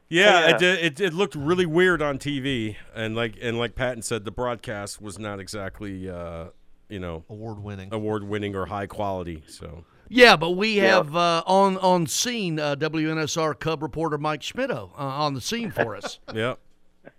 [0.09, 3.75] Yeah, Hey, uh, it, it it looked really weird on TV, and like and like
[3.75, 6.47] Patton said, the broadcast was not exactly uh,
[6.89, 9.43] you know award winning, award winning or high quality.
[9.49, 14.93] So Yeah, but we have uh, on on scene uh, WNSR Cub reporter Mike Schmitto
[14.97, 16.21] uh, on the scene for us.
[16.35, 16.55] yeah.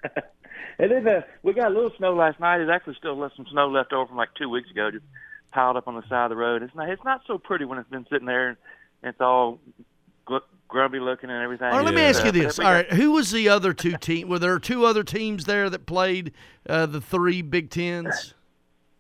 [0.80, 2.58] And then uh, we got a little snow last night.
[2.60, 5.04] There's actually still left some snow left over from like two weeks ago, just
[5.58, 6.62] piled up on the side of the road.
[6.62, 8.58] It's not it's not so pretty when it's been sitting there and
[9.02, 9.60] it's all
[10.24, 11.66] gr- grubby looking and everything.
[11.68, 12.60] All right, let me ask you this.
[12.60, 14.30] we All got- right, who was the other two team?
[14.30, 16.32] Were there two other teams there that played
[16.70, 18.36] uh, the three Big Tens?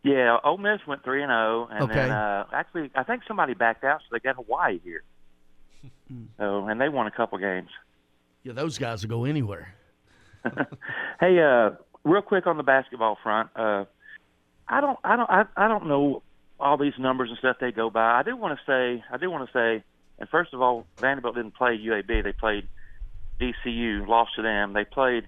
[0.04, 1.94] Yeah, Ole Miss went three and zero, and Okay.
[1.94, 5.04] then uh, actually I think somebody backed out, so they got Hawaii here.
[6.40, 7.70] so and they won a couple games.
[8.42, 9.76] Yeah, those guys will go anywhere.
[11.20, 11.72] Hey, uh,
[12.04, 13.86] real quick on the basketball front, uh,
[14.68, 16.22] I don't, I don't, I, I don't know
[16.60, 18.20] all these numbers and stuff they go by.
[18.20, 19.84] I do want to say, I do want to say,
[20.20, 22.68] and first of all, Vanderbilt didn't play UAB; they played
[23.40, 24.74] DCU, lost to them.
[24.74, 25.28] They played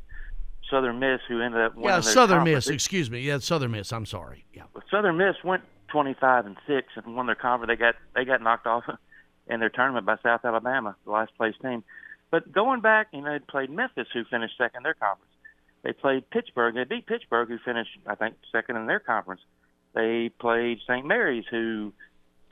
[0.69, 2.43] Southern Miss, who ended up winning Yeah, Southern.
[2.43, 2.67] Miss.
[2.67, 3.21] Excuse me.
[3.21, 3.91] Yeah, Southern Miss.
[3.91, 4.45] I'm sorry.
[4.53, 4.63] Yeah.
[4.89, 7.69] Southern Miss went 25 and six and won their conference.
[7.69, 8.83] They got they got knocked off
[9.47, 11.83] in their tournament by South Alabama, the last place team.
[12.31, 15.31] But going back, you know, they played Memphis, who finished second in their conference.
[15.83, 16.75] They played Pittsburgh.
[16.75, 19.41] They beat Pittsburgh, who finished, I think, second in their conference.
[19.93, 21.05] They played St.
[21.05, 21.93] Mary's, who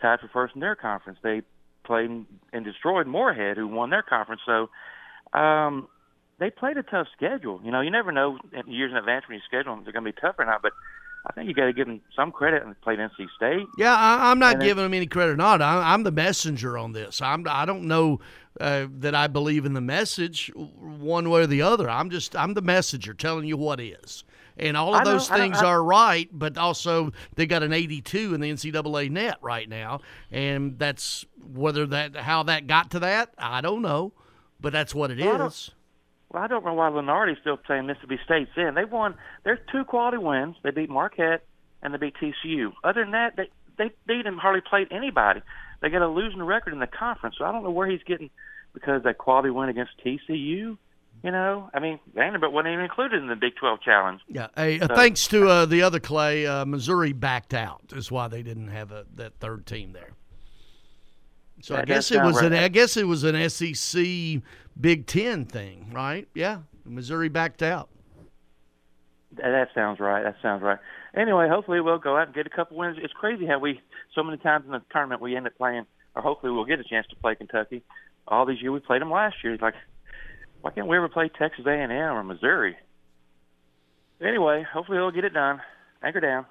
[0.02, 1.20] tied for first in their conference.
[1.22, 1.42] They
[1.86, 4.42] played and destroyed Morehead, who won their conference.
[4.46, 4.70] So
[5.38, 5.88] um,
[6.40, 7.62] they played a tough schedule.
[7.64, 8.38] You know, you never know
[8.68, 10.62] years in advance when you schedule them if they're going to be tough or not.
[10.62, 10.74] But
[11.26, 13.68] I think you got to give them some credit and played NC State.
[13.78, 15.62] Yeah, I, I'm not And giving them any credit or not.
[15.62, 17.22] I, I'm the messenger on this.
[17.22, 17.46] I'm.
[17.50, 18.20] I don't know
[18.60, 21.90] uh, that I believe in the message one way or the other.
[21.90, 22.36] I'm just.
[22.36, 24.24] I'm the messenger telling you what is.
[24.60, 27.74] And all of I those know- things I- are right, but also they got an
[27.74, 30.02] 82 in the NCAA net right now,
[30.32, 34.14] and that's whether that how that got to that, I don't know,
[34.60, 35.72] but that's what it Well, I is.
[36.30, 38.74] Well, I don't know why Lunardi's still playing Mississippi State's in.
[38.74, 39.16] They won.
[39.44, 40.56] There's two quality wins.
[40.64, 41.46] They beat Marquette
[41.82, 42.74] and they beat TCU.
[42.84, 45.42] Other than that, they they they didn't hardly played anybody.
[45.82, 47.36] They got a losing record in the conference.
[47.38, 48.32] So I don't know where he's getting
[48.74, 50.78] because that quality win against TCU.
[51.24, 54.22] You know, I mean Vanderbilt wasn't even included in the Big 12 challenge.
[54.28, 54.48] Yeah.
[54.56, 57.82] Hey, uh, So- thanks to uh, the other Clay, uh, Missouri backed out.
[57.96, 60.12] Is why they didn't have a, that third team there.
[61.62, 62.54] So I guess it was an.
[62.54, 64.42] I guess it was an SEC
[64.80, 66.28] Big Ten thing, right?
[66.36, 66.60] Yeah.
[66.86, 67.90] Missouri backed out.
[69.34, 70.24] That, that sounds right.
[70.24, 70.80] That sounds right.
[71.16, 72.98] Anyway, hopefully we'll go out and get a couple wins.
[73.02, 73.82] It's crazy how we
[74.14, 75.86] so many times in the tournament we end up playing,
[76.16, 77.84] or hopefully we'll get a chance to play Kentucky.
[78.28, 79.54] All these years we played them last year.
[79.54, 79.76] It's like,
[80.62, 82.76] why can't we ever play Texas A&M or Missouri?
[84.22, 85.62] Anyway, hopefully we'll get it done.
[86.02, 86.46] Anchor down.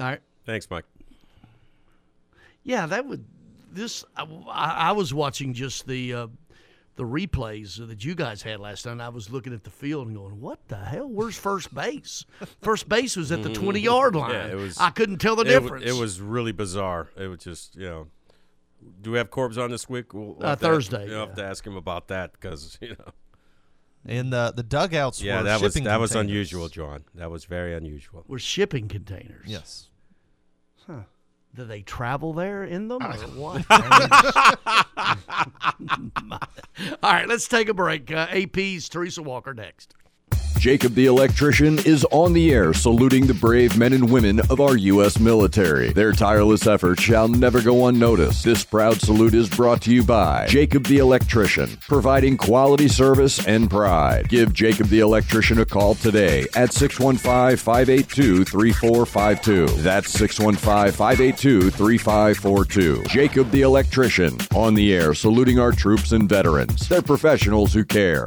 [0.00, 0.20] All right.
[0.46, 0.84] Thanks, Mike.
[2.64, 3.24] Yeah, that would
[3.72, 4.04] this.
[4.16, 6.26] I, I was watching just the uh,
[6.96, 8.92] the replays that you guys had last night.
[8.92, 11.08] And I was looking at the field and going, "What the hell?
[11.08, 12.24] Where's first base?
[12.62, 14.30] First base was at the twenty yard line.
[14.32, 14.78] Yeah, it was.
[14.78, 15.84] I couldn't tell the it wa- difference.
[15.86, 17.08] It was really bizarre.
[17.16, 18.06] It was just you know.
[19.00, 20.12] Do we have Corbs on this week?
[20.12, 22.90] We'll, we'll Uh, have to- Thursday, We'll have to ask him about that because you
[22.90, 23.12] know.
[24.04, 27.04] And the the dugouts Yeah, were that was shipping that was unusual, John.
[27.14, 28.24] That was very unusual.
[28.26, 29.46] Were shipping containers.
[29.46, 29.88] Yes.
[30.86, 31.02] Huh.
[31.54, 33.64] Do they travel there in them or what?
[37.02, 38.10] All right, let's take a break.
[38.10, 39.94] Uh, AP's Teresa Walker next.
[40.62, 44.76] Jacob the Electrician is on the air saluting the brave men and women of our
[44.76, 45.18] U.S.
[45.18, 45.92] military.
[45.92, 48.44] Their tireless efforts shall never go unnoticed.
[48.44, 53.68] This proud salute is brought to you by Jacob the Electrician, providing quality service and
[53.68, 54.28] pride.
[54.28, 59.66] Give Jacob the Electrician a call today at 615 582 3452.
[59.82, 63.02] That's 615 582 3542.
[63.08, 66.88] Jacob the Electrician, on the air saluting our troops and veterans.
[66.88, 68.26] They're professionals who care.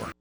[0.00, 0.19] one.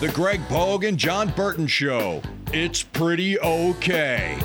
[0.00, 2.22] The Greg Pogue and John Burton Show.
[2.54, 4.38] It's pretty okay.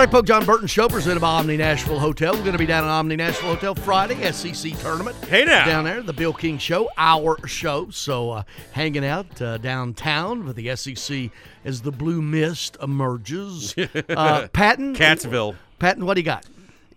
[0.00, 2.32] Greg Pogue, John Burton Show, presented by Omni Nashville Hotel.
[2.32, 5.14] We're going to be down at Omni Nashville Hotel Friday, SEC tournament.
[5.26, 5.66] Hey now.
[5.66, 7.90] Down there, the Bill King Show, our show.
[7.90, 11.30] So uh, hanging out uh, downtown for the SEC
[11.66, 13.74] as the blue mist emerges.
[14.08, 14.96] Uh, Patton?
[14.96, 15.54] Cattsville.
[15.78, 16.46] Patton, what do you got?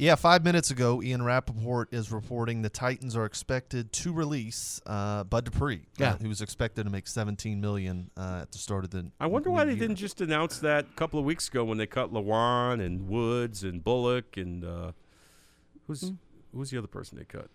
[0.04, 5.24] Yeah, five minutes ago, Ian Rapoport is reporting the Titans are expected to release uh,
[5.24, 8.90] Bud Dupree, uh, who was expected to make 17 million uh, at the start of
[8.90, 9.10] the.
[9.22, 9.88] I wonder why new they year.
[9.88, 13.64] didn't just announce that a couple of weeks ago when they cut Lewan and Woods
[13.64, 14.92] and Bullock and uh,
[15.88, 16.16] who's Hmm.
[16.54, 17.48] who's the other person they cut?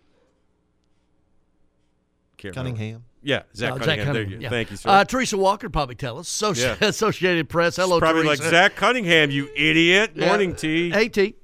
[2.39, 2.87] Can't Cunningham.
[2.87, 3.05] remember.
[3.20, 3.97] Yeah, Zach Uh, Cunningham.
[3.97, 4.49] There Cunningham, you- yeah.
[4.49, 4.89] Thank you, sir.
[4.89, 6.29] Uh, Teresa Walker probably tell us.
[6.31, 6.77] Associ- Yeah.
[6.89, 7.75] Associated Press.
[7.75, 8.43] She's Hello, probably Teresa.
[8.45, 10.12] like Zach Cunningham, you idiot.
[10.15, 10.29] Yeah.
[10.29, 10.89] Morning, T.
[10.91, 11.35] Hey, T.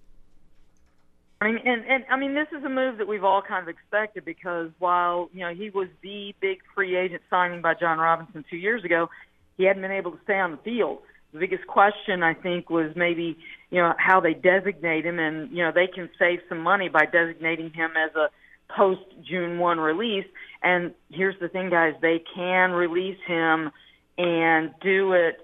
[1.44, 4.24] Mean, and, and I mean, this is a move that we've all kind of expected
[4.24, 8.56] because while you know he was the big free agent signing by Jon Robinson two
[8.56, 9.10] years ago,
[9.58, 11.00] he hadn't been able to stay on the field.
[11.34, 13.36] The biggest question I think was maybe
[13.70, 17.04] you know how they designate him, and you know they can save some money by
[17.04, 18.30] designating him as a
[18.74, 20.26] post June one release.
[20.62, 23.70] And here's the thing, guys: they can release him
[24.16, 25.43] and do it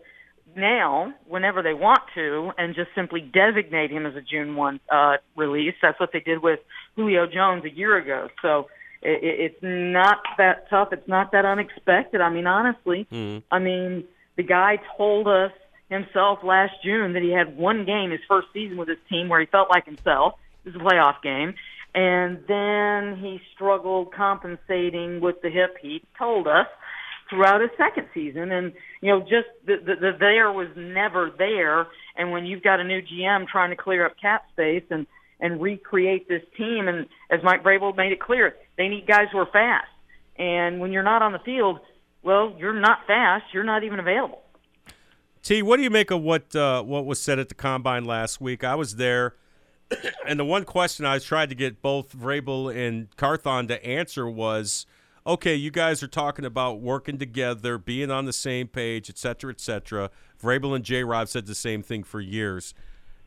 [0.57, 5.17] now whenever they want to and just simply designate him as a June 1 uh,
[5.37, 5.75] release.
[5.83, 6.61] That's what they did with
[6.97, 8.29] Julio Jones a year ago.
[8.43, 8.69] So
[9.03, 10.93] it, it- it's not that tough.
[10.93, 12.21] It's not that unexpected.
[12.21, 13.07] I mean, honestly,
[13.51, 14.05] I mean,
[14.37, 15.53] the guy told us
[15.89, 19.41] himself last June that he had one game his first season with his team where
[19.41, 20.35] he felt like himself.
[20.65, 21.55] It was a playoff game.
[21.95, 25.77] and then he struggled compensating with the hip.
[25.83, 26.67] He told us
[27.31, 31.87] throughout his second season, and you know, just the, the, the there was never there.
[32.17, 35.07] And when you've got a new GM trying to clear up cap space and
[35.39, 39.39] and recreate this team, and as Mike Vrabel made it clear, they need guys who
[39.39, 39.89] are fast.
[40.37, 41.81] And when you're not on the field,
[42.23, 43.45] well, you're not fast.
[43.55, 44.43] You're not even available.
[45.43, 48.41] T, what do you make of what uh, what was said at the combine last
[48.41, 48.63] week?
[48.63, 49.37] I was there,
[50.27, 54.85] and the one question I tried to get both Vrabel and Carthon to answer was,
[55.27, 59.51] okay, you guys are talking about working together, being on the same page, et cetera,
[59.51, 60.11] et cetera.
[60.43, 61.05] Vrabel and J.
[61.05, 62.75] Rob said the same thing for years.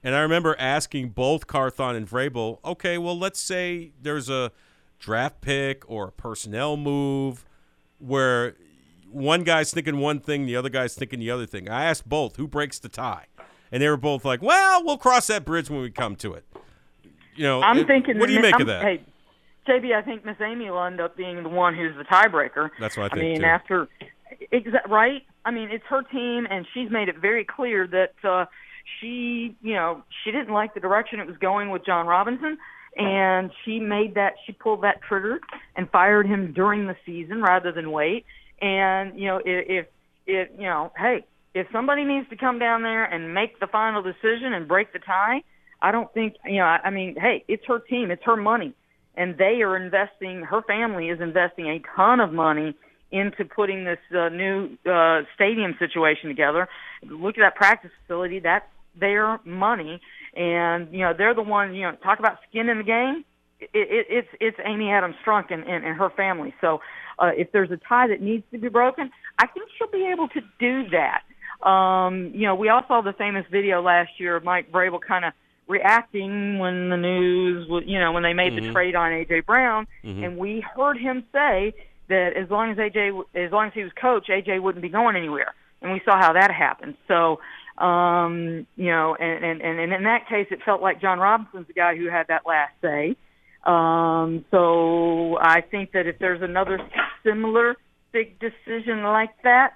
[0.03, 4.51] And I remember asking both Carthon and Vrabel, okay, well, let's say there's a
[4.99, 7.45] draft pick or a personnel move
[7.99, 8.55] where
[9.09, 11.69] one guy's thinking one thing, the other guy's thinking the other thing.
[11.69, 13.27] I asked both who breaks the tie,
[13.71, 16.45] and they were both like, "Well, we'll cross that bridge when we come to it."
[17.35, 18.19] You know, I'm it- thinking.
[18.19, 18.81] What do you make I'm, of that?
[18.81, 19.01] Hey,
[19.67, 22.69] JB, I think Miss Amy will end up being the one who's the tiebreaker.
[22.79, 23.21] That's what I think.
[23.21, 23.45] I mean, too.
[23.45, 23.87] after
[24.51, 25.23] exa- right?
[25.45, 28.45] I mean, it's her team, and she's made it very clear that uh,
[28.99, 32.57] she, you know, she didn't like the direction it was going with Jon Robinson,
[32.97, 35.39] and she made that she pulled that trigger
[35.75, 38.25] and fired him during the season rather than wait.
[38.61, 39.85] And you know, if if,
[40.27, 44.01] if you know, hey, if somebody needs to come down there and make the final
[44.01, 45.43] decision and break the tie,
[45.81, 46.65] I don't think you know.
[46.65, 48.73] I, I mean, hey, it's her team, it's her money,
[49.15, 50.41] and they are investing.
[50.41, 52.75] Her family is investing a ton of money
[53.11, 56.67] into putting this uh, new uh, stadium situation together.
[57.03, 58.39] Look at that practice facility.
[58.39, 58.65] That's
[58.99, 60.01] their money,
[60.35, 61.75] and you know they're the ones.
[61.75, 63.23] You know, talk about skin in the game.
[63.59, 66.53] It, it, it's it's Amy Adams Strunk and, and, and her family.
[66.59, 66.81] So
[67.19, 70.27] uh, if there's a tie that needs to be broken, I think she'll be able
[70.29, 71.21] to do that.
[71.67, 75.23] Um, you know, we all saw the famous video last year of Mike Vrabel kind
[75.23, 75.33] of
[75.67, 78.73] reacting when the news, was, you know, when they made the Mhm.
[78.73, 80.23] trade on AJ Brown, Mhm.
[80.23, 81.73] and we heard him say
[82.09, 85.15] that as long as AJ, as long as he was coach, AJ wouldn't be going
[85.15, 86.95] anywhere, and we saw how that happened.
[87.07, 87.39] So,
[87.77, 91.67] um, you know, and, and and and in that case, it felt like Jon Robinson's
[91.67, 93.15] the guy who had that last say.
[93.63, 96.79] Um, so I think that if there's another
[97.23, 97.77] similar
[98.11, 99.73] big decision like that,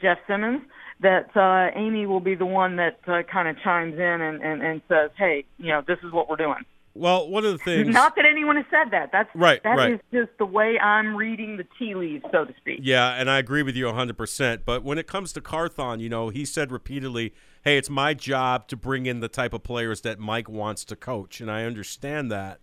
[0.00, 0.62] Jeff Simmons,
[1.02, 4.62] that uh, Amy will be the one that uh, kind of chimes in and, and,
[4.62, 6.64] and says, "Hey, you know, this is what we're doing."
[6.94, 7.88] Well, one of the things.
[7.88, 9.10] Not that anyone has said that.
[9.12, 9.92] That's Right, That right.
[9.94, 12.80] is just the way I'm reading the tea leaves, so to speak.
[12.82, 14.60] Yeah, and I agree with you 100%.
[14.66, 17.32] But when it comes to Carthon, you know, he said repeatedly,
[17.64, 20.94] hey, it's my job to bring in the type of players that Mike wants to
[20.94, 21.40] coach.
[21.40, 22.60] And I understand that.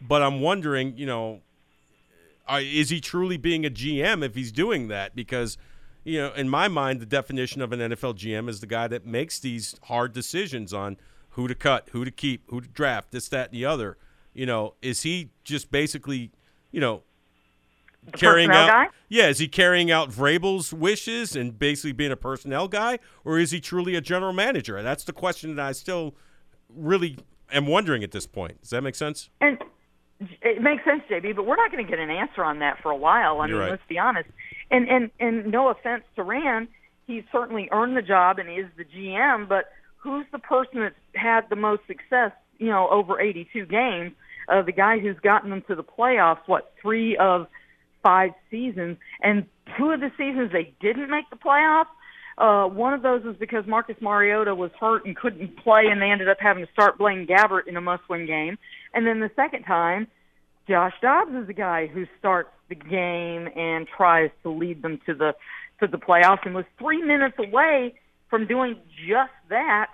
[0.00, 1.42] But I'm wondering, you know,
[2.50, 5.14] is he truly being a GM if he's doing that?
[5.14, 5.58] Because,
[6.06, 9.04] you know, in my mind, the definition of an NFL GM is the guy that
[9.04, 10.96] makes these hard decisions on
[11.30, 13.98] who to cut, who to keep, who to draft, this, that, and the other.
[14.32, 16.30] You know, is he just basically,
[16.70, 17.02] you know,
[18.12, 18.68] carrying out?
[18.68, 18.86] guy?
[19.08, 23.50] Yeah, is he carrying out Vrabel's wishes and basically being a personnel guy, or is
[23.50, 24.80] he truly a general manager?
[24.84, 26.14] That's the question that I still
[26.72, 27.18] really
[27.50, 28.60] am wondering at this point.
[28.60, 29.28] Does that make sense?
[29.40, 29.58] And
[30.40, 32.92] it makes sense, JB, but we're not going to get an answer on that for
[32.92, 33.40] a while.
[33.40, 33.70] I You're mean, right.
[33.72, 34.30] let's be honest.
[34.70, 36.68] And and and no offense to Ran,
[37.06, 39.48] he's certainly earned the job and is the GM.
[39.48, 39.66] But
[39.98, 42.32] who's the person that's had the most success?
[42.58, 44.12] You know, over 82 games.
[44.48, 46.40] Uh, the guy who's gotten them to the playoffs.
[46.46, 47.46] What three of
[48.02, 51.86] five seasons, and two of the seasons they didn't make the playoffs.
[52.38, 56.10] Uh, one of those was because Marcus Mariota was hurt and couldn't play, and they
[56.10, 58.58] ended up having to start Blaine Gabbert in a must-win game.
[58.92, 60.06] And then the second time,
[60.68, 65.14] Josh Dobbs is the guy who starts the game and tries to lead them to
[65.14, 65.34] the
[65.80, 67.94] to the playoffs, and was three minutes away
[68.30, 68.76] from doing
[69.08, 69.88] just that.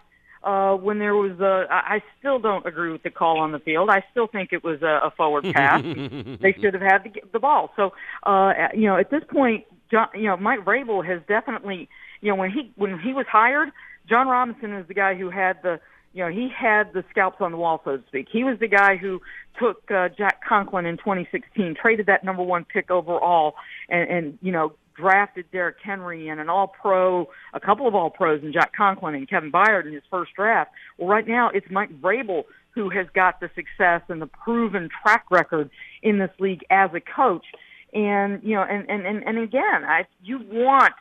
[0.45, 3.89] Uh, when there was a, I still don't agree with the call on the field.
[3.91, 5.81] I still think it was a, a forward pass.
[6.43, 7.71] they should have had the, the ball.
[7.77, 7.93] So,
[8.25, 11.89] uh, you know, at this point, John, you know, Mike Vrabel has definitely,
[12.21, 13.69] you know, when he when he was hired,
[14.09, 15.79] Jon Robinson is the guy who had the,
[16.13, 18.29] you know, he had the scalps on the wall, so to speak.
[18.31, 19.21] He was the guy who
[19.59, 23.55] took uh, Jack Conklin in 2016, traded that number one pick overall,
[23.89, 28.53] and, and you know, drafted Derrick Henry and an All-Pro, a couple of All-Pros, and
[28.53, 30.71] Jack Conklin and Kevin Byard in his first draft.
[30.99, 32.45] Well, right now it's Mike Vrabel
[32.75, 35.71] who has got the success and the proven track record
[36.03, 37.45] in this league as a coach.
[37.93, 40.95] And you know, and and and, and again, I you want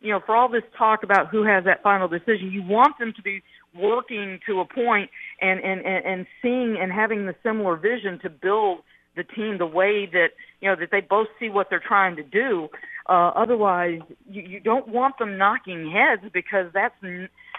[0.00, 3.12] you know, for all this talk about who has that final decision, you want them
[3.16, 3.42] to be
[3.78, 8.78] working to a point and and and, seeing and having the similar vision to build
[9.16, 10.28] the team the way that
[10.60, 12.68] you know that they both see what they're trying to do.
[13.08, 16.94] Uh, otherwise, you, you don't want them knocking heads because that's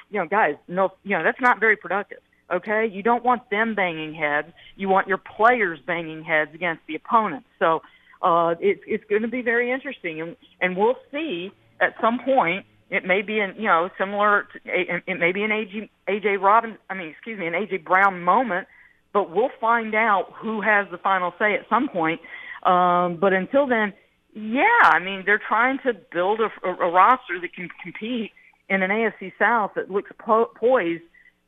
[0.09, 2.19] you know, guys, no, you know, that's not very productive.
[2.51, 4.47] Okay, you don't want them banging heads.
[4.77, 7.45] You want your players banging heads against the opponent.
[7.59, 7.81] So
[8.21, 12.65] uh, it's it's going to be very interesting, and and we'll see at some point.
[12.89, 14.47] It may be an you know similar.
[14.53, 16.77] To, it may be an AJ AJ Robin.
[16.89, 18.67] I mean, excuse me, an AJ Brown moment.
[19.13, 22.21] But we'll find out who has the final say at some point.
[22.63, 23.93] Um, but until then,
[24.33, 28.31] yeah, I mean they're trying to build a, a, a roster that can compete
[28.69, 31.03] in an AFC South that looks po- poised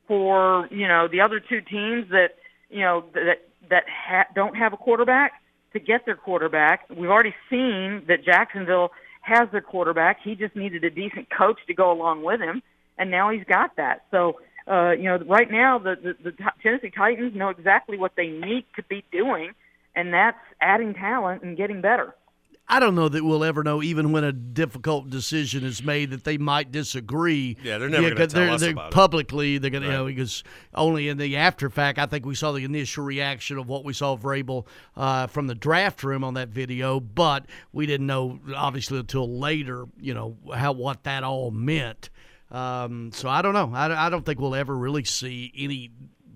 [0.08, 2.36] for you know the other two teams that
[2.68, 5.32] you know that that ha- don't have a quarterback
[5.72, 6.88] to get their quarterback.
[6.90, 8.90] We've already seen that Jacksonville
[9.20, 10.18] has their quarterback.
[10.22, 12.62] He just needed a decent coach to go along with him,
[12.98, 14.04] and now he's got that.
[14.10, 14.40] So
[14.70, 18.66] uh, you know, right now the, the the Tennessee Titans know exactly what they need
[18.76, 19.52] to be doing,
[19.94, 22.14] and that's adding talent and getting better.
[22.70, 26.22] I don't know that we'll ever know, even when a difficult decision is made, that
[26.22, 27.56] they might disagree.
[27.64, 29.58] Yeah, they're never going to tell us about publicly.
[29.58, 29.88] They're going right.
[29.88, 33.04] to, you know, because only in the after fact, I think we saw the initial
[33.04, 34.66] reaction of what we saw of Vrabel
[34.96, 39.86] uh, from the draft room on that video, but we didn't know obviously until later,
[40.00, 42.08] you know, how what that all meant.
[42.52, 43.72] Um, so I don't know.
[43.74, 45.90] I, I don't think we'll ever really see any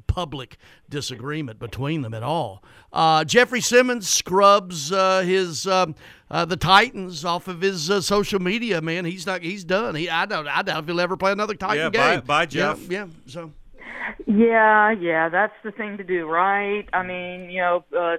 [0.06, 0.58] public
[0.88, 2.62] disagreement between them at all.
[2.92, 5.96] Uh, Jeffery Simmons scrubs uh, his um,
[6.34, 8.82] uh, the Titans off of his uh, social media.
[8.82, 9.94] Man, he's not he's done.
[9.94, 12.20] He I don't I doubt if he'll ever play another Titan yeah, game.
[12.20, 12.80] Bye, bye Jeff.
[12.90, 13.52] Yeah, yeah, so.
[14.26, 16.86] Yeah, yeah, that's the thing to do, right?
[16.92, 18.16] I mean, you know, uh,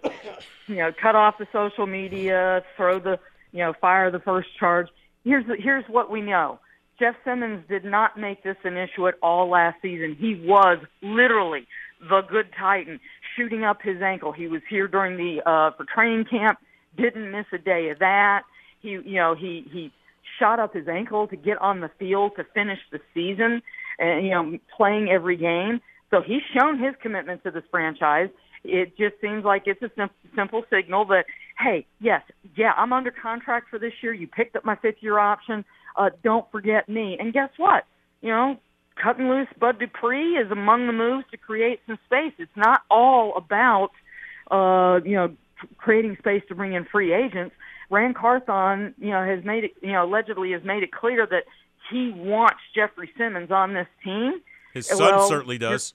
[0.67, 3.19] you know, cut off the social media, throw the,
[3.51, 4.87] you know, fire the first charge.
[5.23, 6.59] Here's the, here's what we know.
[6.97, 10.15] Jeff Simmons did not make this an issue at all last season.
[10.19, 11.67] He was literally
[11.99, 12.99] the good Titan,
[13.35, 14.31] shooting up his ankle.
[14.31, 16.59] He was here during the uh, for training camp,
[16.97, 18.43] didn't miss a day of that.
[18.81, 19.91] He, you know, he he
[20.39, 23.61] shot up his ankle to get on the field to finish the season,
[23.99, 25.81] and you know, playing every game.
[26.11, 28.29] So he's shown his commitment to this franchise.
[28.63, 31.25] It just seems like it's a sim- simple signal that,
[31.59, 32.21] hey, yes,
[32.55, 34.13] yeah, I'm under contract for this year.
[34.13, 35.65] You picked up my fifth year option.
[35.95, 37.17] Uh, don't forget me.
[37.19, 37.85] And guess what?
[38.21, 38.57] You know,
[39.01, 42.33] cutting loose Bud Dupree is among the moves to create some space.
[42.37, 43.91] It's not all about,
[44.49, 45.35] uh, you know,
[45.77, 47.55] creating space to bring in free agents.
[47.89, 51.43] Ran Carthon, you know, has made it, you know, allegedly has made it clear that
[51.91, 54.41] he wants Jeffery Simmons on this team.
[54.73, 55.93] His son Well, certainly does.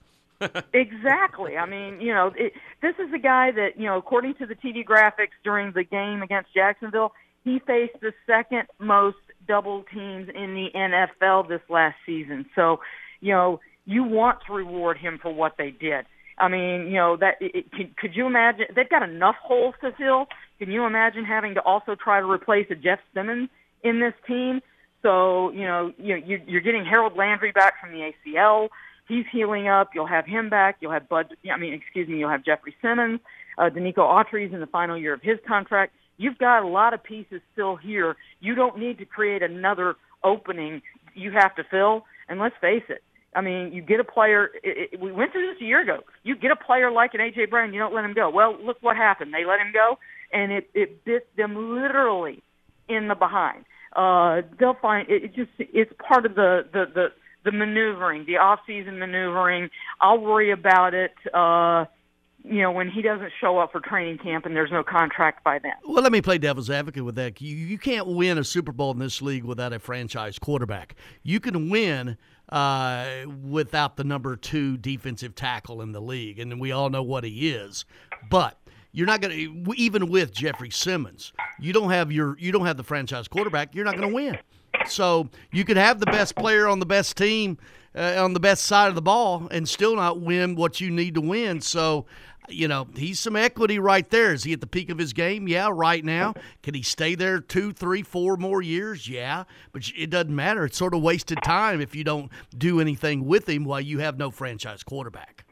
[0.73, 1.57] exactly.
[1.57, 4.55] I mean, you know, it, this is a guy that, you know, according to the
[4.55, 7.13] TV graphics during the game against Jacksonville,
[7.45, 9.17] he faced the second most
[9.49, 12.47] double teams in the NFL this last season.
[12.55, 12.81] So,
[13.21, 16.07] you know, you want to reward him for what they did.
[16.41, 18.67] I mean, you know, that it, it, could, could you imagine?
[18.75, 20.27] They've got enough holes to fill.
[20.59, 23.49] Can you imagine having to also try to replace a Jeff Simmons
[23.83, 24.61] in this team?
[25.03, 28.69] So, you know, you, you, you're getting Harold Landry back from the ACL.
[29.09, 29.91] He's healing up.
[29.95, 30.77] You'll have him back.
[30.81, 31.35] You'll have Bud.
[31.53, 32.19] I mean, excuse me.
[32.19, 33.21] You'll have Jeffery Simmons.
[33.59, 35.93] Uh, Denico Autry's in the final year of his contract.
[36.17, 38.17] You've got a lot of pieces still here.
[38.41, 40.83] You don't need to create another opening
[41.15, 42.05] you have to fill.
[42.29, 43.03] And let's face it.
[43.35, 44.51] I mean, you get a player.
[44.63, 46.01] It, it, we went through this a year ago.
[46.25, 48.29] You get a player like an AJ Brown, you don't let him go.
[48.29, 49.33] Well, look what happened.
[49.33, 49.99] They let him go,
[50.33, 52.43] and it it bit them literally
[52.89, 53.65] in the behind.
[53.95, 57.07] Uh, they'll find it, it just it's part of the the the
[57.45, 59.71] the maneuvering, the off-season maneuvering.
[60.01, 61.15] I'll worry about it.
[61.33, 61.87] Uh,
[62.45, 65.59] you know, when he doesn't show up for training camp and there's no contract by
[65.59, 65.73] then.
[65.85, 67.41] Well, let me play devil's advocate with that.
[67.41, 70.95] You, you can't win a Super Bowl in this league without a franchise quarterback.
[71.23, 72.17] You can win
[72.51, 73.07] uh,
[73.49, 77.51] without the number two defensive tackle in the league, and we all know what he
[77.51, 77.85] is.
[78.29, 78.59] But
[78.93, 82.77] you're not going to even with Jeffery Simmons, you don't have your you don't have
[82.77, 83.75] the franchise quarterback.
[83.75, 84.39] You're not going to win.
[84.87, 87.59] So you could have the best player on the best team
[87.95, 91.15] uh, on the best side of the ball and still not win what you need
[91.15, 91.61] to win.
[91.61, 92.07] So
[92.51, 94.33] you know, he's some equity right there.
[94.33, 95.49] Is he at the peak of his game?
[95.49, 96.35] Yeah, right now.
[96.63, 99.09] Can he stay there two, three, four more years?
[99.09, 100.65] Yeah, but it doesn't matter.
[100.65, 104.19] It's sort of wasted time if you don't do anything with him while you have
[104.19, 105.45] no franchise quarterback.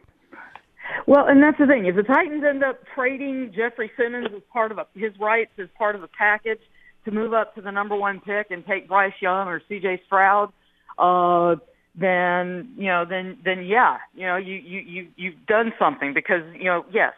[1.06, 1.86] Well, and that's the thing.
[1.86, 5.68] If the Titans end up trading Jeffery Simmons as part of a, his rights as
[5.76, 6.60] part of a package
[7.04, 10.02] to move up to the number one pick and take Bryce Young or C.J.
[10.06, 10.52] Stroud,
[10.98, 11.56] uh,
[11.98, 16.42] then you know, then then yeah, you know, you you you you've done something because
[16.54, 17.12] you know, yes,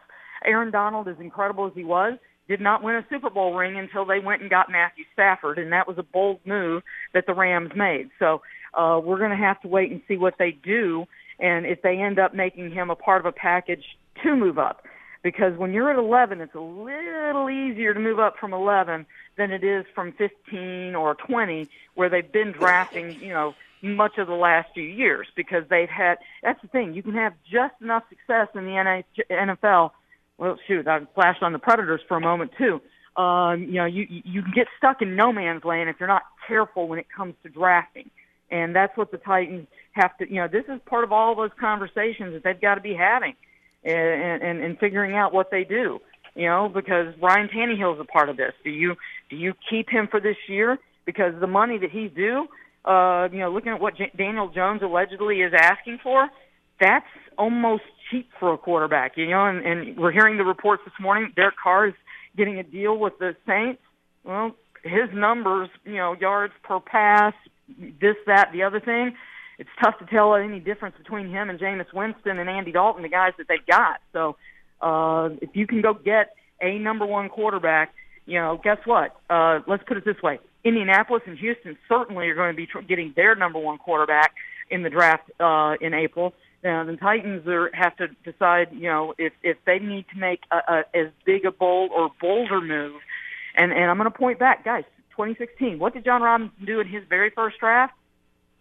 [0.45, 4.05] Aaron Donald, as incredible as he was, did not win a Super Bowl ring until
[4.05, 6.83] they went and got Matthew Stafford, and that was a bold move
[7.13, 8.11] that the Rams made.
[8.19, 8.43] So
[8.75, 11.05] uh, we're going to have to wait and see what they do,
[11.39, 13.85] and if they end up making him a part of a package
[14.23, 14.85] to move up.
[15.23, 19.05] Because when you're at 11, it's a little easier to move up from 11
[19.37, 24.27] than it is from 15 or 20, where they've been drafting, you know, much of
[24.27, 26.19] the last few years because they've had.
[26.43, 26.95] That's the thing.
[26.95, 29.91] You can have just enough success in the NFL.
[30.39, 32.81] Well, shoot, I flashed on the Predators for a moment too.
[33.21, 36.23] Um, you know, you you can get stuck in no man's land if you're not
[36.47, 38.09] careful when it comes to drafting,
[38.51, 40.29] and that's what the Titans have to.
[40.29, 43.35] You know, this is part of all those conversations that they've got to be having,
[43.85, 46.01] and and, and figuring out what they do.
[46.35, 48.53] You know, because Ryan Tannehill is a part of this.
[48.63, 48.95] Do you
[49.29, 52.47] do you keep him for this year because the money that he's due?
[52.85, 56.29] Uh, you know, looking at what J- Daniel Jones allegedly is asking for,
[56.81, 57.05] that's
[57.37, 59.17] almost cheap for a quarterback.
[59.17, 61.33] You know, and, and we're hearing the reports this morning.
[61.37, 61.95] Derek Carr is
[62.37, 63.83] getting a deal with the Saints.
[64.25, 67.35] Well, his numbers, you know, yards per pass,
[67.79, 69.15] this, that, the other thing.
[69.59, 73.11] It's tough to tell any difference between him and Jameis Winston and Andy Dalton, the
[73.11, 74.01] guys that they've got.
[74.15, 74.37] So,
[74.81, 77.93] uh, if you can go get a number one quarterback,
[78.25, 79.15] you know, guess what?
[79.29, 82.81] Uh, let's put it this way: Indianapolis and Houston certainly are going to be tr-
[82.81, 84.35] getting their number one quarterback
[84.71, 86.35] in the draft uh, in April.
[86.63, 90.41] Now, the Titans are, have to decide, you know, if if they need to make
[90.51, 93.01] a, a, as big a bold or bolder move.
[93.57, 94.85] And and I'm going to point back, guys.
[95.11, 95.79] 2016.
[95.79, 97.95] What did Jon Robinson do in his very first draft?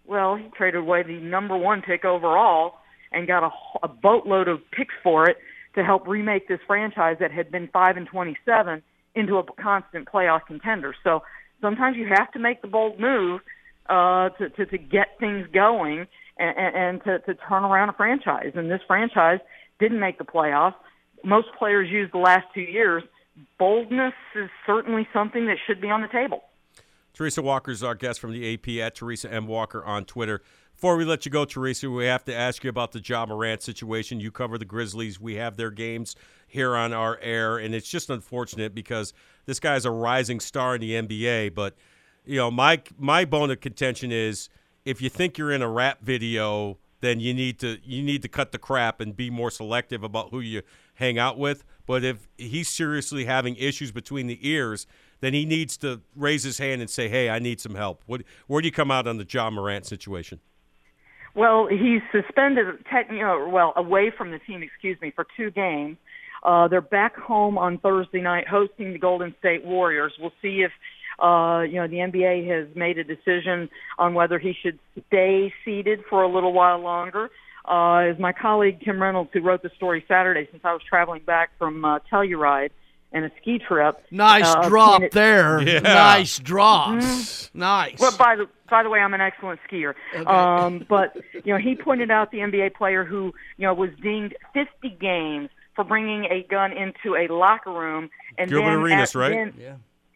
[0.06, 2.76] Well, he traded away the number one pick overall
[3.12, 3.52] and got a,
[3.84, 5.38] a boatload of picks for it
[5.76, 8.82] to help remake this franchise that had been five and 27
[9.16, 10.96] into a constant playoff contender.
[11.04, 11.24] So
[11.62, 13.42] sometimes you have to make the bold move
[13.88, 16.08] uh, to, to to get things going
[16.38, 18.52] and, and to, to turn around a franchise.
[18.56, 19.40] And this franchise
[19.80, 20.76] didn't make the playoffs.
[21.24, 23.04] Most players use the last two years.
[23.58, 26.44] Boldness is certainly something that should be on the table.
[27.14, 29.48] Teresa Walker is our guest from the AP at Teresa M.
[29.48, 30.42] Walker on Twitter.
[30.74, 33.62] Before we let you go, Teresa, we have to ask you about the Ja Morant
[33.62, 34.22] situation.
[34.22, 35.20] You cover the Grizzlies.
[35.20, 36.16] We have their games
[36.48, 39.14] here on our air, and it's just unfortunate because
[39.50, 41.56] this guy's a rising star in the NBA.
[41.56, 41.76] But
[42.24, 44.48] you know, my my bone of contention is
[44.86, 48.28] if you think you're in a rap video, then you need to you need to
[48.28, 50.62] cut the crap and be more selective about who you
[50.94, 51.64] hang out with.
[51.88, 54.86] But if he's seriously having issues between the ears,
[55.20, 58.22] then he needs to raise his hand and say, "Hey, I need some help." What,
[58.46, 60.40] where do you come out on the Ja Morant situation?
[61.36, 65.52] Well, he's suspended, tech, you know, well, away from the team, excuse me, for two
[65.52, 65.98] games.
[66.44, 70.14] Uh, they're back home on Thursday night hosting the Golden State Warriors.
[70.20, 70.72] We'll see if,
[71.22, 76.04] uh, you know, the NBA has made a decision on whether he should stay seated
[76.10, 77.30] for a little while longer.
[77.68, 81.22] Uh, as my colleague Tim Reynolds, who wrote the story Saturday, since I was traveling
[81.24, 82.70] back from uh, Telluride
[83.12, 84.02] and a ski trip.
[84.12, 85.62] Nice uh, drop pointed- there.
[85.62, 85.80] Yeah.
[85.80, 87.06] Nice drops.
[87.06, 87.56] Mhm.
[87.56, 88.00] Nice.
[88.00, 89.94] Well, by the by the way, I'm an excellent skier.
[90.28, 94.36] Um, but you know, he pointed out the NBA player who you know was dinged
[94.54, 95.50] 50 games
[95.80, 99.32] for bringing a gun into a locker room and Gilbert then Arenas, at- right?
[99.32, 99.76] then- yeah.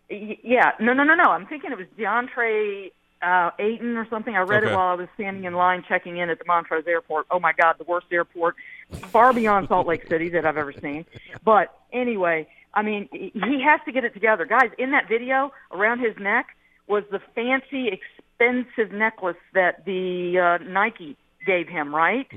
[0.09, 1.23] Y- Yeah, no, no, no, no.
[1.31, 2.91] I'm thinking it was DeAndre
[3.21, 4.35] uh, Ayton or something.
[4.35, 4.73] I read Okay.
[4.73, 7.27] it while I was standing in line checking in at the Montrose Airport.
[7.31, 8.55] Oh my God, the worst airport,
[8.91, 11.05] far beyond Salt Lake City that I've ever seen.
[11.45, 14.71] But anyway, I mean, he he has to get it together, guys.
[14.77, 16.47] In that video, around his neck
[16.87, 21.15] was the fancy, expensive necklace that the uh, Nike
[21.45, 22.27] gave him, right?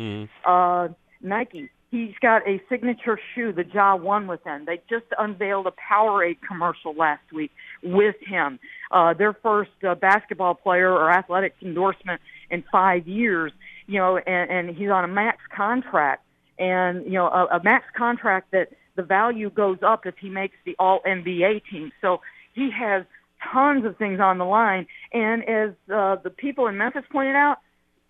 [0.44, 0.86] uh,
[1.20, 1.68] Nike.
[1.96, 4.66] He's got a signature shoe, the Ja One with him.
[4.66, 7.50] They just unveiled a Powerade commercial last week
[7.82, 8.58] with him.
[8.90, 12.20] Uh, their first uh, basketball player or athletic endorsement
[12.50, 13.50] in five years.
[13.86, 16.22] You know, and, and he's on a max contract,
[16.58, 20.56] and you know, a, a max contract that the value goes up if he makes
[20.66, 21.92] the All NBA team.
[22.02, 22.20] So
[22.52, 23.06] he has
[23.54, 24.86] tons of things on the line.
[25.14, 27.56] And as uh, the people in Memphis pointed out,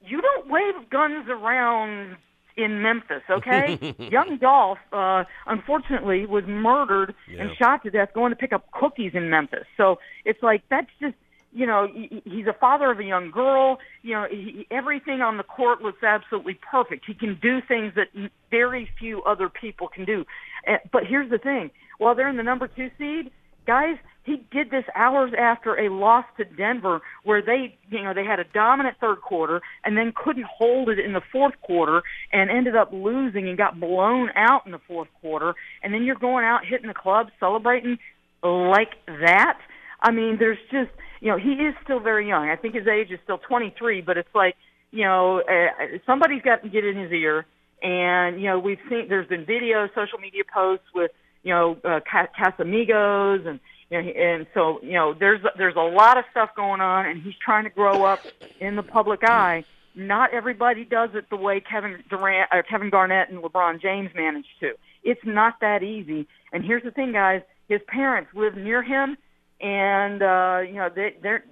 [0.01, 2.17] you don't wave guns around
[2.57, 3.95] in Memphis, okay?
[4.11, 9.13] Young Dolph, uh, unfortunately, was murdered and shot to death going to pick up cookies
[9.15, 9.67] in Memphis.
[9.77, 11.15] So it's like that's just,
[11.53, 13.79] you know, he, he's a father of a young girl.
[14.03, 17.05] You know, he, everything on the court looks absolutely perfect.
[17.07, 18.09] He can do things that
[18.51, 20.25] very few other people can do.
[20.67, 23.31] Uh, but here's the thing: while they're in the number two seed,
[23.67, 23.97] guys,
[24.27, 28.41] he did this hours after a loss to Denver where they, you know, they had
[28.41, 32.75] a dominant third quarter and then couldn't hold it in the fourth quarter and ended
[32.75, 35.55] up losing and got blown out in the fourth quarter.
[35.83, 37.99] And then you're going out hitting the club celebrating
[38.43, 39.59] like that.
[40.01, 40.91] I mean, there's just,
[41.21, 42.49] you know, he is still very young.
[42.49, 44.57] I think his age is still 23, but it's like,
[44.91, 47.47] you know, uh, somebody's got to get in his ear.
[47.81, 51.13] And, you know, we've seen, there's been videos, social media posts with,
[51.45, 55.81] you know, uh, Ca- Casamigos and, you know, and so, you know, there's, there's a
[55.81, 58.21] lot of stuff going on and he's trying to grow up
[58.61, 59.65] in the public eye.
[59.95, 64.49] Not everybody does it the way Kevin Durant or Kevin Garnett and LeBron James managed
[64.61, 64.73] to.
[65.03, 66.27] It's not that easy.
[66.53, 69.17] And here's the thing, guys, his parents live near him
[69.61, 71.45] and, uh, you know, they, they're,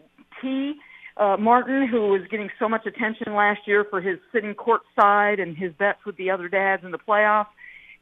[0.43, 0.74] T,
[1.16, 5.56] uh, Martin, who was getting so much attention last year for his sitting courtside and
[5.56, 7.47] his bets with the other dads in the playoffs,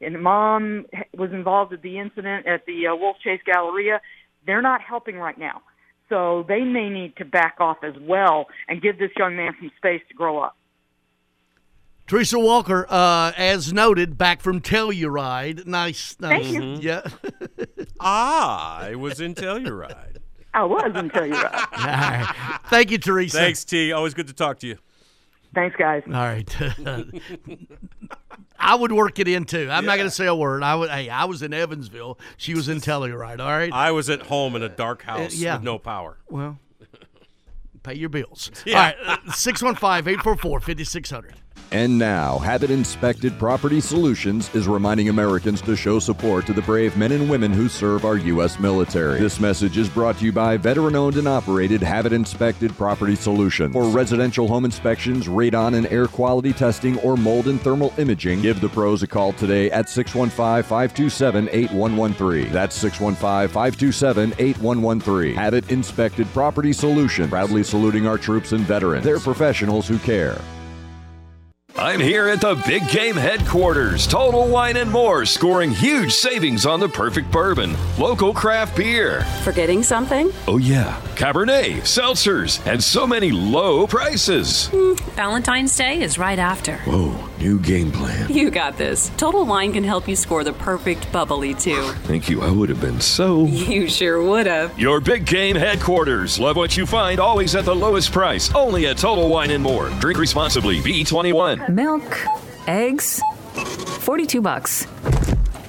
[0.01, 0.85] and mom
[1.15, 4.01] was involved at the incident at the uh, Wolfchase Galleria.
[4.45, 5.61] They're not helping right now,
[6.09, 9.71] so they may need to back off as well and give this young man some
[9.77, 10.55] space to grow up.
[12.05, 15.65] Teresa Walker, uh, as noted, back from Telluride.
[15.65, 16.51] Nice, nice.
[16.51, 16.91] Thank you.
[16.91, 17.01] Yeah.
[17.99, 20.17] ah, I was in Telluride.
[20.53, 21.53] I was in Telluride.
[21.77, 22.59] All right.
[22.69, 23.37] Thank you, Teresa.
[23.37, 23.91] Thanks, T.
[23.93, 24.77] Always good to talk to you.
[25.53, 26.03] Thanks, guys.
[26.07, 26.55] All right.
[28.59, 29.69] I would work it in too.
[29.69, 30.63] I'm not going to say a word.
[30.63, 30.89] I would.
[30.89, 32.17] Hey, I was in Evansville.
[32.37, 33.39] She was in Telluride.
[33.39, 33.71] All right.
[33.71, 35.55] I was at home in a dark uh, house yeah.
[35.55, 36.17] with no power.
[36.29, 36.57] Well,
[37.83, 38.51] pay your bills.
[38.65, 38.77] Yeah.
[38.77, 39.19] All right.
[39.27, 41.35] Uh, 615 844 5600.
[41.73, 46.95] And now, Habit Inspected Property Solutions is reminding Americans to show support to the brave
[46.95, 48.59] men and women who serve our U.S.
[48.59, 49.19] military.
[49.19, 53.73] This message is brought to you by veteran owned and operated Habit Inspected Property Solutions.
[53.73, 58.61] For residential home inspections, radon and air quality testing, or mold and thermal imaging, give
[58.61, 62.53] the pros a call today at 615 527 8113.
[62.53, 65.35] That's 615 527 8113.
[65.35, 69.03] Habit Inspected Property Solution, proudly saluting our troops and veterans.
[69.03, 70.39] They're professionals who care.
[71.75, 76.79] I'm here at the Big Game headquarters, Total Wine and More, scoring huge savings on
[76.79, 79.23] the perfect bourbon, local craft beer.
[79.41, 80.31] Forgetting something?
[80.47, 84.67] Oh, yeah, Cabernet, seltzers, and so many low prices.
[84.67, 86.77] Hmm, Valentine's Day is right after.
[86.81, 88.31] Whoa, new game plan.
[88.31, 89.09] You got this.
[89.17, 91.81] Total Wine can help you score the perfect bubbly, too.
[92.03, 93.45] Thank you, I would have been so.
[93.45, 94.77] You sure would have.
[94.79, 96.39] Your Big Game headquarters.
[96.39, 98.53] Love what you find, always at the lowest price.
[98.53, 99.89] Only at Total Wine and More.
[99.99, 100.79] Drink responsibly.
[100.81, 101.62] B21.
[101.69, 102.27] Milk,
[102.67, 103.21] eggs,
[103.99, 104.85] 42 bucks.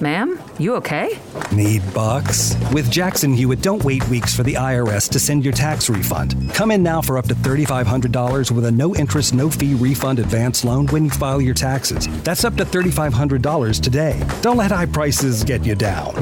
[0.01, 1.17] Ma'am, you okay?
[1.53, 2.55] Need bucks?
[2.73, 6.53] With Jackson Hewitt, don't wait weeks for the IRS to send your tax refund.
[6.53, 10.65] Come in now for up to $3,500 with a no interest, no fee refund advance
[10.65, 12.07] loan when you file your taxes.
[12.23, 14.21] That's up to $3,500 today.
[14.41, 16.13] Don't let high prices get you down.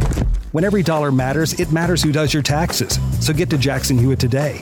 [0.52, 3.00] When every dollar matters, it matters who does your taxes.
[3.20, 4.62] So get to Jackson Hewitt today.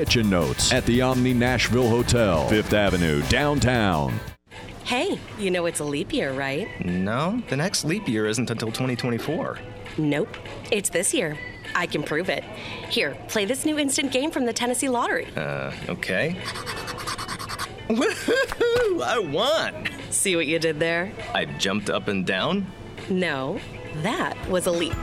[0.00, 4.18] Notes at the Omni Nashville Hotel, Fifth Avenue, downtown.
[4.84, 6.68] Hey, you know it's a leap year, right?
[6.82, 9.58] No, the next leap year isn't until 2024.
[9.98, 10.34] Nope.
[10.72, 11.38] It's this year.
[11.74, 12.44] I can prove it.
[12.88, 15.28] Here, play this new instant game from the Tennessee Lottery.
[15.36, 16.34] Uh, okay.
[17.88, 19.02] Woohoo!
[19.02, 19.86] I won!
[20.10, 21.12] See what you did there?
[21.34, 22.66] I jumped up and down.
[23.10, 23.60] No,
[23.96, 24.96] that was a leap.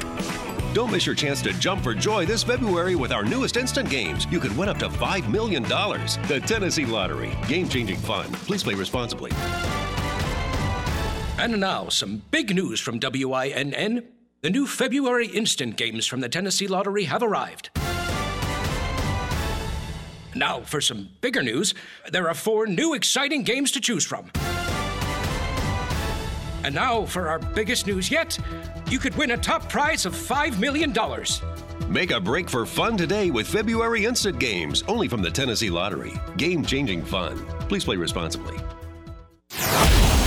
[0.77, 4.27] Don't miss your chance to jump for joy this February with our newest instant games.
[4.29, 5.63] You could win up to $5 million.
[5.63, 7.35] The Tennessee Lottery.
[7.47, 8.31] Game changing fun.
[8.45, 9.31] Please play responsibly.
[11.39, 14.03] And now, some big news from WINN.
[14.41, 17.71] The new February instant games from the Tennessee Lottery have arrived.
[20.35, 21.73] Now, for some bigger news,
[22.11, 24.29] there are four new exciting games to choose from.
[26.67, 28.37] And now, for our biggest news yet,
[28.89, 30.93] you could win a top prize of $5 million.
[31.89, 36.19] Make a break for fun today with February Instant Games, only from the Tennessee Lottery.
[36.35, 37.37] Game changing fun.
[37.69, 38.57] Please play responsibly.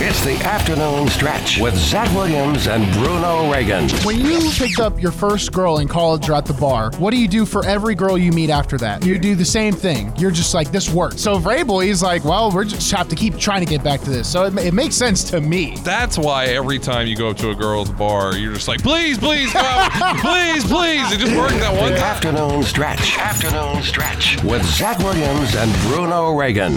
[0.03, 3.87] It's the afternoon stretch with Zach Williams and Bruno Reagan.
[4.03, 7.17] When you picked up your first girl in college or at the bar, what do
[7.17, 9.05] you do for every girl you meet after that?
[9.05, 10.11] You do the same thing.
[10.17, 11.19] You're just like, this worked.
[11.19, 14.09] So Vrabel, he's like, well, we're just have to keep trying to get back to
[14.09, 14.27] this.
[14.27, 15.75] So it, it makes sense to me.
[15.83, 19.19] That's why every time you go up to a girl's bar, you're just like, please,
[19.19, 21.11] please, come, please, please.
[21.11, 22.01] It just worked that one time.
[22.01, 23.19] afternoon stretch.
[23.19, 26.73] Afternoon stretch with Zach Williams and Bruno Reagan.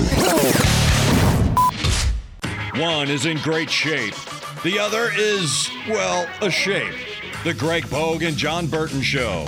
[2.76, 4.16] One is in great shape.
[4.64, 6.94] The other is, well, a shape.
[7.44, 9.46] The Greg Pogue and John Burton Show.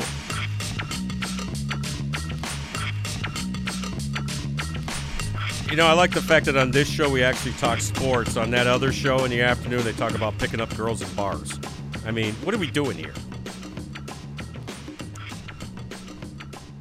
[5.68, 8.36] You know, I like the fact that on this show we actually talk sports.
[8.36, 11.58] On that other show in the afternoon, they talk about picking up girls in bars.
[12.06, 13.12] I mean, what are we doing here?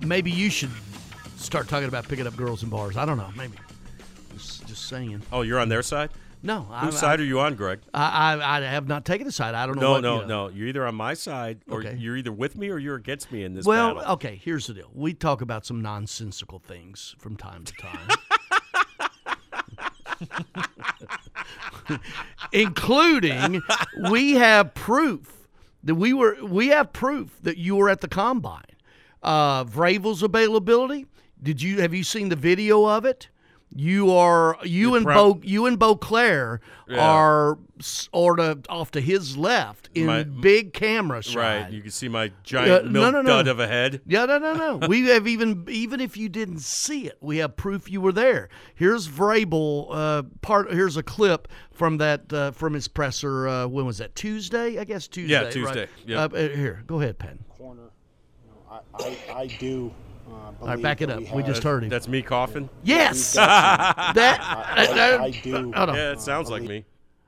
[0.02, 0.70] Maybe you should
[1.38, 2.98] start talking about picking up girls in bars.
[2.98, 3.32] I don't know.
[3.36, 3.58] Maybe.
[4.36, 5.24] Just, just saying.
[5.32, 6.12] Oh, you're on their side?
[6.46, 7.80] No, I, Whose side are you on, Greg?
[7.94, 9.56] I, I I have not taken a side.
[9.56, 9.82] I don't know.
[9.82, 10.48] No, what, no, you know.
[10.48, 10.54] no.
[10.54, 11.96] You're either on my side or Okay.
[11.98, 14.14] you're either with me or you're against me in this Well, battle.
[14.14, 14.40] okay.
[14.44, 14.90] Here's the deal.
[14.94, 18.08] We talk about some nonsensical things from time to time.
[22.52, 23.62] including
[24.10, 25.48] we have proof
[25.84, 28.64] that we were we have proof that you were at the combine.
[29.22, 31.06] Uh, Vrabel's availability.
[31.42, 33.30] Did you have you seen the video of it?
[33.78, 36.98] You are you You're and proud- Bo you and Beauclair Yeah.
[36.98, 41.36] are sort of off to his left in My- big camera shot.
[41.36, 41.70] Right.
[41.74, 43.30] You can see my giant Uh, milk no, no, no.
[43.30, 44.00] dud of a head.
[44.08, 44.78] Yeah, no, no, no.
[44.88, 48.48] we have even even if you didn't see it, we have proof you were there.
[48.76, 49.88] Here's Vrabel.
[49.92, 50.72] Uh, part.
[50.72, 53.46] Here's a clip from that uh, from his presser.
[53.50, 54.16] Uh, when was that?
[54.16, 55.10] Tuesday, I guess.
[55.10, 55.36] Tuesday.
[55.44, 55.52] right?
[55.52, 56.32] Tuesday, yep.
[56.34, 57.40] Uh, uh, here, go ahead, Penn.
[57.58, 57.90] corner.
[58.46, 59.92] You know, I, I, I do.
[60.46, 61.24] Uh, All right, back it up.
[61.24, 61.90] that We just heard him.
[61.90, 62.70] That's me coughing.
[62.84, 63.34] Yes.
[63.36, 64.40] We've got some- that.
[64.42, 65.54] I, I, I do.
[65.74, 65.96] Hold on.
[65.96, 66.86] Yeah, it sounds like me.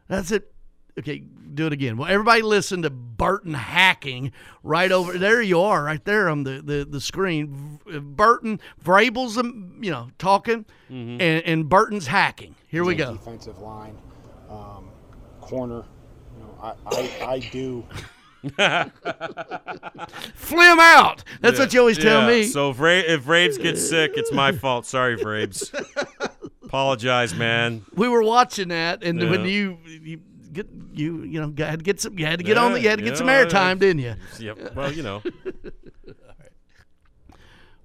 [0.07, 0.51] That's it.
[0.99, 1.19] Okay,
[1.53, 1.97] do it again.
[1.97, 4.31] Well, everybody listen to Burton hacking
[4.63, 5.41] right over there.
[5.43, 7.79] You are right there on the the, the screen.
[7.85, 11.21] Burton Vrabel's um, you know talking, Mhm.
[11.21, 12.55] and, and Burton's hacking.
[12.67, 13.13] Here we go.
[13.13, 13.95] Defensive line,
[14.49, 14.89] um,
[15.41, 15.83] corner.
[16.35, 17.85] You know, I, I, I do.
[20.35, 21.23] Flim out.
[21.41, 22.43] That's Yeah, what you always tell me.
[22.43, 24.85] So if, Ra- if Rabes gets sick, it's my fault.
[24.85, 25.71] Sorry, Rabes.
[26.63, 27.85] Apologize, man.
[27.95, 30.19] we were watching that, and when you you
[30.51, 32.89] get you you know had to get some you had to get on the, you
[32.89, 34.15] had to get some know, airtime, didn't you?
[34.39, 34.75] Yep.
[34.75, 35.21] Well, you know.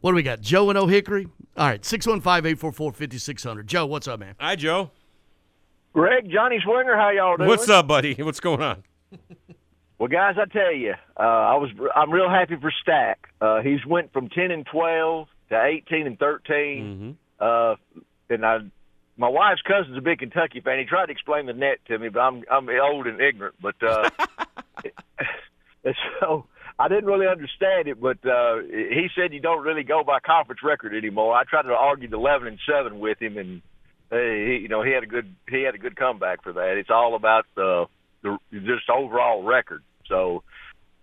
[0.00, 0.40] What do we got?
[0.40, 1.28] Joe and Old Hickory.
[1.56, 3.66] All right, 615-844-5600.
[3.66, 4.34] Joe, what's up, man?
[4.40, 4.90] Hi, Joe.
[5.92, 7.48] Greg, Johnny Swinger, how y'all doing?
[7.48, 8.14] What's up, buddy?
[8.14, 8.82] What's going on?
[10.02, 13.28] Well, guys, I tell you, uh, I was I'm real happy for Stack.
[13.40, 17.76] Uh, he's went from ten and twelve to eighteen and 13 Uh,
[18.28, 18.58] and I,
[19.16, 20.80] my wife's cousin's a big Kentucky fan.
[20.80, 23.54] He tried to explain the NET to me, but I'm I'm old and ignorant.
[23.62, 24.10] But uh,
[26.20, 26.46] so
[26.80, 28.00] I didn't really understand it.
[28.00, 31.32] But uh, he said you don't really go by conference record anymore.
[31.36, 33.62] I tried to argue the eleven and seven with him, and
[34.10, 36.76] uh, he, you know he had a good he had a good comeback for that.
[36.76, 37.86] It's all about the
[38.22, 39.84] the just overall record.
[40.08, 40.42] So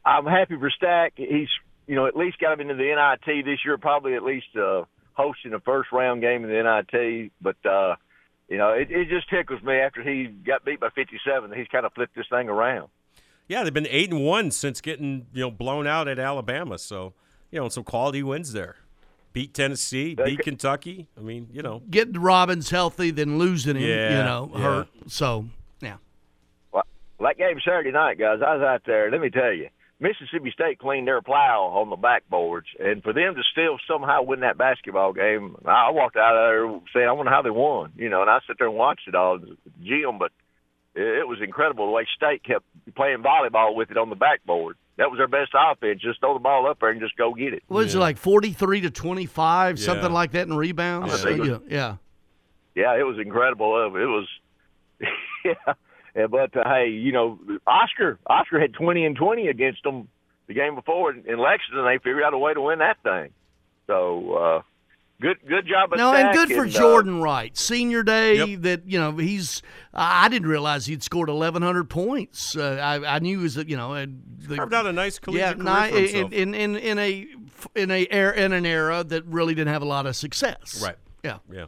[0.05, 1.13] I'm happy for Stack.
[1.15, 1.49] He's
[1.87, 3.77] you know at least got him into the NIT this year.
[3.77, 7.31] Probably at least uh, hosting a first round game in the NIT.
[7.41, 7.95] But uh,
[8.47, 11.67] you know it, it just tickles me after he got beat by 57 that he's
[11.67, 12.89] kind of flipped this thing around.
[13.47, 16.77] Yeah, they've been eight and one since getting you know blown out at Alabama.
[16.77, 17.13] So
[17.51, 18.77] you know some quality wins there.
[19.31, 21.07] Beat Tennessee, beat Kentucky.
[21.15, 21.83] I mean, you know.
[21.89, 24.59] Getting Robbins healthy, then losing him, you know, yeah.
[24.59, 24.87] hurt.
[25.05, 25.58] So, yeah.
[27.19, 29.11] Well, that game Saturday night, guys, I was out there.
[29.11, 29.67] Let me tell you,
[29.99, 34.39] Mississippi State cleaned their plow on the backboards, and for them to still somehow win
[34.39, 38.07] that basketball game, I walked out of there saying, "I wonder how they won." You
[38.09, 39.37] know, and I sat there and watched it all,
[39.83, 40.31] Jim, but
[40.95, 42.63] it, it was incredible the way State kept
[42.95, 44.77] playing volleyball with it on the backboard.
[44.95, 46.01] That was their best offense.
[46.01, 47.63] Just throw the ball up there and just go get it.
[47.67, 49.85] What is it like 43 to 25, Yeah.
[49.85, 51.23] something like that in rebounds?
[51.23, 51.29] Yeah.
[51.31, 51.57] Yeah.
[51.67, 51.95] yeah.
[52.75, 53.85] yeah, it was incredible.
[53.95, 54.27] It was,
[55.45, 55.73] yeah.
[56.15, 60.07] Yeah, But uh, hey, you know, Oscar Oscar had twenty and twenty against them
[60.47, 61.85] the game before in Lexington.
[61.85, 63.29] They figured out a way to win that thing.
[63.87, 64.61] So uh,
[65.21, 65.95] good good job.
[65.95, 67.55] No, and good for uh, Jordan Wright.
[67.57, 69.61] Senior day that, you know, he's,
[69.93, 72.55] I I didn't realize he'd scored 1,100 points.
[72.55, 74.05] Uh, I, I knew he was, you know, uh,
[74.47, 76.33] the, Carved out a nice yeah, collegiate career for himself.
[76.33, 77.27] in, in, in, in a,
[77.75, 80.81] in a, er- in an era that really didn't have a lot of success.
[80.83, 80.95] Right.
[81.23, 81.37] Yeah.
[81.51, 81.65] Yeah.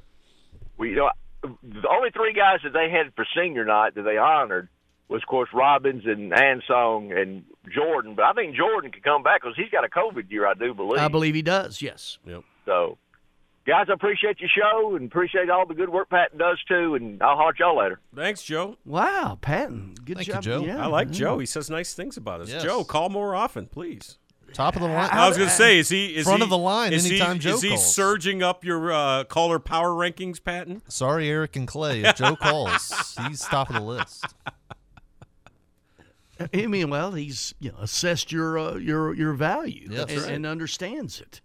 [0.77, 1.11] Well, you know,
[1.41, 4.69] the only three guys that they had for senior night that they honored
[5.07, 7.43] was, of course, Robbins and Ansong and
[7.73, 8.15] Jordan.
[8.15, 10.73] But I think Jordan could come back because he's got a COVID year, I do
[10.73, 10.99] believe.
[10.99, 12.17] I believe he does, yes.
[12.25, 12.43] Yep.
[12.65, 12.97] So,
[13.67, 16.95] guys, I appreciate your show and appreciate all the good work Patton does too.
[16.95, 17.99] And I'll holler at y'all later.
[18.15, 18.77] Thanks, Joe.
[18.85, 19.95] Wow, Patton.
[20.05, 20.45] Good Thank job.
[20.45, 20.65] you, Joe.
[20.65, 21.13] Yeah, I like yeah.
[21.13, 21.39] Joe.
[21.39, 22.49] He says nice things about us.
[22.49, 22.63] Yes.
[22.63, 24.17] Joe, call more often, please.
[24.53, 25.09] Top of the line.
[25.11, 27.35] I was going to say, is he is front he, of the line is anytime
[27.35, 27.93] he, Joe Is he calls?
[27.95, 30.81] surging up your uh, caller power rankings, Patton?
[30.87, 32.01] Sorry, Eric and Clay.
[32.01, 34.25] If Joe calls, he's top of the list.
[36.53, 40.09] I mean, well, he's you know assessed your uh, your your value Yes.
[40.09, 40.31] and, right.
[40.31, 41.41] and understands it.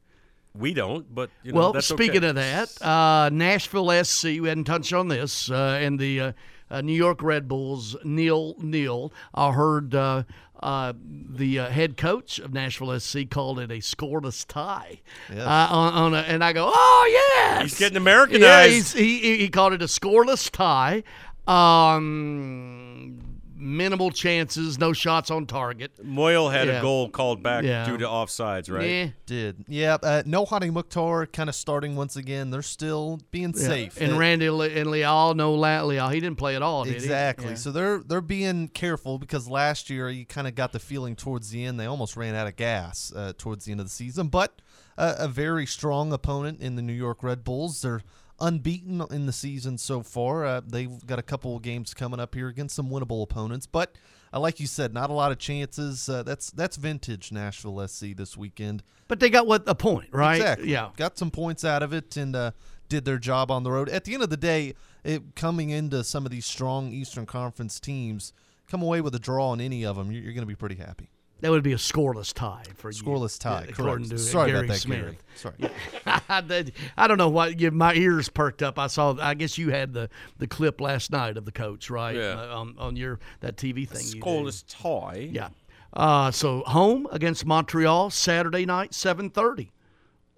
[0.54, 2.28] We don't, but you know, well, that's speaking okay.
[2.28, 4.24] of that, uh, Nashville SC.
[4.24, 6.32] We hadn't touched on this, uh, and the uh,
[6.70, 9.12] uh, New York Red Bulls, Neil Neal.
[9.34, 10.22] I heard uh,
[10.60, 15.00] uh, the uh, head coach of Nashville SC called it a scoreless tie.
[15.30, 15.40] Yes.
[15.46, 18.42] Uh, on, on a, and I go, oh yes, He's getting Americanized.
[18.42, 21.02] Yeah, he's, he he- he called it a scoreless tie.
[21.46, 23.20] Um,
[23.58, 25.92] minimal chances, no shots on target.
[26.04, 26.78] Moyle had Yeah.
[26.78, 27.86] a goal called back Yeah.
[27.86, 28.88] due to offsides, right?
[28.88, 29.06] Yeah.
[29.26, 29.96] Did yeah.
[30.02, 32.50] Uh, no Hani Mukhtar kind of starting once again.
[32.50, 33.66] They're still being Yeah.
[33.66, 34.00] safe.
[34.00, 36.08] And Uh, Randy Le- and Leal, no La- Leal.
[36.08, 36.96] He didn't play at all, did he?
[36.96, 37.50] Exactly.
[37.50, 37.54] Yeah.
[37.54, 41.50] So they're they're being careful because last year you kind of got the feeling towards
[41.50, 44.28] the end they almost ran out of gas uh, towards the end of the season.
[44.28, 44.60] But
[44.98, 47.82] uh, a very strong opponent in the New York Red Bulls.
[47.82, 48.02] They're
[48.40, 50.44] unbeaten in the season so far.
[50.44, 53.96] Uh, they've got a couple of games coming up here against some winnable opponents, but.
[54.34, 56.08] Uh, like you said, not a lot of chances.
[56.08, 58.82] Uh, that's that's vintage Nashville SC this weekend.
[59.06, 60.34] But they got what a point, right?
[60.34, 60.68] Exactly.
[60.68, 60.90] Yeah.
[60.96, 62.50] Got some points out of it and uh,
[62.88, 63.88] did their job on the road.
[63.88, 67.78] At the end of the day, it, coming into some of these strong Eastern Conference
[67.78, 68.32] teams,
[68.66, 70.76] come away with a draw on any of them, you're, you're going to be pretty
[70.76, 71.10] happy.
[71.40, 73.02] That would be a scoreless tie for you.
[73.02, 74.10] Scoreless tie, Yeah, according correct.
[74.10, 75.00] to Sorry about that, Smith.
[75.02, 75.18] Gary.
[75.34, 75.54] Sorry.
[75.58, 76.62] Yeah.
[76.96, 78.78] I don't know what you, my ears perked up.
[78.78, 79.14] I saw.
[79.20, 80.08] I guess you had the,
[80.38, 82.16] the clip last night of the coach, right?
[82.16, 82.40] Yeah.
[82.40, 84.06] Uh, on, on your that TV thing.
[84.06, 84.20] you do.
[84.20, 85.28] Scoreless tie.
[85.30, 85.48] Yeah.
[85.92, 89.72] Uh, so home against Montreal Saturday night, seven thirty.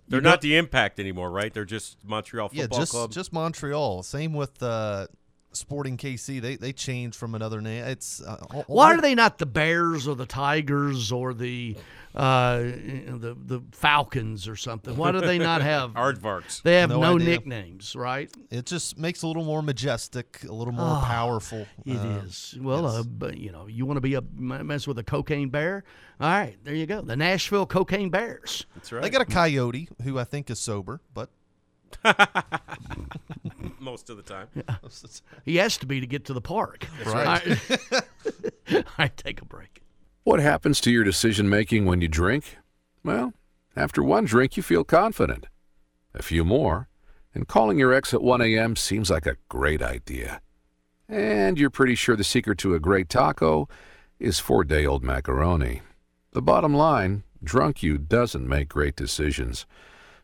[0.08, 1.52] They're not the Impact anymore, right?
[1.52, 3.12] They're just Montreal Yeah, Football just Club.
[3.12, 4.02] just Montreal.
[4.02, 5.06] Same with uh,
[5.52, 6.40] Sporting KC.
[6.40, 7.84] They they changed from another name.
[7.84, 11.76] It's uh, Why are they not the Bears or the Tigers or the
[12.14, 14.96] uh, the the Falcons or something?
[14.96, 16.62] Why do they not have Aardvarks?
[16.62, 18.30] They have No no, nicknames, right?
[18.50, 21.66] It just makes it a little more majestic, a little more Ah, powerful.
[21.86, 22.56] It Uh, is.
[22.60, 25.82] Well, uh, but you know, you want to be a mess with a cocaine bear?
[26.20, 27.00] All right, there you go.
[27.00, 28.66] The Nashville Cocaine Bears.
[28.74, 29.02] That's right.
[29.02, 31.30] They got a coyote who I think is sober, but
[33.81, 34.48] Most of the time.
[35.44, 36.86] He has to be to get to the park.
[36.98, 37.27] That's right.
[37.27, 38.05] All right.
[38.74, 39.82] All right, take a break.
[40.24, 42.59] What happens to your decision making when you drink?
[43.02, 43.32] Well,
[43.74, 45.47] after one drink, you feel confident.
[46.15, 46.89] A few more,
[47.35, 48.77] and calling your ex at 1 a.m.
[48.77, 50.40] seems like a great idea.
[51.09, 53.69] And you're pretty sure the secret to a great taco
[54.19, 55.81] is four day old macaroni.
[56.32, 59.65] The bottom line drunk you doesn't make great decisions.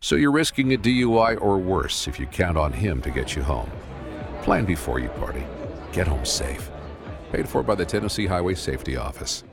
[0.05, 3.43] So you're risking a DUI or worse if you count on him to get you
[3.43, 3.71] home.
[4.43, 5.43] Plan before you party.
[5.95, 6.71] Get home safe.
[7.33, 9.45] Paid for by the Tennessee Highway Safety Office.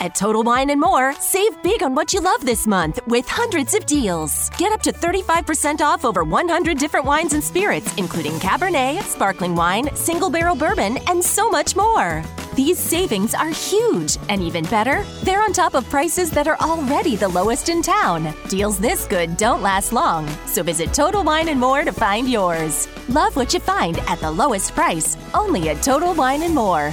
[0.00, 3.74] At Total Wine and More, save big on what you love this month with hundreds
[3.74, 4.50] of deals.
[4.58, 9.94] Get up to 35% off over 100 different wines and spirits, including Cabernet, sparkling wine,
[9.94, 12.22] single barrel bourbon, and so much more.
[12.54, 17.16] These savings are huge, and even better, they're on top of prices that are already
[17.16, 18.34] the lowest in town.
[18.48, 22.88] Deals this good don't last long, so visit Total Wine and More to find yours.
[23.08, 26.92] Love what you find at the lowest price, only at Total Wine and More.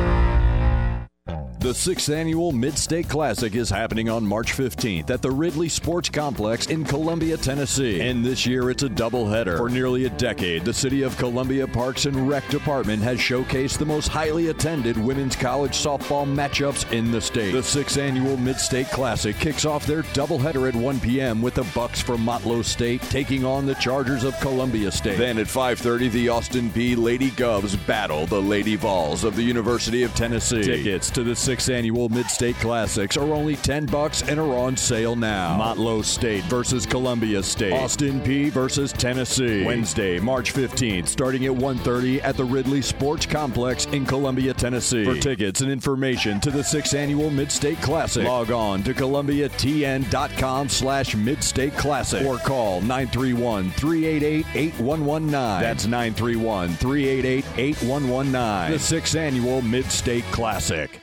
[1.61, 6.09] The sixth annual Mid State Classic is happening on March 15th at the Ridley Sports
[6.09, 8.01] Complex in Columbia, Tennessee.
[8.01, 9.57] And this year it's a doubleheader.
[9.57, 13.85] For nearly a decade, the City of Columbia Parks and Rec Department has showcased the
[13.85, 17.51] most highly attended women's college softball matchups in the state.
[17.51, 21.43] The sixth annual Mid State Classic kicks off their doubleheader at 1 p.m.
[21.43, 25.19] with the Bucks from Motlow State taking on the Chargers of Columbia State.
[25.19, 30.01] Then at 5:30, the Austin Peay Lady Govs battle the Lady Vols of the University
[30.01, 30.63] of Tennessee.
[30.63, 35.17] Tickets to the sixth annual Mid-State Classics are only 10 bucks and are on sale
[35.17, 35.57] now.
[35.59, 37.73] Motlow State versus Columbia State.
[37.73, 39.65] Austin Peay versus Tennessee.
[39.65, 45.03] Wednesday, March 15th, starting at 1:30 at the Ridley Sports Complex in Columbia, Tennessee.
[45.03, 51.17] For tickets and information to the sixth annual Mid-State Classic, log on to columbiatn.com slash
[51.17, 55.59] Mid-State Classic or call 931-388-8119.
[55.59, 58.71] That's 931-388-8119.
[58.71, 61.01] The sixth annual Mid-State Classic.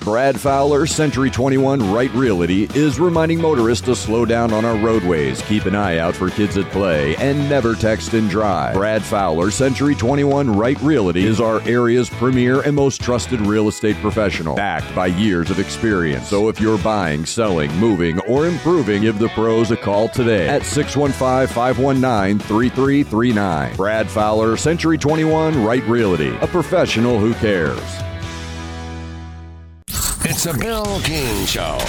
[0.00, 5.42] Brad Fowler, Century 21 Right Realty, is reminding motorists to slow down on our roadways,
[5.42, 8.74] keep an eye out for kids at play, and never text and drive.
[8.74, 13.96] Brad Fowler, Century 21 Right Realty, is our area's premier and most trusted real estate
[13.96, 16.28] professional, backed by years of experience.
[16.28, 20.64] So if you're buying, selling, moving, or improving, give the pros a call today at
[20.64, 23.76] 615 519 3339.
[23.76, 28.07] Brad Fowler, Century 21 Right Realty, a professional who cares.
[30.38, 31.80] It's a Bill King Show.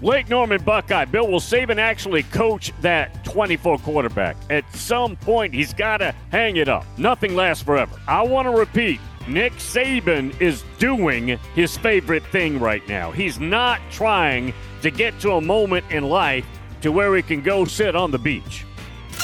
[0.00, 1.06] Lake Norman Buckeye.
[1.06, 4.36] Bill will Saban actually coach that 24 quarterback.
[4.48, 6.86] At some point, he's got to hang it up.
[6.96, 8.00] Nothing lasts forever.
[8.06, 13.10] I want to repeat Nick Saban is doing his favorite thing right now.
[13.10, 16.46] He's not trying to get to a moment in life
[16.82, 18.64] to where he can go sit on the beach.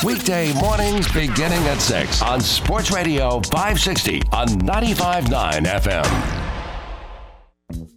[0.03, 6.42] Weekday mornings beginning at 6 on Sports Radio 560 on 95.9 FM.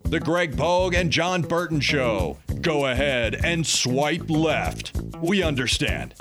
[0.06, 2.38] The Greg Pogue and John Burton Show.
[2.62, 4.96] Go ahead and swipe left.
[5.20, 6.14] We understand.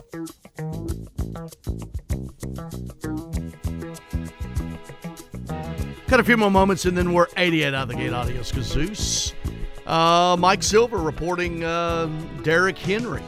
[6.09, 8.13] Got a few more moments and then we're 88 out of the gate.
[8.13, 9.35] Adios, Kazoos.
[9.87, 12.07] Uh, Mike Silver reporting uh,
[12.43, 13.23] Derrick Henry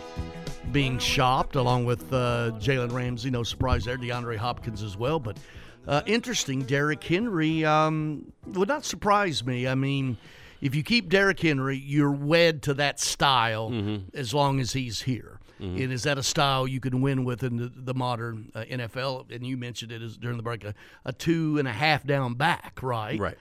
[0.73, 3.29] being shopped along with uh, Jalen Ramsey.
[3.29, 3.99] No surprise there.
[3.99, 5.21] DeAndre Hopkins as well.
[5.21, 5.39] But
[5.87, 9.69] uh, interesting, Derrick Henry um, would not surprise me.
[9.69, 10.17] I mean,
[10.61, 13.73] if you keep Derrick Henry, you're wed to that style
[14.15, 15.41] as long as he's here.
[15.61, 15.85] Mhm.
[15.85, 19.31] And is that a style you can win with in the, the modern uh, NFL?
[19.31, 20.75] And you mentioned it as during the break, a,
[21.05, 23.19] a two and a half down back, right?
[23.19, 23.39] Right.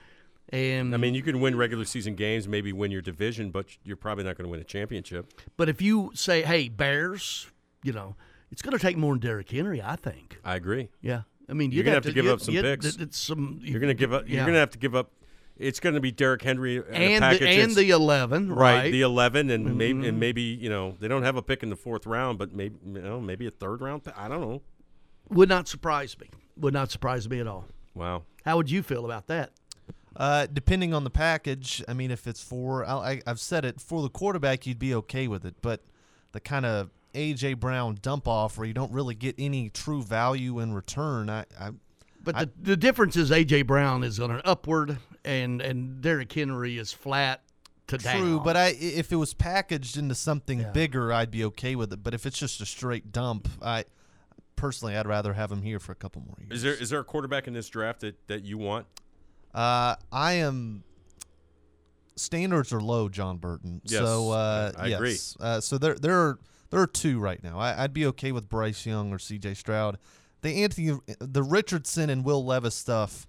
[0.50, 3.96] And I mean, you can win regular season games, maybe win your division, but you're
[3.96, 5.32] probably not going to win a championship.
[5.56, 7.50] But if you say, "Hey, Bears,"
[7.82, 8.14] you know,
[8.52, 10.38] it's going to take more than Derrick Henry, I think.
[10.44, 10.88] I agree.
[11.02, 12.96] Yeah, I mean, you're you'd gonna have to, give up some picks.
[12.96, 13.58] it's some.
[13.62, 14.28] you're gonna give up.
[14.28, 14.46] You're yeah.
[14.46, 15.10] gonna have to give up.
[15.58, 18.90] It's going to be Derrick Henry and, a the- and the 11, right.
[18.90, 20.08] The eleven, and maybe Mhm.
[20.08, 22.76] and maybe you know they don't have a pick in the fourth round, but maybe
[22.84, 24.04] you know maybe a third round.
[24.04, 24.14] Pick.
[24.18, 24.62] I don't know.
[25.30, 26.28] Would not surprise me.
[26.58, 27.66] Would not surprise me at all.
[27.94, 28.24] Wow.
[28.44, 29.50] How would you feel about that?
[30.14, 33.80] Uh, depending on the package, I mean, if it's for, I, I, I've said it
[33.80, 35.56] for the quarterback, you'd be okay with it.
[35.60, 35.82] But
[36.32, 40.58] the kind of AJ Brown dump off where you don't really get any true value
[40.60, 41.70] in return, I, I
[42.22, 43.62] But the, the difference is A.J.
[43.62, 47.42] Brown is on an upward, and and Derrick Henry is flat
[47.88, 48.44] to True, down.
[48.44, 52.02] but I if it was packaged into something bigger, I'd be okay with it.
[52.02, 53.84] But if it's just a straight dump, I
[54.56, 56.58] personally I'd rather have him here for a couple more years.
[56.58, 58.86] Is there is there a quarterback in this draft that, that you want?
[59.54, 60.82] Uh, I am.
[62.18, 63.82] Standards are low, John Burton.
[63.84, 65.10] Yes, so uh, I- I agree.
[65.10, 65.36] yes.
[65.38, 66.38] Uh, so there, there are
[66.70, 67.58] there are two right now.
[67.58, 69.54] I, I'd be okay with Bryce Young or C.J.
[69.54, 69.98] Stroud.
[70.42, 73.26] The Anthony, the Richardson and Will Levis stuff,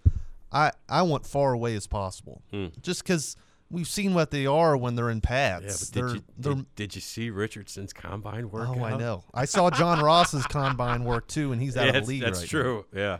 [0.52, 2.42] I I want far away as possible.
[2.52, 2.68] Hmm.
[2.82, 3.36] Just because
[3.70, 5.66] we've seen what they are when they're in pads.
[5.66, 8.70] Yeah, but they're, did you, they're did, did you see Richardson's combine work?
[8.70, 9.24] Oh, I know.
[9.34, 12.22] I saw John Ross's combine work too, and he's out yeah, of the that's- league
[12.22, 12.86] That's right true.
[12.96, 13.20] Yeah.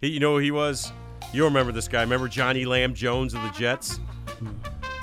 [0.00, 0.90] He, you know who he was?
[1.32, 2.00] You remember this guy?
[2.00, 4.00] Remember Johnny Lam Jones of the Jets?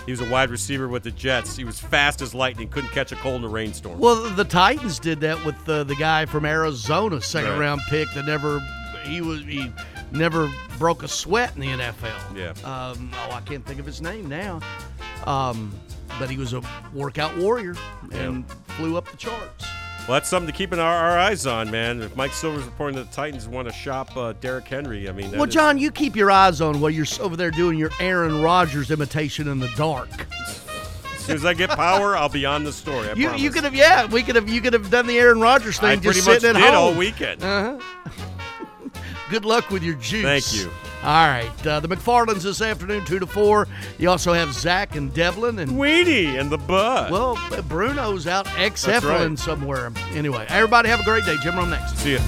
[0.06, 1.56] He was a wide receiver with the Jets.
[1.56, 4.00] He was fast as lightning, couldn't catch a cold in a rainstorm.
[4.00, 7.60] Well, the Titans did that with uh, the guy from Arizona, second Right.
[7.60, 8.60] round pick that never
[9.04, 9.72] he was he
[10.12, 12.36] never broke a sweat in the NFL.
[12.36, 12.50] Yeah.
[12.68, 14.60] Um, oh, I can't think of his name now.
[15.26, 15.74] Um,
[16.18, 16.62] but he was a
[16.94, 17.76] workout warrior
[18.14, 18.46] and
[18.78, 19.66] flew up the charts.
[20.08, 22.02] Well, that's something to keep our, our eyes on, man.
[22.02, 25.30] If Mike Silver's reporting that the Titans want to shop uh, Derrick Henry, I mean,
[25.32, 28.42] Well, is- John, you keep your eyes on while you're over there doing your Aaron
[28.42, 30.10] Rodgers imitation in the dark.
[30.40, 33.08] as soon as I get power, I'll be on the story.
[33.10, 35.42] I You, you could have, yeah, we could have, you could have done the Aaron
[35.42, 37.44] Rodgers thing I just pretty sitting much at did home all weekend.
[37.44, 37.78] Uh-huh.
[39.30, 40.24] Good luck with your juice.
[40.24, 40.72] Thank you.
[41.02, 43.68] All right, uh, the McFarlands this afternoon, two to four.
[43.98, 47.10] You also have Zach and Devlin and Weenie and the Bud.
[47.10, 47.36] Well,
[47.70, 49.40] Bruno's out ex right.
[49.40, 49.94] somewhere.
[50.12, 51.38] Anyway, everybody have a great day.
[51.42, 51.98] Jim Rome next.
[52.00, 52.20] See ya.